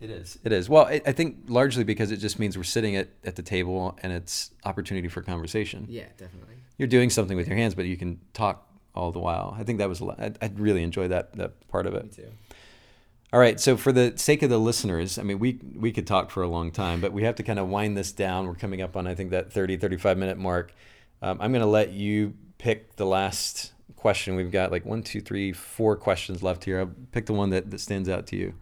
It 0.01 0.11
is. 0.11 0.39
It 0.45 0.53
is. 0.53 0.69
Well, 0.69 0.87
I, 0.87 1.01
I 1.07 1.13
think 1.13 1.37
largely 1.49 1.83
because 1.83 2.13
it 2.13 2.19
just 2.19 2.39
means 2.39 2.57
we're 2.57 2.63
sitting 2.65 2.95
at, 2.95 3.09
at 3.25 3.35
the 3.37 3.43
table 3.43 3.99
and 4.03 4.13
it's 4.13 4.51
opportunity 4.65 5.09
for 5.09 5.23
conversation. 5.23 5.87
Yeah, 5.89 6.05
definitely. 6.17 6.55
You're 6.77 6.89
doing 6.89 7.11
something 7.11 7.37
with 7.37 7.49
your 7.49 7.57
hands, 7.57 7.75
but 7.75 7.85
you 7.87 7.97
can 7.97 8.21
talk 8.33 8.65
all 8.95 9.11
the 9.11 9.19
while. 9.19 9.57
I 9.59 9.65
think 9.65 9.79
that 9.79 9.89
was. 9.89 10.01
a 10.01 10.05
lot- 10.05 10.21
I, 10.21 10.33
I 10.41 10.51
really 10.55 10.83
enjoyed 10.85 11.11
that 11.11 11.33
that 11.35 11.69
part 11.69 11.87
of 11.87 11.95
it. 11.95 12.05
Me 12.05 12.11
too. 12.11 12.29
All 13.33 13.41
right. 13.41 13.59
So 13.59 13.77
for 13.77 13.93
the 13.93 14.17
sake 14.17 14.43
of 14.43 14.51
the 14.51 14.59
listeners, 14.59 15.19
I 15.19 15.23
mean, 15.23 15.39
we 15.41 15.59
we 15.75 15.91
could 15.93 16.07
talk 16.07 16.31
for 16.31 16.43
a 16.43 16.49
long 16.49 16.71
time, 16.71 17.01
but 17.01 17.13
we 17.13 17.25
have 17.25 17.35
to 17.37 17.43
kind 17.43 17.59
of 17.59 17.69
wind 17.69 17.97
this 17.97 18.13
down. 18.13 18.47
We're 18.47 18.55
coming 18.55 18.81
up 18.81 18.97
on 18.97 19.07
I 19.07 19.15
think 19.17 19.31
that 19.31 19.53
30 19.53 19.77
35 19.79 20.17
minute 20.17 20.39
mark. 20.39 20.73
Um, 21.21 21.39
I'm 21.41 21.51
going 21.51 21.63
to 21.63 21.67
let 21.67 21.91
you 21.91 22.35
pick 22.59 22.95
the 22.95 23.05
last 23.05 23.73
question. 23.97 24.37
We've 24.37 24.53
got 24.53 24.71
like 24.71 24.87
one, 24.87 25.03
two, 25.03 25.21
three, 25.21 25.53
four 25.53 25.97
questions 25.97 26.43
left 26.45 26.65
here. 26.65 26.79
I'll 26.79 26.93
pick 27.11 27.27
the 27.27 27.33
one 27.33 27.51
that, 27.51 27.71
that 27.73 27.81
stands 27.81 28.09
out 28.09 28.29
to 28.29 28.37
you. 28.37 28.55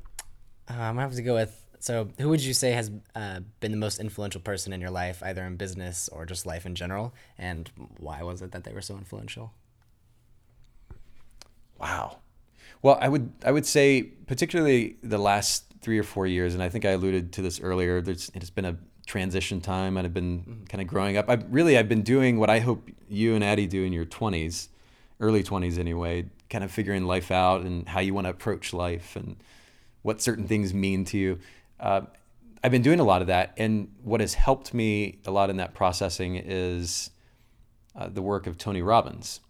I'm 0.68 0.76
gonna 0.94 1.02
have 1.02 1.14
to 1.14 1.22
go 1.22 1.34
with. 1.34 1.62
So, 1.78 2.08
who 2.18 2.28
would 2.30 2.40
you 2.40 2.54
say 2.54 2.72
has 2.72 2.90
uh, 3.14 3.40
been 3.60 3.70
the 3.70 3.76
most 3.76 4.00
influential 4.00 4.40
person 4.40 4.72
in 4.72 4.80
your 4.80 4.90
life, 4.90 5.22
either 5.22 5.44
in 5.44 5.56
business 5.56 6.08
or 6.08 6.26
just 6.26 6.46
life 6.46 6.66
in 6.66 6.74
general, 6.74 7.14
and 7.38 7.70
why 7.98 8.22
was 8.22 8.42
it 8.42 8.52
that 8.52 8.64
they 8.64 8.72
were 8.72 8.80
so 8.80 8.96
influential? 8.96 9.52
Wow. 11.78 12.18
Well, 12.82 12.98
I 13.00 13.08
would 13.08 13.32
I 13.44 13.52
would 13.52 13.66
say 13.66 14.02
particularly 14.02 14.96
the 15.02 15.18
last 15.18 15.64
three 15.80 15.98
or 15.98 16.02
four 16.02 16.26
years, 16.26 16.54
and 16.54 16.62
I 16.62 16.68
think 16.68 16.84
I 16.84 16.90
alluded 16.90 17.32
to 17.34 17.42
this 17.42 17.60
earlier. 17.60 18.00
There's 18.00 18.30
it's 18.34 18.50
been 18.50 18.64
a 18.64 18.76
transition 19.06 19.60
time, 19.60 19.96
and 19.96 20.06
I've 20.06 20.14
been 20.14 20.64
kind 20.68 20.82
of 20.82 20.88
growing 20.88 21.16
up. 21.16 21.28
I 21.28 21.34
really 21.48 21.78
I've 21.78 21.88
been 21.88 22.02
doing 22.02 22.38
what 22.38 22.50
I 22.50 22.58
hope 22.58 22.88
you 23.08 23.34
and 23.34 23.44
Addie 23.44 23.66
do 23.66 23.84
in 23.84 23.92
your 23.92 24.04
20s, 24.04 24.68
early 25.20 25.44
20s 25.44 25.78
anyway, 25.78 26.26
kind 26.50 26.64
of 26.64 26.70
figuring 26.70 27.04
life 27.04 27.30
out 27.30 27.62
and 27.62 27.88
how 27.88 28.00
you 28.00 28.14
want 28.14 28.26
to 28.26 28.30
approach 28.30 28.72
life 28.72 29.14
and 29.14 29.36
what 30.06 30.22
certain 30.22 30.46
things 30.46 30.72
mean 30.72 31.04
to 31.04 31.18
you. 31.18 31.36
Uh, 31.80 32.02
I've 32.62 32.70
been 32.70 32.82
doing 32.82 33.00
a 33.00 33.04
lot 33.04 33.22
of 33.22 33.26
that, 33.26 33.52
and 33.56 33.88
what 34.04 34.20
has 34.20 34.34
helped 34.34 34.72
me 34.72 35.18
a 35.26 35.32
lot 35.32 35.50
in 35.50 35.56
that 35.56 35.74
processing 35.74 36.36
is 36.36 37.10
uh, 37.96 38.08
the 38.08 38.22
work 38.22 38.46
of 38.46 38.56
Tony 38.56 38.82
Robbins. 38.82 39.40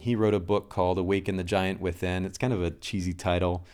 He 0.00 0.16
wrote 0.16 0.34
a 0.34 0.40
book 0.40 0.68
called 0.68 0.98
Awaken 0.98 1.36
the 1.36 1.44
Giant 1.44 1.80
Within. 1.80 2.24
It's 2.24 2.38
kind 2.38 2.52
of 2.52 2.60
a 2.60 2.72
cheesy 2.72 3.12
title, 3.12 3.64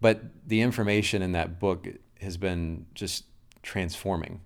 but 0.00 0.22
the 0.46 0.62
information 0.62 1.20
in 1.20 1.32
that 1.32 1.60
book 1.60 1.86
has 2.22 2.38
been 2.38 2.86
just 2.94 3.24
transforming. 3.62 4.40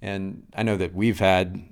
And 0.00 0.46
I 0.54 0.62
know 0.62 0.76
that 0.76 0.94
we've 0.94 1.18
had 1.18 1.68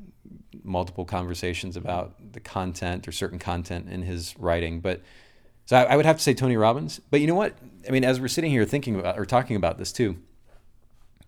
multiple 0.64 1.04
conversations 1.04 1.76
about 1.76 2.32
the 2.32 2.40
content 2.40 3.06
or 3.06 3.12
certain 3.12 3.38
content 3.38 3.88
in 3.88 4.02
his 4.02 4.34
writing, 4.40 4.80
but 4.80 5.02
so 5.68 5.76
I, 5.76 5.83
I 5.83 5.96
would 5.96 6.07
have 6.07 6.16
to 6.16 6.22
say 6.22 6.33
Tony 6.33 6.57
Robbins. 6.57 6.98
But 7.11 7.20
you 7.20 7.26
know 7.26 7.35
what? 7.35 7.54
I 7.87 7.90
mean, 7.90 8.02
as 8.02 8.18
we're 8.18 8.28
sitting 8.28 8.50
here 8.50 8.64
thinking 8.64 8.98
about 8.98 9.18
or 9.18 9.26
talking 9.26 9.54
about 9.54 9.76
this 9.76 9.92
too, 9.92 10.16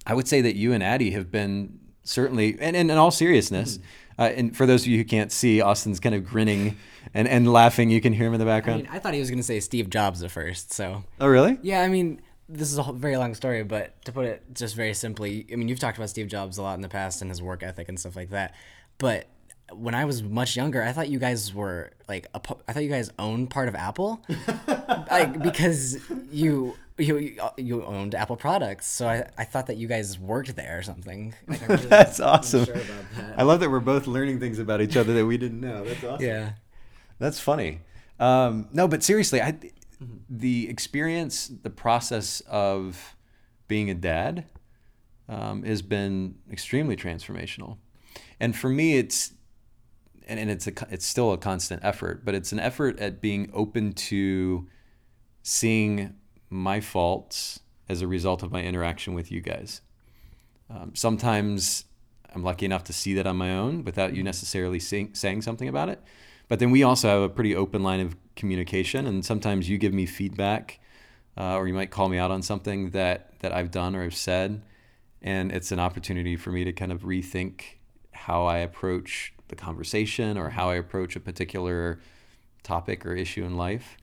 I 0.06 0.14
would 0.14 0.26
say 0.26 0.40
that 0.40 0.56
you 0.56 0.72
and 0.72 0.82
Addie 0.82 1.10
have 1.10 1.30
been 1.30 1.78
certainly, 2.04 2.56
and, 2.58 2.74
and 2.74 2.90
in 2.90 2.96
all 2.96 3.10
seriousness, 3.10 3.78
uh, 4.18 4.32
and 4.34 4.56
for 4.56 4.64
those 4.64 4.80
of 4.80 4.86
you 4.86 4.96
who 4.96 5.04
can't 5.04 5.30
see, 5.30 5.60
Austin's 5.60 6.00
kind 6.00 6.14
of 6.14 6.24
grinning 6.24 6.78
and, 7.12 7.28
and 7.28 7.52
laughing. 7.52 7.90
You 7.90 8.00
can 8.00 8.14
hear 8.14 8.28
him 8.28 8.32
in 8.32 8.40
the 8.40 8.46
I 8.46 8.56
background. 8.56 8.84
mean, 8.84 8.90
I 8.90 8.98
thought 8.98 9.12
he 9.12 9.20
was 9.20 9.28
gonna 9.28 9.42
say 9.42 9.60
Steve 9.60 9.90
Jobs 9.90 10.22
at 10.22 10.30
first. 10.30 10.72
So, 10.72 11.04
oh, 11.20 11.26
really? 11.26 11.58
yeah, 11.60 11.82
I 11.82 11.88
mean, 11.88 12.22
this 12.48 12.72
is 12.72 12.78
a 12.78 12.92
very 12.94 13.18
long 13.18 13.34
story, 13.34 13.62
but 13.62 14.02
to 14.06 14.12
put 14.12 14.24
it 14.24 14.42
just 14.54 14.74
very 14.74 14.94
simply, 14.94 15.46
I 15.52 15.56
mean, 15.56 15.68
you've 15.68 15.80
talked 15.80 15.98
about 15.98 16.08
Steve 16.08 16.28
Jobs 16.28 16.56
a 16.56 16.62
lot 16.62 16.76
in 16.76 16.80
the 16.80 16.88
past 16.88 17.20
and 17.20 17.30
his 17.30 17.42
work 17.42 17.62
ethic 17.62 17.90
and 17.90 18.00
stuff 18.00 18.16
like 18.16 18.30
that. 18.30 18.54
But 18.96 19.26
when 19.72 19.94
I 19.94 20.04
was 20.04 20.22
much 20.22 20.56
younger, 20.56 20.82
I 20.82 20.92
thought 20.92 21.08
you 21.08 21.18
guys 21.18 21.54
were 21.54 21.90
like, 22.08 22.26
a, 22.34 22.40
I 22.68 22.72
thought 22.72 22.82
you 22.82 22.90
guys 22.90 23.10
owned 23.18 23.50
part 23.50 23.68
of 23.68 23.74
Apple, 23.74 24.24
like 25.10 25.42
because 25.42 25.98
you 26.30 26.76
you 26.98 27.36
you 27.56 27.84
owned 27.84 28.14
Apple 28.14 28.36
products. 28.36 28.86
So 28.86 29.08
I, 29.08 29.28
I 29.38 29.44
thought 29.44 29.66
that 29.68 29.76
you 29.76 29.88
guys 29.88 30.18
worked 30.18 30.54
there 30.56 30.78
or 30.78 30.82
something. 30.82 31.34
Like, 31.46 31.60
really 31.68 31.86
That's 31.86 32.20
awesome. 32.20 32.66
sure 32.66 32.74
that. 32.74 33.38
I 33.38 33.42
love 33.42 33.60
that 33.60 33.70
we're 33.70 33.80
both 33.80 34.06
learning 34.06 34.40
things 34.40 34.58
about 34.58 34.80
each 34.80 34.96
other 34.96 35.14
that 35.14 35.26
we 35.26 35.38
didn't 35.38 35.60
know. 35.60 35.84
That's 35.84 36.04
awesome. 36.04 36.26
Yeah. 36.26 36.52
That's 37.18 37.40
funny. 37.40 37.80
Um, 38.18 38.68
no, 38.72 38.86
but 38.88 39.02
seriously, 39.02 39.40
I, 39.40 39.58
the 40.28 40.68
experience, 40.68 41.48
the 41.48 41.70
process 41.70 42.40
of 42.42 43.16
being 43.68 43.90
a 43.90 43.94
dad 43.94 44.46
um, 45.28 45.62
has 45.62 45.82
been 45.82 46.36
extremely 46.50 46.96
transformational. 46.96 47.78
And 48.38 48.56
for 48.56 48.68
me, 48.68 48.98
it's 48.98 49.32
and, 50.30 50.38
and 50.38 50.50
it's 50.50 50.66
a 50.66 50.72
it's 50.90 51.04
still 51.04 51.32
a 51.32 51.36
constant 51.36 51.84
effort, 51.84 52.24
but 52.24 52.34
it's 52.34 52.52
an 52.52 52.60
effort 52.60 52.98
at 53.00 53.20
being 53.20 53.50
open 53.52 53.92
to 53.92 54.68
seeing 55.42 56.14
my 56.48 56.80
faults 56.80 57.60
as 57.88 58.00
a 58.00 58.06
result 58.06 58.42
of 58.42 58.52
my 58.52 58.62
interaction 58.62 59.12
with 59.14 59.32
you 59.32 59.40
guys. 59.40 59.80
Um, 60.70 60.92
sometimes 60.94 61.84
I'm 62.32 62.44
lucky 62.44 62.64
enough 62.64 62.84
to 62.84 62.92
see 62.92 63.14
that 63.14 63.26
on 63.26 63.36
my 63.36 63.56
own 63.56 63.82
without 63.84 64.14
you 64.14 64.22
necessarily 64.22 64.78
saying, 64.78 65.14
saying 65.14 65.42
something 65.42 65.68
about 65.68 65.88
it. 65.88 66.00
But 66.48 66.60
then 66.60 66.70
we 66.70 66.84
also 66.84 67.08
have 67.08 67.22
a 67.22 67.28
pretty 67.28 67.56
open 67.56 67.82
line 67.82 68.00
of 68.00 68.16
communication, 68.36 69.06
and 69.06 69.24
sometimes 69.24 69.68
you 69.68 69.78
give 69.78 69.92
me 69.92 70.06
feedback, 70.06 70.78
uh, 71.36 71.56
or 71.56 71.66
you 71.66 71.74
might 71.74 71.90
call 71.90 72.08
me 72.08 72.18
out 72.18 72.30
on 72.30 72.42
something 72.42 72.90
that 72.90 73.32
that 73.40 73.52
I've 73.52 73.72
done 73.72 73.96
or 73.96 74.04
I've 74.04 74.14
said, 74.14 74.62
and 75.22 75.50
it's 75.50 75.72
an 75.72 75.80
opportunity 75.80 76.36
for 76.36 76.52
me 76.52 76.62
to 76.62 76.72
kind 76.72 76.92
of 76.92 77.02
rethink 77.02 77.62
how 78.12 78.44
I 78.44 78.58
approach 78.58 79.32
the 79.50 79.56
conversation 79.56 80.38
or 80.38 80.50
how 80.50 80.70
I 80.70 80.76
approach 80.76 81.14
a 81.16 81.20
particular 81.20 82.00
topic 82.62 83.04
or 83.04 83.14
issue 83.14 83.44
in 83.44 83.56
life. 83.56 83.96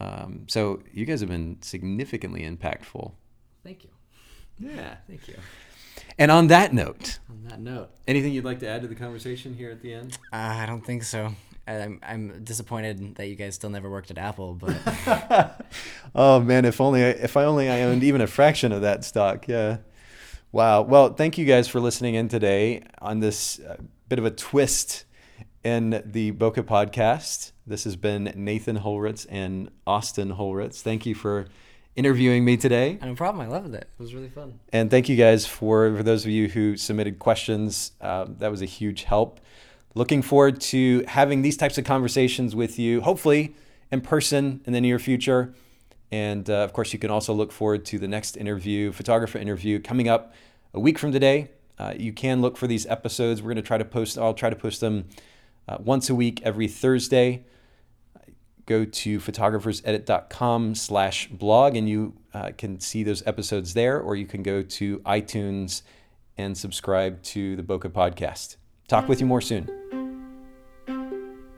Um, 0.00 0.46
so 0.48 0.82
you 0.92 1.04
guys 1.06 1.20
have 1.20 1.28
been 1.28 1.58
significantly 1.60 2.42
impactful. 2.42 3.12
Thank 3.62 3.84
you. 3.84 3.90
Yeah. 4.58 4.96
Thank 5.06 5.28
you. 5.28 5.36
And 6.18 6.30
on 6.30 6.46
that 6.48 6.72
note, 6.72 7.18
On 7.30 7.44
that 7.48 7.60
note, 7.60 7.90
anything 8.08 8.32
you'd 8.32 8.44
like 8.44 8.60
to 8.60 8.68
add 8.68 8.82
to 8.82 8.88
the 8.88 8.94
conversation 8.94 9.54
here 9.54 9.70
at 9.70 9.82
the 9.82 9.92
end? 9.94 10.16
uh, 10.32 10.36
I 10.36 10.66
don't 10.66 10.84
think 10.84 11.02
so. 11.02 11.34
I'm, 11.68 11.98
I'm 12.02 12.44
disappointed 12.44 13.16
that 13.16 13.26
you 13.26 13.34
guys 13.34 13.54
still 13.56 13.70
never 13.70 13.90
worked 13.90 14.10
at 14.12 14.18
Apple, 14.18 14.54
but 14.54 15.66
oh 16.14 16.40
man, 16.40 16.64
if 16.64 16.80
only 16.80 17.02
I, 17.04 17.08
if 17.08 17.36
I 17.36 17.44
only 17.44 17.68
I 17.68 17.82
owned 17.82 18.04
even 18.04 18.20
a 18.20 18.26
fraction 18.28 18.70
of 18.72 18.82
that 18.82 19.04
stock. 19.04 19.48
Yeah. 19.48 19.78
Wow. 20.52 20.82
Well, 20.82 21.12
thank 21.14 21.38
you 21.38 21.44
guys 21.44 21.66
for 21.66 21.80
listening 21.80 22.14
in 22.14 22.28
today 22.28 22.82
on 23.00 23.18
this 23.20 23.58
uh, 23.58 23.76
bit 24.08 24.18
of 24.20 24.24
a 24.24 24.30
twist 24.30 25.04
in 25.64 26.02
the 26.04 26.30
Bokeh 26.30 26.62
podcast. 26.62 27.50
This 27.66 27.82
has 27.84 27.96
been 27.96 28.32
Nathan 28.36 28.78
Holritz 28.78 29.26
and 29.28 29.68
Austin 29.84 30.34
Holritz. 30.34 30.80
Thank 30.80 31.06
you 31.06 31.14
for 31.16 31.46
interviewing 31.96 32.44
me 32.44 32.56
today. 32.56 32.98
No 33.02 33.16
problem. 33.16 33.44
I 33.44 33.50
loved 33.50 33.74
it. 33.74 33.88
It 33.98 34.02
was 34.02 34.14
really 34.14 34.28
fun. 34.28 34.60
And 34.72 34.90
thank 34.92 35.08
you 35.08 35.16
guys 35.16 35.44
for, 35.44 35.96
for 35.96 36.04
those 36.04 36.24
of 36.24 36.30
you 36.30 36.48
who 36.48 36.76
submitted 36.76 37.18
questions. 37.18 37.92
Uh, 38.00 38.26
that 38.38 38.50
was 38.50 38.62
a 38.62 38.66
huge 38.66 39.02
help. 39.02 39.40
Looking 39.96 40.22
forward 40.22 40.60
to 40.60 41.04
having 41.08 41.42
these 41.42 41.56
types 41.56 41.76
of 41.78 41.84
conversations 41.84 42.54
with 42.54 42.78
you, 42.78 43.00
hopefully 43.00 43.56
in 43.90 44.02
person 44.02 44.60
in 44.66 44.72
the 44.72 44.80
near 44.80 45.00
future. 45.00 45.52
And 46.12 46.48
uh, 46.48 46.58
of 46.58 46.72
course, 46.72 46.92
you 46.92 47.00
can 47.00 47.10
also 47.10 47.32
look 47.32 47.50
forward 47.50 47.84
to 47.86 47.98
the 47.98 48.06
next 48.06 48.36
interview, 48.36 48.92
photographer 48.92 49.38
interview, 49.38 49.80
coming 49.80 50.08
up 50.08 50.32
a 50.74 50.78
week 50.78 50.98
from 50.98 51.10
today. 51.10 51.50
Uh, 51.78 51.94
you 51.96 52.12
can 52.12 52.40
look 52.40 52.56
for 52.56 52.66
these 52.66 52.86
episodes. 52.86 53.42
We're 53.42 53.48
going 53.48 53.56
to 53.56 53.62
try 53.62 53.78
to 53.78 53.84
post, 53.84 54.18
I'll 54.18 54.34
try 54.34 54.50
to 54.50 54.56
post 54.56 54.80
them 54.80 55.06
uh, 55.68 55.78
once 55.80 56.08
a 56.08 56.14
week 56.14 56.40
every 56.42 56.68
Thursday. 56.68 57.44
Go 58.66 58.84
to 58.84 59.20
photographersedit.com 59.20 60.74
slash 60.74 61.28
blog 61.28 61.76
and 61.76 61.88
you 61.88 62.14
uh, 62.34 62.50
can 62.58 62.80
see 62.80 63.04
those 63.04 63.24
episodes 63.26 63.74
there, 63.74 64.00
or 64.00 64.16
you 64.16 64.26
can 64.26 64.42
go 64.42 64.62
to 64.62 64.98
iTunes 65.00 65.82
and 66.36 66.56
subscribe 66.58 67.22
to 67.22 67.56
the 67.56 67.62
Bokeh 67.62 67.92
podcast. 67.92 68.56
Talk 68.88 69.08
with 69.08 69.20
you 69.20 69.26
more 69.26 69.40
soon. 69.40 69.70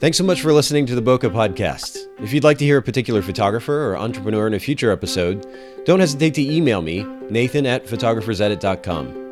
Thanks 0.00 0.16
so 0.16 0.22
much 0.22 0.40
for 0.42 0.52
listening 0.52 0.86
to 0.86 0.94
the 0.94 1.02
Bokeh 1.02 1.32
Podcast. 1.32 1.96
If 2.20 2.32
you'd 2.32 2.44
like 2.44 2.58
to 2.58 2.64
hear 2.64 2.78
a 2.78 2.82
particular 2.82 3.20
photographer 3.20 3.90
or 3.90 3.96
entrepreneur 3.96 4.46
in 4.46 4.54
a 4.54 4.60
future 4.60 4.92
episode, 4.92 5.44
don't 5.84 5.98
hesitate 5.98 6.34
to 6.34 6.42
email 6.42 6.82
me, 6.82 7.02
nathan 7.30 7.66
at 7.66 7.84
photographersedit.com. 7.84 9.27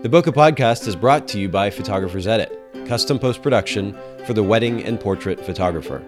The 0.00 0.08
Bokeh 0.08 0.32
Podcast 0.32 0.86
is 0.86 0.94
brought 0.94 1.26
to 1.26 1.40
you 1.40 1.48
by 1.48 1.70
Photographers 1.70 2.28
Edit, 2.28 2.56
custom 2.86 3.18
post 3.18 3.42
production 3.42 3.98
for 4.26 4.32
the 4.32 4.44
wedding 4.44 4.84
and 4.84 5.00
portrait 5.00 5.44
photographer. 5.44 6.04